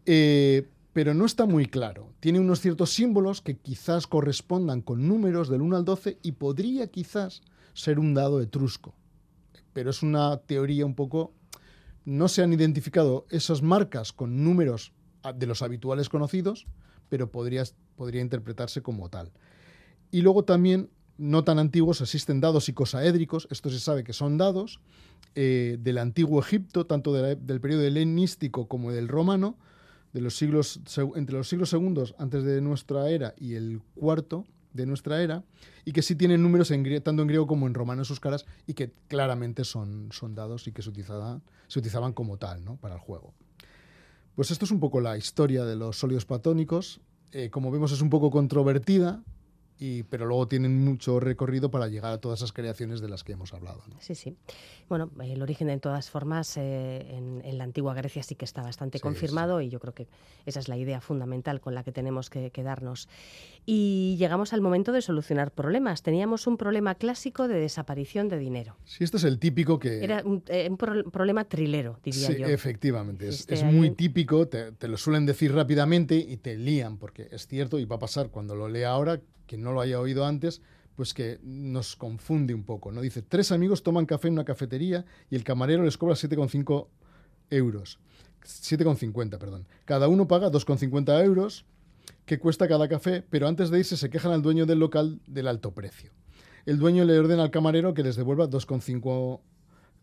Eh, 0.07 0.68
pero 0.95 1.13
no 1.13 1.27
está 1.27 1.45
muy 1.45 1.67
claro. 1.67 2.15
Tiene 2.21 2.39
unos 2.39 2.61
ciertos 2.61 2.91
símbolos 2.91 3.43
que 3.43 3.59
quizás 3.59 4.07
correspondan 4.07 4.81
con 4.81 5.07
números 5.07 5.49
del 5.51 5.61
1 5.61 5.77
al 5.77 5.85
12 5.85 6.19
y 6.23 6.33
podría 6.33 6.87
quizás 6.87 7.43
ser 7.75 7.99
un 7.99 8.15
dado 8.15 8.41
etrusco. 8.41 8.95
Pero 9.75 9.91
es 9.91 10.03
una 10.03 10.39
teoría 10.39 10.87
un 10.87 10.95
poco... 10.95 11.35
No 12.05 12.29
se 12.29 12.43
han 12.43 12.53
identificado 12.53 13.27
esas 13.31 13.63
marcas 13.63 14.13
con 14.13 14.45
números 14.45 14.93
de 15.35 15.47
los 15.47 15.63
habituales 15.63 16.09
conocidos, 16.09 16.67
pero 17.09 17.33
podría, 17.33 17.65
podría 17.97 18.21
interpretarse 18.21 18.83
como 18.83 19.09
tal. 19.09 19.33
Y 20.13 20.21
luego 20.21 20.45
también, 20.45 20.91
no 21.17 21.43
tan 21.43 21.59
antiguos, 21.59 22.03
existen 22.03 22.41
dados 22.41 22.69
icosaédricos, 22.69 23.49
esto 23.51 23.71
se 23.71 23.81
sabe 23.81 24.05
que 24.05 24.13
son 24.13 24.37
dados, 24.37 24.81
eh, 25.35 25.79
del 25.81 25.99
antiguo 25.99 26.41
Egipto, 26.41 26.87
tanto 26.87 27.13
del 27.15 27.61
periodo 27.61 27.83
helenístico 27.83 28.69
como 28.69 28.93
del 28.93 29.09
romano, 29.09 29.57
de 30.15 30.21
los 30.21 30.37
siglos, 30.37 30.81
entre 31.17 31.37
los 31.37 31.49
siglos 31.49 31.69
segundos 31.69 32.15
antes 32.19 32.45
de 32.45 32.62
nuestra 32.62 33.11
era 33.11 33.35
y 33.37 33.57
el 33.57 33.83
cuarto 33.97 34.47
de 34.73 34.87
nuestra 34.87 35.23
era, 35.23 35.45
y 35.85 35.93
que 35.93 36.03
sí 36.03 36.17
tienen 36.17 36.43
números 36.43 36.73
tanto 37.03 37.23
en 37.23 37.29
griego 37.29 37.47
como 37.47 37.67
en 37.67 37.75
romano 37.75 38.03
en 38.03 38.05
sus 38.07 38.21
caras, 38.21 38.47
y 38.67 38.75
que 38.75 38.93
claramente 39.09 39.65
son, 39.65 40.09
son 40.12 40.35
dados 40.35 40.67
y 40.67 40.73
que 40.73 40.83
se 40.83 40.89
utilizaban, 40.89 41.43
se 41.69 41.79
utilizaban 41.81 42.12
como 42.12 42.39
tal 42.39 42.65
¿no? 42.65 42.77
para 42.77 42.95
el 42.95 43.01
juego. 43.01 43.35
Pues 44.35 44.51
esto 44.51 44.65
es 44.65 44.71
un 44.71 44.81
poco 44.81 45.01
la 45.01 45.17
historia 45.17 45.65
de 45.65 45.77
los 45.77 45.99
sólidos 45.99 46.27
platónicos. 46.27 47.01
Eh, 47.31 47.51
como 47.51 47.71
vemos 47.71 47.93
es 47.93 48.01
un 48.01 48.11
poco 48.11 48.31
controvertida, 48.31 49.23
pero 50.09 50.27
luego 50.27 50.49
tienen 50.49 50.85
mucho 50.85 51.20
recorrido 51.20 51.70
para 51.70 51.89
llegar 51.89 52.12
a 52.12 52.18
todas 52.18 52.41
esas 52.41 52.53
creaciones 52.53 53.01
de 53.01 53.09
las 53.09 53.25
que 53.25 53.33
hemos 53.33 53.53
hablado. 53.53 53.83
Sí, 54.01 54.14
sí. 54.14 54.37
Bueno, 54.89 55.11
el 55.20 55.43
origen 55.43 55.68
de 55.68 55.79
todas 55.79 56.11
formas 56.11 56.57
eh, 56.57 57.16
en, 57.16 57.59
la 57.59 57.64
antigua 57.64 57.95
Grecia 57.95 58.22
sí 58.22 58.35
que 58.35 58.45
está 58.45 58.62
bastante 58.62 59.01
confirmado 59.01 59.61
y 59.61 59.68
yo 59.68 59.81
creo 59.81 59.95
que 59.95 60.09
esa 60.47 60.61
es 60.61 60.68
la 60.68 60.77
idea 60.77 61.01
fundamental 61.01 61.61
con 61.61 61.75
la 61.75 61.83
que 61.83 61.93
tenemos 61.93 62.31
que 62.31 62.51
quedarnos. 62.51 63.09
Y 63.67 64.17
llegamos 64.19 64.53
al 64.53 64.61
momento 64.61 64.93
de 64.93 65.01
solucionar 65.01 65.51
problemas. 65.51 66.03
Teníamos 66.03 66.47
un 66.47 66.57
problema 66.57 66.97
clásico 66.97 67.49
de 67.49 67.55
desaparición 67.55 68.29
de 68.29 68.39
dinero. 68.39 68.77
Sí, 68.85 69.05
este 69.05 69.17
es 69.17 69.25
el 69.25 69.39
típico 69.39 69.79
que... 69.79 70.05
Era 70.05 70.23
un, 70.25 70.43
eh, 70.49 70.71
problema 71.11 71.45
trilero, 71.45 71.99
diría 72.05 72.27
sí, 72.29 72.37
yo. 72.37 72.47
efectivamente. 72.47 73.29
Es, 73.29 73.65
muy 73.65 73.91
típico, 73.91 74.49
te, 74.49 74.73
te 74.73 74.89
lo 74.89 74.99
suelen 74.99 75.25
decir 75.25 75.55
rápidamente 75.55 76.17
y 76.17 76.37
te 76.37 76.57
lían, 76.57 76.99
porque 76.99 77.29
es 77.31 77.47
cierto 77.47 77.79
y 77.79 77.87
va 77.87 77.97
a 77.97 78.01
pasar 78.01 78.29
cuando 78.29 78.55
lo 78.55 78.69
lea 78.69 78.91
ahora 78.91 79.21
quien 79.47 79.62
no 79.62 79.73
lo 79.73 79.81
haya 79.81 80.01
oído 80.01 80.25
antes, 80.27 80.61
pues 80.97 81.15
que 81.15 81.39
nos 81.43 81.97
confunde 81.97 82.55
un 82.55 82.65
poco. 82.65 82.93
¿no? 82.93 83.01
Dice, 83.01 83.23
tres 83.23 83.53
amigos 83.53 83.83
toman 83.83 84.07
café 84.07 84.29
en 84.29 84.35
una 84.35 84.45
cafetería 84.45 85.05
y 85.31 85.37
el 85.37 85.45
camarero 85.45 85.85
les 85.85 85.99
cobra 85.99 86.15
7,5 86.15 86.87
euros. 87.51 87.99
7,50, 88.45 89.39
perdón. 89.39 89.67
Cada 89.85 90.09
uno 90.09 90.29
paga 90.29 90.51
2,50 90.51 91.25
euros 91.25 91.65
que 92.27 92.39
cuesta 92.39 92.68
cada 92.68 92.89
café, 92.89 93.22
pero 93.29 93.49
antes 93.49 93.70
de 93.70 93.79
irse 93.79 93.97
se 93.97 94.11
quejan 94.11 94.33
al 94.33 94.43
dueño 94.43 94.66
del 94.66 94.79
local 94.79 95.20
del 95.27 95.49
alto 95.49 95.72
precio. 95.72 96.11
El 96.66 96.79
dueño 96.79 97.05
le 97.05 97.18
ordena 97.18 97.43
al 97.43 97.51
camarero 97.51 97.95
que 97.95 98.03
les 98.03 98.16
devuelva 98.16 98.49
2,5 98.49 99.41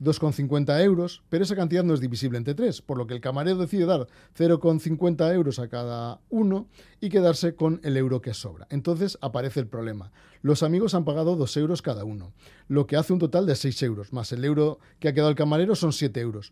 2,50 0.02 0.82
euros, 0.84 1.22
pero 1.30 1.44
esa 1.44 1.56
cantidad 1.56 1.84
no 1.84 1.94
es 1.94 2.00
divisible 2.00 2.40
entre 2.40 2.56
tres, 2.56 2.82
por 2.82 2.98
lo 2.98 3.06
que 3.06 3.14
el 3.14 3.22
camarero 3.22 3.58
decide 3.58 3.86
dar 3.86 4.08
0,50 4.36 5.32
euros 5.34 5.60
a 5.60 5.68
cada 5.68 6.20
uno 6.32 6.68
y 7.00 7.10
quedarse 7.10 7.54
con 7.54 7.80
el 7.84 7.96
euro 7.98 8.20
que 8.20 8.34
sobra. 8.34 8.66
Entonces 8.72 9.20
aparece 9.22 9.60
el 9.60 9.68
problema. 9.68 10.12
Los 10.42 10.64
amigos 10.64 10.96
han 10.96 11.06
pagado 11.06 11.36
2 11.36 11.56
euros 11.58 11.84
cada 11.84 12.04
uno, 12.04 12.34
lo 12.68 12.88
que 12.88 12.96
hace 12.96 13.14
un 13.14 13.20
total 13.20 13.46
de 13.46 13.56
6 13.56 13.84
euros, 13.84 14.12
más 14.12 14.32
el 14.32 14.44
euro 14.44 14.80
que 15.00 15.08
ha 15.08 15.14
quedado 15.14 15.30
el 15.30 15.36
camarero 15.36 15.76
son 15.76 15.94
7 15.94 16.20
euros, 16.20 16.52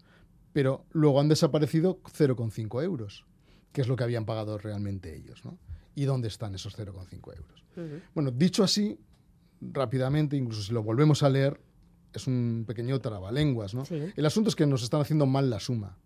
pero 0.53 0.85
luego 0.91 1.19
han 1.19 1.27
desaparecido 1.27 1.99
0,5 2.03 2.83
euros, 2.83 3.25
que 3.71 3.81
es 3.81 3.87
lo 3.87 3.95
que 3.95 4.03
habían 4.03 4.25
pagado 4.25 4.57
realmente 4.57 5.15
ellos. 5.15 5.43
¿no? 5.45 5.57
¿Y 5.95 6.05
dónde 6.05 6.27
están 6.27 6.55
esos 6.55 6.77
0,5 6.77 7.35
euros? 7.35 7.63
Bueno, 8.13 8.31
dicho 8.31 8.63
así, 8.63 8.99
rápidamente, 9.61 10.35
incluso 10.35 10.61
si 10.63 10.73
lo 10.73 10.83
volvemos 10.83 11.23
a 11.23 11.29
leer, 11.29 11.59
es 12.13 12.27
un 12.27 12.65
pequeño 12.67 12.99
trabalenguas, 12.99 13.73
¿no? 13.73 13.83
El 13.89 14.25
asunto 14.25 14.49
es 14.49 14.55
que 14.55 14.65
nos 14.65 14.83
están 14.83 15.01
haciendo 15.01 15.25
mal 15.25 15.49
la 15.49 15.59
suma. 15.59 15.97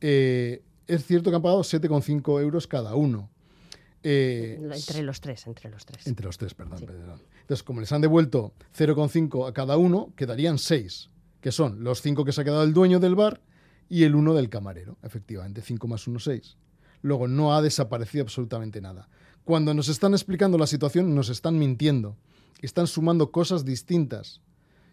Eh, 0.00 0.62
es 0.86 1.04
cierto 1.06 1.30
que 1.30 1.36
han 1.36 1.42
pagado 1.42 1.62
7,5 1.62 2.40
euros 2.40 2.66
cada 2.66 2.94
uno. 2.94 3.30
Eh, 4.02 4.58
entre 4.60 5.02
los 5.02 5.20
tres, 5.20 5.46
entre 5.46 5.70
los 5.70 5.84
tres. 5.84 6.06
Entre 6.06 6.24
los 6.24 6.38
tres, 6.38 6.54
perdón, 6.54 6.78
Entonces, 7.42 7.62
como 7.62 7.80
les 7.80 7.92
han 7.92 8.00
devuelto 8.00 8.54
0,5 8.76 9.48
a 9.48 9.52
cada 9.52 9.76
uno, 9.76 10.12
quedarían 10.16 10.58
6, 10.58 11.10
que 11.40 11.52
son 11.52 11.84
los 11.84 12.00
5 12.02 12.24
que 12.24 12.32
se 12.32 12.40
ha 12.40 12.44
quedado 12.44 12.62
el 12.62 12.72
dueño 12.72 12.98
del 12.98 13.14
bar 13.14 13.42
y 13.88 14.04
el 14.04 14.14
1 14.14 14.34
del 14.34 14.48
camarero, 14.48 14.96
efectivamente, 15.02 15.60
5 15.60 15.86
más 15.86 16.06
1, 16.06 16.18
6. 16.18 16.56
Luego, 17.02 17.28
no 17.28 17.54
ha 17.54 17.62
desaparecido 17.62 18.22
absolutamente 18.22 18.80
nada. 18.80 19.08
Cuando 19.44 19.74
nos 19.74 19.88
están 19.88 20.12
explicando 20.12 20.58
la 20.58 20.66
situación, 20.66 21.14
nos 21.14 21.28
están 21.28 21.58
mintiendo. 21.58 22.16
Están 22.60 22.86
sumando 22.86 23.30
cosas 23.32 23.64
distintas 23.64 24.42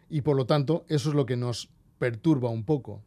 y 0.10 0.22
por 0.22 0.38
lo 0.38 0.46
tanto 0.46 0.86
eso 0.88 1.10
es 1.10 1.16
lo 1.16 1.26
que 1.26 1.36
nos 1.36 1.70
perturba 2.00 2.50
un 2.50 2.64
poco. 2.64 3.02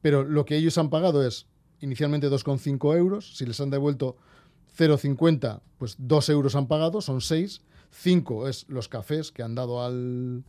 Pero 0.00 0.24
lo 0.24 0.44
que 0.44 0.56
ellos 0.56 0.78
han 0.78 0.90
pagado 0.90 1.26
es 1.26 1.46
inicialmente 1.80 2.30
2,5 2.30 2.96
euros, 2.96 3.36
si 3.36 3.46
les 3.46 3.60
han 3.60 3.70
devuelto 3.70 4.16
0,50, 4.76 5.60
pues 5.78 5.96
2 5.98 6.28
euros 6.30 6.54
han 6.54 6.68
pagado, 6.68 7.00
son 7.00 7.20
6, 7.20 7.62
5 7.90 8.48
es 8.48 8.68
los 8.68 8.88
cafés 8.88 9.32
que 9.32 9.42
han 9.42 9.54
dado 9.54 9.82
al, 9.82 10.44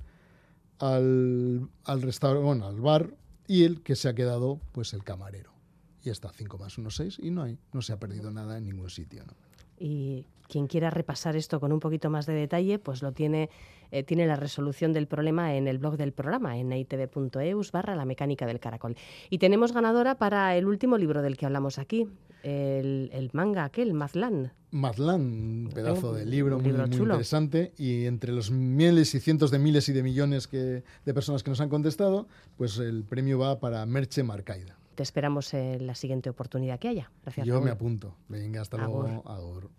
al, 0.79 1.69
al 1.83 2.01
restaurante, 2.01 2.65
al 2.65 2.79
bar, 2.79 3.13
y 3.47 3.63
el 3.63 3.81
que 3.81 3.95
se 3.95 4.07
ha 4.07 4.15
quedado, 4.15 4.59
pues 4.71 4.93
el 4.93 5.03
camarero. 5.03 5.58
Y 6.03 6.09
está 6.09 6.31
5 6.31 6.57
más 6.57 6.77
1, 6.77 6.89
6, 6.89 7.19
y 7.21 7.31
no 7.31 7.43
hay, 7.43 7.57
no 7.73 7.81
se 7.81 7.93
ha 7.93 7.99
perdido 7.99 8.31
nada 8.31 8.57
en 8.57 8.65
ningún 8.65 8.89
sitio. 8.89 9.25
¿no? 9.25 9.33
Y 9.79 10.25
quien 10.49 10.67
quiera 10.67 10.89
repasar 10.89 11.35
esto 11.35 11.59
con 11.59 11.71
un 11.71 11.79
poquito 11.79 12.09
más 12.09 12.25
de 12.25 12.33
detalle, 12.33 12.79
pues 12.79 13.01
lo 13.01 13.11
tiene, 13.11 13.49
eh, 13.91 14.03
tiene 14.03 14.25
la 14.27 14.35
resolución 14.35 14.91
del 14.91 15.07
problema 15.07 15.55
en 15.55 15.67
el 15.67 15.77
blog 15.77 15.95
del 15.95 16.11
programa, 16.11 16.57
en 16.57 16.73
itv.eus 16.73 17.71
barra 17.71 17.95
la 17.95 18.03
mecánica 18.03 18.45
del 18.45 18.59
caracol. 18.59 18.95
Y 19.29 19.37
tenemos 19.37 19.71
ganadora 19.71 20.15
para 20.15 20.57
el 20.57 20.65
último 20.65 20.97
libro 20.97 21.21
del 21.21 21.37
que 21.37 21.45
hablamos 21.45 21.77
aquí, 21.77 22.07
el, 22.43 23.29
manga 23.33 23.63
aquel, 23.65 23.93
Mazlán. 23.93 24.51
Mazlán, 24.71 25.21
un 25.21 25.69
pedazo 25.73 26.13
de 26.13 26.25
libro, 26.25 26.59
muy, 26.59 26.71
interesante. 26.71 27.73
Y 27.77 28.05
entre 28.05 28.31
los 28.31 28.49
miles 28.49 29.13
y 29.13 29.19
cientos 29.19 29.51
de 29.51 29.59
miles 29.59 29.87
y 29.89 29.93
de 29.93 30.03
millones 30.03 30.47
que, 30.47 30.83
de 31.05 31.13
personas 31.13 31.43
que 31.43 31.49
nos 31.49 31.61
han 31.61 31.69
contestado, 31.69 32.27
pues 32.57 32.77
el 32.77 33.03
premio 33.03 33.39
va 33.39 33.59
para 33.59 33.85
Merche 33.85 34.23
Marcaida 34.23 34.78
te 34.99 35.03
esperamos 35.03 35.53
en 35.53 35.87
la 35.87 35.95
siguiente 35.95 36.29
oportunidad 36.29 36.77
que 36.77 36.89
haya. 36.89 37.09
Gracias. 37.21 37.47
Yo 37.47 37.61
me 37.61 37.71
apunto. 37.71 38.17
Venga, 38.27 38.59
hasta 38.59 38.75
Agur. 38.83 39.05
luego. 39.05 39.31
Agur. 39.31 39.71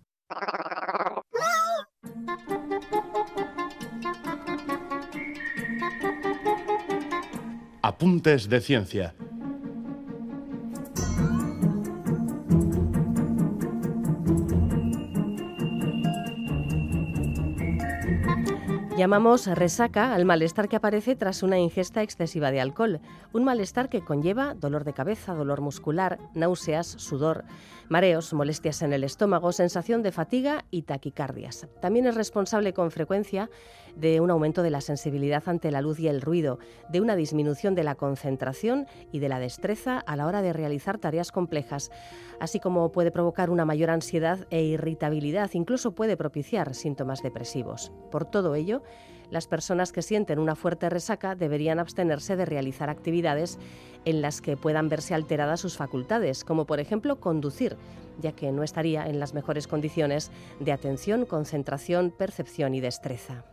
Apuntes 7.82 8.48
de 8.48 8.62
ciencia 8.62 9.14
Llamamos 19.00 19.46
resaca 19.46 20.14
al 20.14 20.26
malestar 20.26 20.68
que 20.68 20.76
aparece 20.76 21.16
tras 21.16 21.42
una 21.42 21.58
ingesta 21.58 22.02
excesiva 22.02 22.50
de 22.50 22.60
alcohol, 22.60 23.00
un 23.32 23.44
malestar 23.44 23.88
que 23.88 24.04
conlleva 24.04 24.52
dolor 24.52 24.84
de 24.84 24.92
cabeza, 24.92 25.32
dolor 25.32 25.62
muscular, 25.62 26.18
náuseas, 26.34 26.86
sudor, 26.86 27.44
mareos, 27.88 28.34
molestias 28.34 28.82
en 28.82 28.92
el 28.92 29.02
estómago, 29.02 29.52
sensación 29.52 30.02
de 30.02 30.12
fatiga 30.12 30.66
y 30.70 30.82
taquicardias. 30.82 31.66
También 31.80 32.08
es 32.08 32.14
responsable 32.14 32.74
con 32.74 32.90
frecuencia 32.90 33.48
de 33.96 34.20
un 34.20 34.30
aumento 34.30 34.62
de 34.62 34.70
la 34.70 34.82
sensibilidad 34.82 35.42
ante 35.46 35.70
la 35.70 35.80
luz 35.80 35.98
y 35.98 36.06
el 36.06 36.20
ruido, 36.20 36.58
de 36.90 37.00
una 37.00 37.16
disminución 37.16 37.74
de 37.74 37.84
la 37.84 37.94
concentración 37.94 38.86
y 39.12 39.18
de 39.18 39.28
la 39.28 39.40
destreza 39.40 39.98
a 39.98 40.14
la 40.14 40.26
hora 40.26 40.42
de 40.42 40.52
realizar 40.52 40.98
tareas 40.98 41.32
complejas, 41.32 41.90
así 42.38 42.60
como 42.60 42.92
puede 42.92 43.10
provocar 43.10 43.50
una 43.50 43.64
mayor 43.64 43.90
ansiedad 43.90 44.46
e 44.50 44.62
irritabilidad, 44.62 45.50
incluso 45.54 45.92
puede 45.92 46.16
propiciar 46.16 46.74
síntomas 46.74 47.22
depresivos. 47.22 47.92
Por 48.10 48.24
todo 48.24 48.54
ello, 48.54 48.82
las 49.30 49.46
personas 49.46 49.92
que 49.92 50.02
sienten 50.02 50.38
una 50.38 50.56
fuerte 50.56 50.90
resaca 50.90 51.34
deberían 51.34 51.78
abstenerse 51.78 52.36
de 52.36 52.44
realizar 52.44 52.90
actividades 52.90 53.58
en 54.04 54.22
las 54.22 54.40
que 54.40 54.56
puedan 54.56 54.88
verse 54.88 55.14
alteradas 55.14 55.60
sus 55.60 55.76
facultades, 55.76 56.44
como 56.44 56.66
por 56.66 56.80
ejemplo 56.80 57.20
conducir, 57.20 57.76
ya 58.20 58.32
que 58.32 58.52
no 58.52 58.62
estaría 58.62 59.06
en 59.06 59.20
las 59.20 59.34
mejores 59.34 59.66
condiciones 59.66 60.30
de 60.58 60.72
atención, 60.72 61.24
concentración, 61.26 62.10
percepción 62.10 62.74
y 62.74 62.80
destreza. 62.80 63.44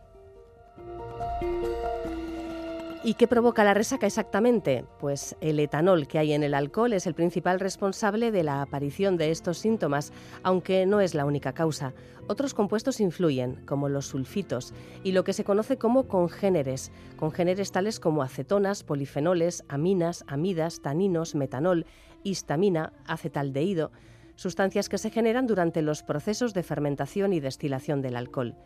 ¿Y 3.04 3.14
qué 3.14 3.28
provoca 3.28 3.62
la 3.62 3.74
resaca 3.74 4.08
exactamente? 4.08 4.84
Pues 4.98 5.36
el 5.40 5.60
etanol 5.60 6.08
que 6.08 6.18
hay 6.18 6.32
en 6.32 6.42
el 6.42 6.52
alcohol 6.52 6.92
es 6.92 7.06
el 7.06 7.14
principal 7.14 7.60
responsable 7.60 8.32
de 8.32 8.42
la 8.42 8.60
aparición 8.60 9.16
de 9.16 9.30
estos 9.30 9.58
síntomas, 9.58 10.12
aunque 10.42 10.84
no 10.84 11.00
es 11.00 11.14
la 11.14 11.24
única 11.24 11.52
causa. 11.52 11.94
Otros 12.26 12.54
compuestos 12.54 13.00
influyen, 13.00 13.64
como 13.66 13.88
los 13.88 14.06
sulfitos, 14.06 14.74
y 15.04 15.12
lo 15.12 15.22
que 15.22 15.32
se 15.32 15.44
conoce 15.44 15.78
como 15.78 16.08
congéneres, 16.08 16.90
congéneres 17.16 17.70
tales 17.70 18.00
como 18.00 18.22
acetonas, 18.22 18.82
polifenoles, 18.82 19.64
aminas, 19.68 20.24
amidas, 20.26 20.82
taninos, 20.82 21.36
metanol, 21.36 21.86
histamina, 22.24 22.92
acetaldehído, 23.06 23.92
sustancias 24.34 24.88
que 24.88 24.98
se 24.98 25.10
generan 25.10 25.46
durante 25.46 25.82
los 25.82 26.02
procesos 26.02 26.52
de 26.52 26.64
fermentación 26.64 27.32
y 27.32 27.38
destilación 27.38 28.02
del 28.02 28.16
alcohol. 28.16 28.56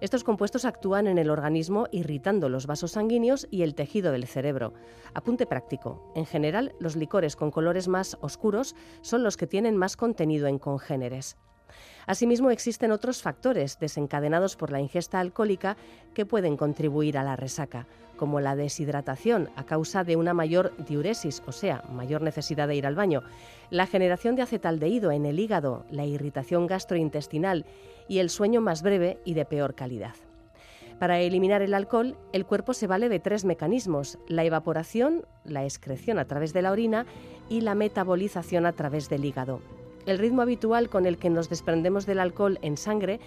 Estos 0.00 0.24
compuestos 0.24 0.64
actúan 0.64 1.06
en 1.06 1.18
el 1.18 1.30
organismo 1.30 1.86
irritando 1.90 2.48
los 2.48 2.66
vasos 2.66 2.92
sanguíneos 2.92 3.46
y 3.50 3.62
el 3.62 3.74
tejido 3.74 4.12
del 4.12 4.26
cerebro. 4.26 4.74
Apunte 5.14 5.46
práctico. 5.46 6.12
En 6.14 6.26
general, 6.26 6.74
los 6.78 6.96
licores 6.96 7.34
con 7.34 7.50
colores 7.50 7.88
más 7.88 8.18
oscuros 8.20 8.76
son 9.00 9.22
los 9.22 9.36
que 9.36 9.46
tienen 9.46 9.76
más 9.76 9.96
contenido 9.96 10.48
en 10.48 10.58
congéneres. 10.58 11.36
Asimismo, 12.06 12.50
existen 12.50 12.92
otros 12.92 13.22
factores 13.22 13.78
desencadenados 13.80 14.54
por 14.56 14.70
la 14.70 14.80
ingesta 14.80 15.18
alcohólica 15.18 15.76
que 16.14 16.26
pueden 16.26 16.56
contribuir 16.56 17.18
a 17.18 17.24
la 17.24 17.34
resaca, 17.34 17.86
como 18.16 18.40
la 18.40 18.54
deshidratación 18.54 19.50
a 19.56 19.64
causa 19.64 20.04
de 20.04 20.14
una 20.14 20.32
mayor 20.32 20.72
diuresis, 20.84 21.42
o 21.46 21.52
sea, 21.52 21.82
mayor 21.90 22.22
necesidad 22.22 22.68
de 22.68 22.76
ir 22.76 22.86
al 22.86 22.94
baño, 22.94 23.22
la 23.70 23.86
generación 23.86 24.36
de 24.36 24.42
acetaldehído 24.42 25.10
en 25.10 25.26
el 25.26 25.40
hígado, 25.40 25.84
la 25.90 26.06
irritación 26.06 26.66
gastrointestinal 26.66 27.66
y 28.08 28.18
el 28.18 28.30
sueño 28.30 28.60
más 28.60 28.82
breve 28.82 29.18
y 29.24 29.34
de 29.34 29.44
peor 29.44 29.74
calidad. 29.74 30.14
Para 30.98 31.20
eliminar 31.20 31.60
el 31.60 31.74
alcohol, 31.74 32.16
el 32.32 32.46
cuerpo 32.46 32.72
se 32.72 32.86
vale 32.86 33.10
de 33.10 33.20
tres 33.20 33.44
mecanismos, 33.44 34.18
la 34.28 34.44
evaporación, 34.44 35.26
la 35.44 35.64
excreción 35.64 36.18
a 36.18 36.24
través 36.24 36.54
de 36.54 36.62
la 36.62 36.72
orina 36.72 37.04
y 37.50 37.60
la 37.60 37.74
metabolización 37.74 38.64
a 38.64 38.72
través 38.72 39.10
del 39.10 39.24
hígado. 39.24 39.60
El 40.06 40.18
ritmo 40.18 40.40
habitual 40.40 40.88
con 40.88 41.04
el 41.04 41.18
que 41.18 41.28
nos 41.28 41.50
desprendemos 41.50 42.06
del 42.06 42.20
alcohol 42.20 42.58
en 42.62 42.76
sangre 42.78 43.20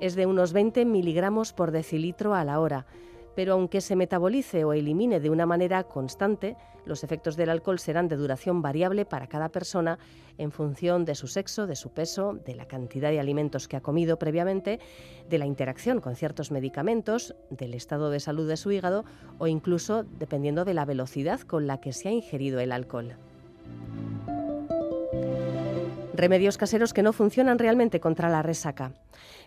es 0.00 0.16
de 0.16 0.26
unos 0.26 0.52
20 0.52 0.84
miligramos 0.84 1.52
por 1.52 1.70
decilitro 1.70 2.34
a 2.34 2.44
la 2.44 2.60
hora, 2.60 2.86
pero 3.34 3.54
aunque 3.54 3.80
se 3.80 3.96
metabolice 3.96 4.64
o 4.64 4.72
elimine 4.72 5.20
de 5.20 5.30
una 5.30 5.46
manera 5.46 5.84
constante, 5.84 6.56
los 6.84 7.04
efectos 7.04 7.36
del 7.36 7.50
alcohol 7.50 7.78
serán 7.78 8.08
de 8.08 8.16
duración 8.16 8.62
variable 8.62 9.04
para 9.04 9.26
cada 9.26 9.48
persona 9.48 9.98
en 10.38 10.52
función 10.52 11.04
de 11.04 11.14
su 11.14 11.26
sexo, 11.26 11.66
de 11.66 11.76
su 11.76 11.90
peso, 11.90 12.34
de 12.34 12.54
la 12.54 12.66
cantidad 12.66 13.10
de 13.10 13.20
alimentos 13.20 13.68
que 13.68 13.76
ha 13.76 13.80
comido 13.80 14.18
previamente, 14.18 14.80
de 15.28 15.38
la 15.38 15.46
interacción 15.46 16.00
con 16.00 16.16
ciertos 16.16 16.50
medicamentos, 16.50 17.34
del 17.50 17.74
estado 17.74 18.10
de 18.10 18.20
salud 18.20 18.48
de 18.48 18.56
su 18.56 18.72
hígado 18.72 19.04
o 19.38 19.46
incluso 19.46 20.04
dependiendo 20.04 20.64
de 20.64 20.74
la 20.74 20.84
velocidad 20.84 21.40
con 21.40 21.66
la 21.66 21.80
que 21.80 21.92
se 21.92 22.08
ha 22.08 22.12
ingerido 22.12 22.60
el 22.60 22.72
alcohol. 22.72 23.16
Remedios 26.16 26.58
caseros 26.58 26.92
que 26.92 27.02
no 27.02 27.12
funcionan 27.12 27.58
realmente 27.58 27.98
contra 27.98 28.28
la 28.28 28.40
resaca. 28.40 28.92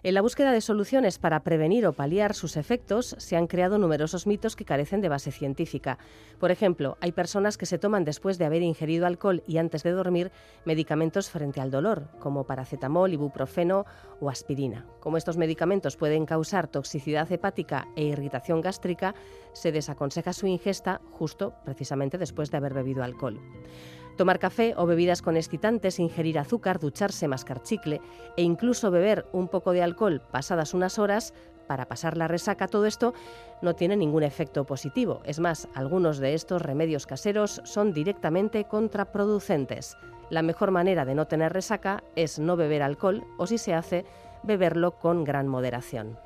En 0.04 0.14
la 0.14 0.22
búsqueda 0.22 0.52
de 0.52 0.60
soluciones 0.60 1.18
para 1.18 1.40
prevenir 1.40 1.88
o 1.88 1.94
paliar 1.94 2.34
sus 2.34 2.58
efectos, 2.58 3.16
se 3.20 3.38
han 3.38 3.48
creado 3.48 3.78
numerosos 3.78 4.28
mitos 4.28 4.58
que 4.58 4.66
carecen 4.66 5.00
de 5.00 5.08
base 5.08 5.32
científica. 5.32 5.98
Por 6.42 6.52
ejemplo, 6.52 6.98
hay 7.00 7.14
personas 7.14 7.58
que 7.58 7.66
se 7.66 7.78
toman 7.78 8.04
después 8.04 8.38
de 8.38 8.44
haber 8.44 8.64
ingerido 8.64 9.08
alcohol 9.08 9.44
y 9.48 9.60
antes 9.60 9.82
de 9.84 9.92
dormir 9.92 10.30
medicamentos 10.66 11.30
frente 11.30 11.62
al 11.62 11.72
dolor, 11.72 12.10
como 12.20 12.44
paracetamol, 12.44 13.14
ibuprofeno 13.14 13.86
o 14.20 14.30
aspirina. 14.30 14.86
Como 15.00 15.16
estos 15.16 15.38
medicamentos 15.38 15.96
pueden 15.96 16.26
causar 16.26 16.68
toxicidad 16.68 17.32
hepática 17.32 17.88
e 17.96 18.04
irritación 18.04 18.60
gástrica, 18.60 19.16
se 19.54 19.72
desaconseja 19.72 20.34
su 20.34 20.48
ingesta 20.48 21.00
justo 21.12 21.54
precisamente 21.64 22.18
después 22.18 22.52
de 22.52 22.58
haber 22.58 22.74
bebido 22.74 23.06
alcohol. 23.06 23.40
Tomar 24.18 24.40
café 24.40 24.74
o 24.76 24.88
bebidas 24.88 25.22
con 25.22 25.38
excitantes, 25.38 26.00
ingerir 26.00 26.40
azúcar, 26.40 26.80
ducharse, 26.80 27.28
mascar 27.28 27.62
chicle 27.62 28.02
e 28.36 28.42
incluso 28.42 28.90
beber 28.90 29.28
un 29.32 29.48
poco 29.48 29.72
de 29.74 29.84
alcohol 29.84 30.22
pasadas 30.32 30.74
unas 30.74 30.98
horas 30.98 31.34
para 31.68 31.88
pasar 31.88 32.18
la 32.18 32.28
resaca, 32.28 32.68
todo 32.68 32.86
esto 32.86 33.14
no 33.62 33.76
tiene 33.76 33.96
ningún 33.96 34.24
efecto 34.24 34.66
positivo. 34.66 35.22
Es 35.26 35.40
más, 35.40 35.68
algunos 35.76 36.18
de 36.18 36.34
estos 36.34 36.62
remedios 36.62 37.06
caseros 37.06 37.62
son 37.66 37.94
directamente 37.94 38.64
contraproducentes. 38.64 39.98
La 40.30 40.42
mejor 40.42 40.72
manera 40.72 41.06
de 41.06 41.14
no 41.14 41.28
tener 41.28 41.54
resaca 41.54 42.04
es 42.16 42.40
no 42.40 42.56
beber 42.56 42.82
alcohol 42.82 43.24
o 43.38 43.46
si 43.48 43.58
se 43.58 43.74
hace, 43.74 44.06
beberlo 44.44 44.98
con 44.98 45.24
gran 45.24 45.48
moderación. 45.48 46.18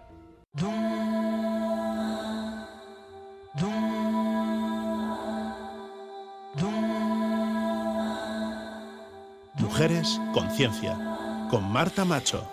Mujeres 9.81 10.21
Conciencia, 10.31 10.95
con 11.49 11.63
Marta 11.73 12.05
Macho. 12.05 12.47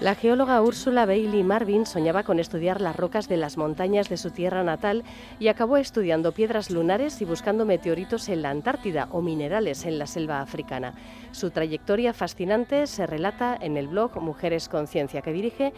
La 0.00 0.14
geóloga 0.14 0.62
Úrsula 0.62 1.06
Bailey 1.06 1.42
Marvin 1.42 1.86
soñaba 1.86 2.22
con 2.22 2.38
estudiar 2.38 2.80
las 2.80 2.94
rocas 2.94 3.28
de 3.28 3.36
las 3.36 3.56
montañas 3.56 4.08
de 4.08 4.16
su 4.16 4.30
tierra 4.30 4.62
natal 4.62 5.02
y 5.40 5.48
acabó 5.48 5.76
estudiando 5.76 6.30
piedras 6.30 6.70
lunares 6.70 7.20
y 7.20 7.24
buscando 7.24 7.66
meteoritos 7.66 8.28
en 8.28 8.42
la 8.42 8.50
Antártida 8.50 9.08
o 9.10 9.20
minerales 9.20 9.84
en 9.84 9.98
la 9.98 10.06
selva 10.06 10.40
africana. 10.40 10.94
Su 11.32 11.50
trayectoria 11.50 12.14
fascinante 12.14 12.86
se 12.86 13.08
relata 13.08 13.58
en 13.60 13.76
el 13.76 13.88
blog 13.88 14.22
Mujeres 14.22 14.68
Conciencia 14.68 15.20
que 15.20 15.32
dirige 15.32 15.72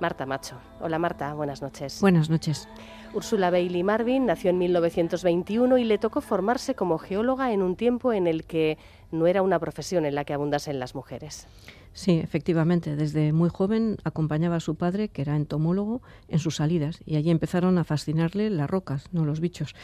Marta 0.00 0.26
Macho. 0.26 0.56
Hola 0.80 0.98
Marta, 0.98 1.32
buenas 1.34 1.62
noches. 1.62 2.00
Buenas 2.00 2.28
noches. 2.28 2.68
Úrsula 3.14 3.50
Bailey 3.50 3.82
Marvin 3.82 4.26
nació 4.26 4.50
en 4.50 4.58
1921 4.58 5.78
y 5.78 5.84
le 5.84 5.96
tocó 5.96 6.20
formarse 6.20 6.74
como 6.74 6.98
geóloga 6.98 7.52
en 7.52 7.62
un 7.62 7.76
tiempo 7.76 8.12
en 8.12 8.26
el 8.26 8.44
que 8.44 8.76
no 9.10 9.26
era 9.26 9.40
una 9.40 9.58
profesión 9.58 10.04
en 10.04 10.14
la 10.14 10.24
que 10.24 10.34
abundasen 10.34 10.78
las 10.78 10.94
mujeres. 10.94 11.46
Sí, 11.94 12.18
efectivamente. 12.18 12.94
Desde 12.94 13.32
muy 13.32 13.48
joven 13.48 13.96
acompañaba 14.04 14.56
a 14.56 14.60
su 14.60 14.74
padre, 14.74 15.08
que 15.08 15.22
era 15.22 15.34
entomólogo, 15.34 16.02
en 16.28 16.38
sus 16.38 16.56
salidas 16.56 17.00
y 17.06 17.16
allí 17.16 17.30
empezaron 17.30 17.78
a 17.78 17.84
fascinarle 17.84 18.50
las 18.50 18.68
rocas, 18.68 19.06
no 19.12 19.24
los 19.24 19.40
bichos. 19.40 19.74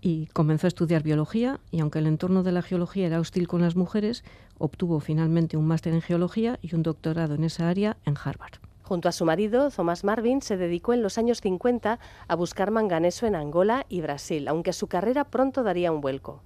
Y 0.00 0.26
comenzó 0.32 0.66
a 0.66 0.68
estudiar 0.68 1.04
biología 1.04 1.60
y 1.70 1.78
aunque 1.78 2.00
el 2.00 2.08
entorno 2.08 2.42
de 2.42 2.50
la 2.50 2.62
geología 2.62 3.06
era 3.06 3.20
hostil 3.20 3.46
con 3.46 3.60
las 3.60 3.76
mujeres, 3.76 4.24
obtuvo 4.58 4.98
finalmente 4.98 5.56
un 5.56 5.68
máster 5.68 5.92
en 5.92 6.02
geología 6.02 6.58
y 6.60 6.74
un 6.74 6.82
doctorado 6.82 7.36
en 7.36 7.44
esa 7.44 7.68
área 7.68 7.98
en 8.04 8.16
Harvard. 8.16 8.69
Junto 8.90 9.08
a 9.08 9.12
su 9.12 9.24
marido, 9.24 9.70
Thomas 9.70 10.02
Marvin, 10.02 10.42
se 10.42 10.56
dedicó 10.56 10.92
en 10.92 11.00
los 11.00 11.16
años 11.16 11.40
50 11.42 12.00
a 12.26 12.34
buscar 12.34 12.72
manganeso 12.72 13.24
en 13.24 13.36
Angola 13.36 13.86
y 13.88 14.00
Brasil, 14.00 14.48
aunque 14.48 14.72
su 14.72 14.88
carrera 14.88 15.22
pronto 15.22 15.62
daría 15.62 15.92
un 15.92 16.00
vuelco. 16.00 16.42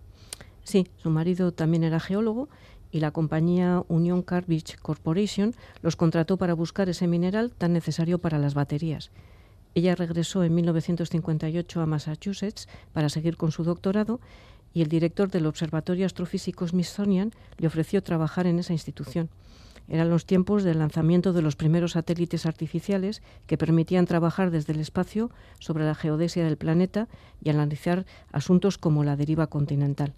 Sí, 0.62 0.86
su 0.99 1.09
marido 1.09 1.53
también 1.53 1.84
era 1.84 2.01
geólogo 2.01 2.51
y 2.90 3.01
la 3.01 3.12
compañía 3.12 3.82
Union 3.88 4.20
Carbide 4.20 4.76
Corporation 4.82 5.55
los 5.80 5.97
contrató 5.97 6.36
para 6.36 6.53
buscar 6.53 6.90
ese 6.90 7.07
mineral 7.07 7.51
tan 7.51 7.72
necesario 7.72 8.18
para 8.18 8.38
las 8.38 8.53
baterías. 8.53 9.11
Ella 9.74 9.95
regresó 9.95 10.45
en 10.45 10.55
1958 10.55 11.80
a 11.80 11.86
Massachusetts 11.86 12.68
para 12.92 13.09
seguir 13.09 13.38
con 13.38 13.53
su 13.53 13.64
doctorado 13.64 14.20
y 14.74 14.82
el 14.82 14.90
director 14.90 15.30
del 15.30 15.47
Observatorio 15.47 16.05
Astrofísico 16.05 16.68
Smithsonian 16.68 17.30
le 17.57 17.68
ofreció 17.68 18.03
trabajar 18.03 18.47
en 18.47 18.59
esa 18.59 18.74
institución. 18.74 19.30
Eran 19.89 20.09
los 20.09 20.24
tiempos 20.24 20.64
del 20.64 20.78
lanzamiento 20.78 21.32
de 21.32 21.43
los 21.43 21.57
primeros 21.57 21.93
satélites 21.93 22.47
artificiales 22.47 23.22
que 23.47 23.59
permitían 23.59 24.07
trabajar 24.07 24.51
desde 24.51 24.72
el 24.72 24.80
espacio 24.80 25.30
sobre 25.59 25.85
la 25.85 25.95
geodesia 25.95 26.45
del 26.45 26.57
planeta 26.57 27.09
y 27.43 27.51
analizar 27.51 28.07
asuntos 28.32 28.78
como 28.78 29.05
la 29.05 29.16
deriva 29.16 29.49
continental. 29.49 30.14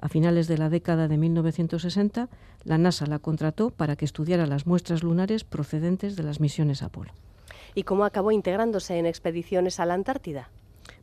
A 0.00 0.08
finales 0.08 0.46
de 0.46 0.58
la 0.58 0.68
década 0.68 1.08
de 1.08 1.16
1960, 1.16 2.28
la 2.64 2.78
NASA 2.78 3.06
la 3.06 3.18
contrató 3.18 3.70
para 3.70 3.96
que 3.96 4.04
estudiara 4.04 4.46
las 4.46 4.66
muestras 4.66 5.02
lunares 5.02 5.42
procedentes 5.42 6.14
de 6.14 6.22
las 6.22 6.38
misiones 6.38 6.82
Apolo. 6.82 7.12
¿Y 7.74 7.82
cómo 7.82 8.04
acabó 8.04 8.30
integrándose 8.30 8.98
en 8.98 9.06
expediciones 9.06 9.80
a 9.80 9.86
la 9.86 9.94
Antártida? 9.94 10.50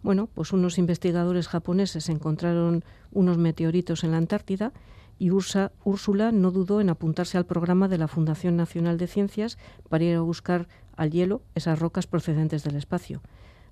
Bueno, 0.01 0.29
pues 0.33 0.53
unos 0.53 0.77
investigadores 0.77 1.47
japoneses 1.47 2.09
encontraron 2.09 2.83
unos 3.11 3.37
meteoritos 3.37 4.03
en 4.03 4.11
la 4.11 4.17
Antártida 4.17 4.71
y 5.17 5.31
Úrsula 5.31 6.31
no 6.31 6.51
dudó 6.51 6.81
en 6.81 6.89
apuntarse 6.89 7.37
al 7.37 7.45
programa 7.45 7.87
de 7.87 7.97
la 7.97 8.07
Fundación 8.07 8.55
Nacional 8.57 8.97
de 8.97 9.07
Ciencias 9.07 9.57
para 9.89 10.03
ir 10.03 10.15
a 10.15 10.21
buscar 10.21 10.67
al 10.97 11.11
hielo 11.11 11.41
esas 11.55 11.79
rocas 11.79 12.07
procedentes 12.07 12.63
del 12.63 12.75
espacio. 12.75 13.21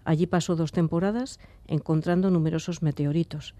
Allí 0.05 0.27
pasó 0.27 0.55
dos 0.55 0.71
temporadas 0.71 1.39
encontrando 1.67 2.29
numerosos 2.29 2.81
meteoritos. 2.81 3.55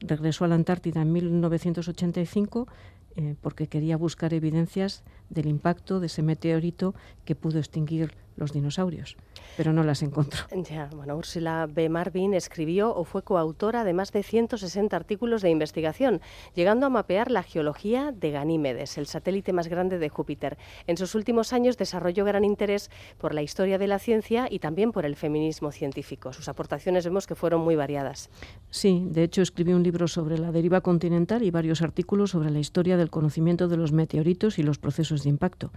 Regresó 0.00 0.44
a 0.44 0.48
la 0.48 0.54
Antártida 0.54 1.02
en 1.02 1.12
1985 1.12 2.68
eh, 3.16 3.34
porque 3.40 3.66
quería 3.66 3.96
buscar 3.96 4.34
evidencias 4.34 5.04
del 5.30 5.46
impacto 5.46 6.00
de 6.00 6.06
ese 6.06 6.22
meteorito 6.22 6.94
que 7.24 7.34
pudo 7.34 7.58
extinguir 7.58 8.12
los 8.36 8.52
dinosaurios, 8.52 9.16
pero 9.56 9.72
no 9.72 9.82
las 9.82 10.02
encontró. 10.02 10.40
Ya, 10.68 10.90
bueno, 10.94 11.16
Ursula 11.16 11.66
B. 11.70 11.88
Marvin 11.88 12.34
escribió 12.34 12.94
o 12.94 13.04
fue 13.04 13.22
coautora 13.22 13.84
de 13.84 13.94
más 13.94 14.12
de 14.12 14.22
160 14.22 14.94
artículos 14.94 15.42
de 15.42 15.50
investigación, 15.50 16.20
llegando 16.54 16.86
a 16.86 16.90
mapear 16.90 17.30
la 17.30 17.42
geología 17.42 18.12
de 18.12 18.30
Ganímedes, 18.30 18.98
el 18.98 19.06
satélite 19.06 19.52
más 19.52 19.68
grande 19.68 19.98
de 19.98 20.08
Júpiter. 20.08 20.58
En 20.86 20.96
sus 20.96 21.14
últimos 21.14 21.52
años 21.52 21.76
desarrolló 21.76 22.24
gran 22.24 22.44
interés 22.44 22.90
por 23.18 23.34
la 23.34 23.42
historia 23.42 23.78
de 23.78 23.86
la 23.86 23.98
ciencia 23.98 24.48
y 24.50 24.58
también 24.58 24.92
por 24.92 25.06
el 25.06 25.16
feminismo 25.16 25.72
científico. 25.72 26.32
Sus 26.32 26.48
aportaciones 26.48 27.04
vemos 27.04 27.26
que 27.26 27.34
fueron 27.34 27.62
muy 27.62 27.76
variadas. 27.76 28.30
Sí, 28.70 29.06
de 29.10 29.22
hecho 29.22 29.42
escribió 29.42 29.76
un 29.76 29.82
libro 29.82 30.08
sobre 30.08 30.38
la 30.38 30.52
deriva 30.52 30.82
continental 30.82 31.42
y 31.42 31.50
varios 31.50 31.80
artículos 31.80 32.30
sobre 32.30 32.50
la 32.50 32.58
historia 32.58 32.96
del 32.96 33.10
conocimiento 33.10 33.68
de 33.68 33.76
los 33.76 33.92
meteoritos 33.92 34.58
y 34.58 34.62
los 34.62 34.78
procesos 34.78 35.15
de 35.22 35.30
impacto. 35.30 35.70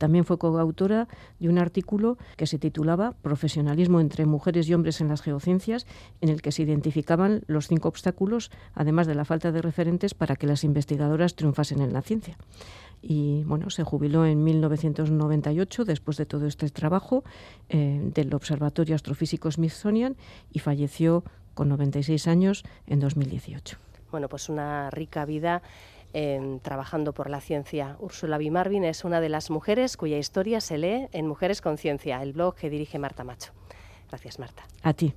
También 0.00 0.24
fue 0.24 0.38
coautora 0.38 1.08
de 1.40 1.50
un 1.50 1.58
artículo 1.58 2.16
que 2.38 2.46
se 2.46 2.58
titulaba 2.58 3.12
Profesionalismo 3.20 4.00
entre 4.00 4.24
mujeres 4.24 4.66
y 4.66 4.72
hombres 4.72 5.02
en 5.02 5.08
las 5.08 5.20
geociencias, 5.20 5.86
en 6.22 6.30
el 6.30 6.40
que 6.40 6.52
se 6.52 6.62
identificaban 6.62 7.42
los 7.48 7.68
cinco 7.68 7.88
obstáculos, 7.88 8.50
además 8.72 9.06
de 9.06 9.14
la 9.14 9.26
falta 9.26 9.52
de 9.52 9.60
referentes 9.60 10.14
para 10.14 10.36
que 10.36 10.46
las 10.46 10.64
investigadoras 10.64 11.34
triunfasen 11.34 11.82
en 11.82 11.92
la 11.92 12.00
ciencia. 12.00 12.38
Y 13.02 13.44
bueno, 13.44 13.68
se 13.68 13.84
jubiló 13.84 14.24
en 14.24 14.42
1998 14.42 15.84
después 15.84 16.16
de 16.16 16.24
todo 16.24 16.46
este 16.46 16.70
trabajo 16.70 17.22
eh, 17.68 18.00
del 18.14 18.32
Observatorio 18.32 18.94
Astrofísico 18.94 19.50
Smithsonian 19.50 20.16
y 20.50 20.60
falleció 20.60 21.24
con 21.52 21.68
96 21.68 22.26
años 22.26 22.64
en 22.86 23.00
2018. 23.00 23.76
Bueno, 24.10 24.28
pues 24.28 24.48
una 24.48 24.90
rica 24.90 25.26
vida 25.26 25.62
trabajando 26.62 27.12
por 27.12 27.30
la 27.30 27.40
ciencia. 27.40 27.96
Úrsula 28.00 28.38
B. 28.38 28.50
Marvin 28.50 28.84
es 28.84 29.04
una 29.04 29.20
de 29.20 29.28
las 29.28 29.50
mujeres 29.50 29.96
cuya 29.96 30.18
historia 30.18 30.60
se 30.60 30.78
lee 30.78 31.08
en 31.12 31.26
Mujeres 31.26 31.60
con 31.60 31.78
Ciencia, 31.78 32.22
el 32.22 32.32
blog 32.32 32.54
que 32.54 32.70
dirige 32.70 32.98
Marta 32.98 33.24
Macho. 33.24 33.52
Gracias, 34.08 34.38
Marta. 34.38 34.64
A 34.82 34.92
ti. 34.92 35.14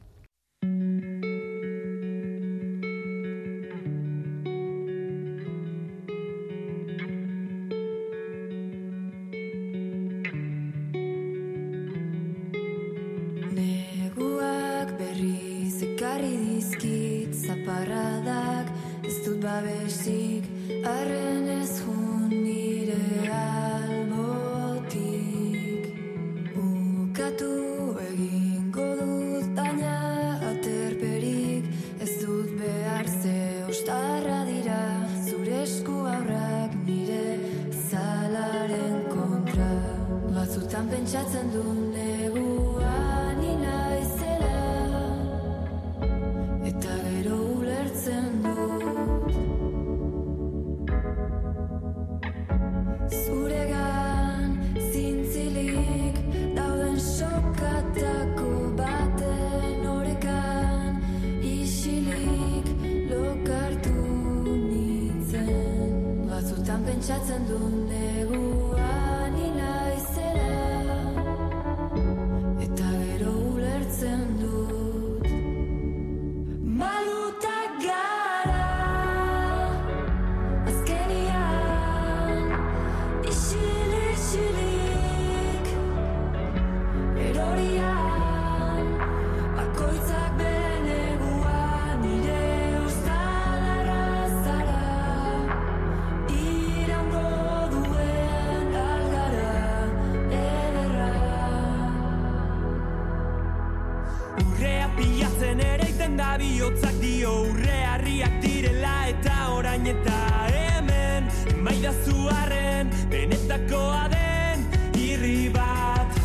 eta 106.34 106.42
bihotzak 106.42 106.96
dio 106.98 107.32
urre 107.46 107.76
harriak 107.86 108.40
direla 108.42 108.94
eta 109.10 109.34
orain 109.54 109.86
eta 109.86 110.22
hemen 110.50 111.28
maida 111.62 111.92
zuarren 112.06 112.90
benetakoa 113.12 114.08
den 114.14 114.66
irri 114.98 115.52
bat. 115.54 116.18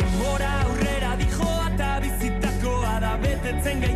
Denbora 0.00 0.52
aurrera 0.62 1.12
dijoa 1.20 1.68
eta 1.74 1.90
bizitakoa 2.06 2.96
da 3.04 3.12
betetzen 3.20 3.84
gain 3.84 3.95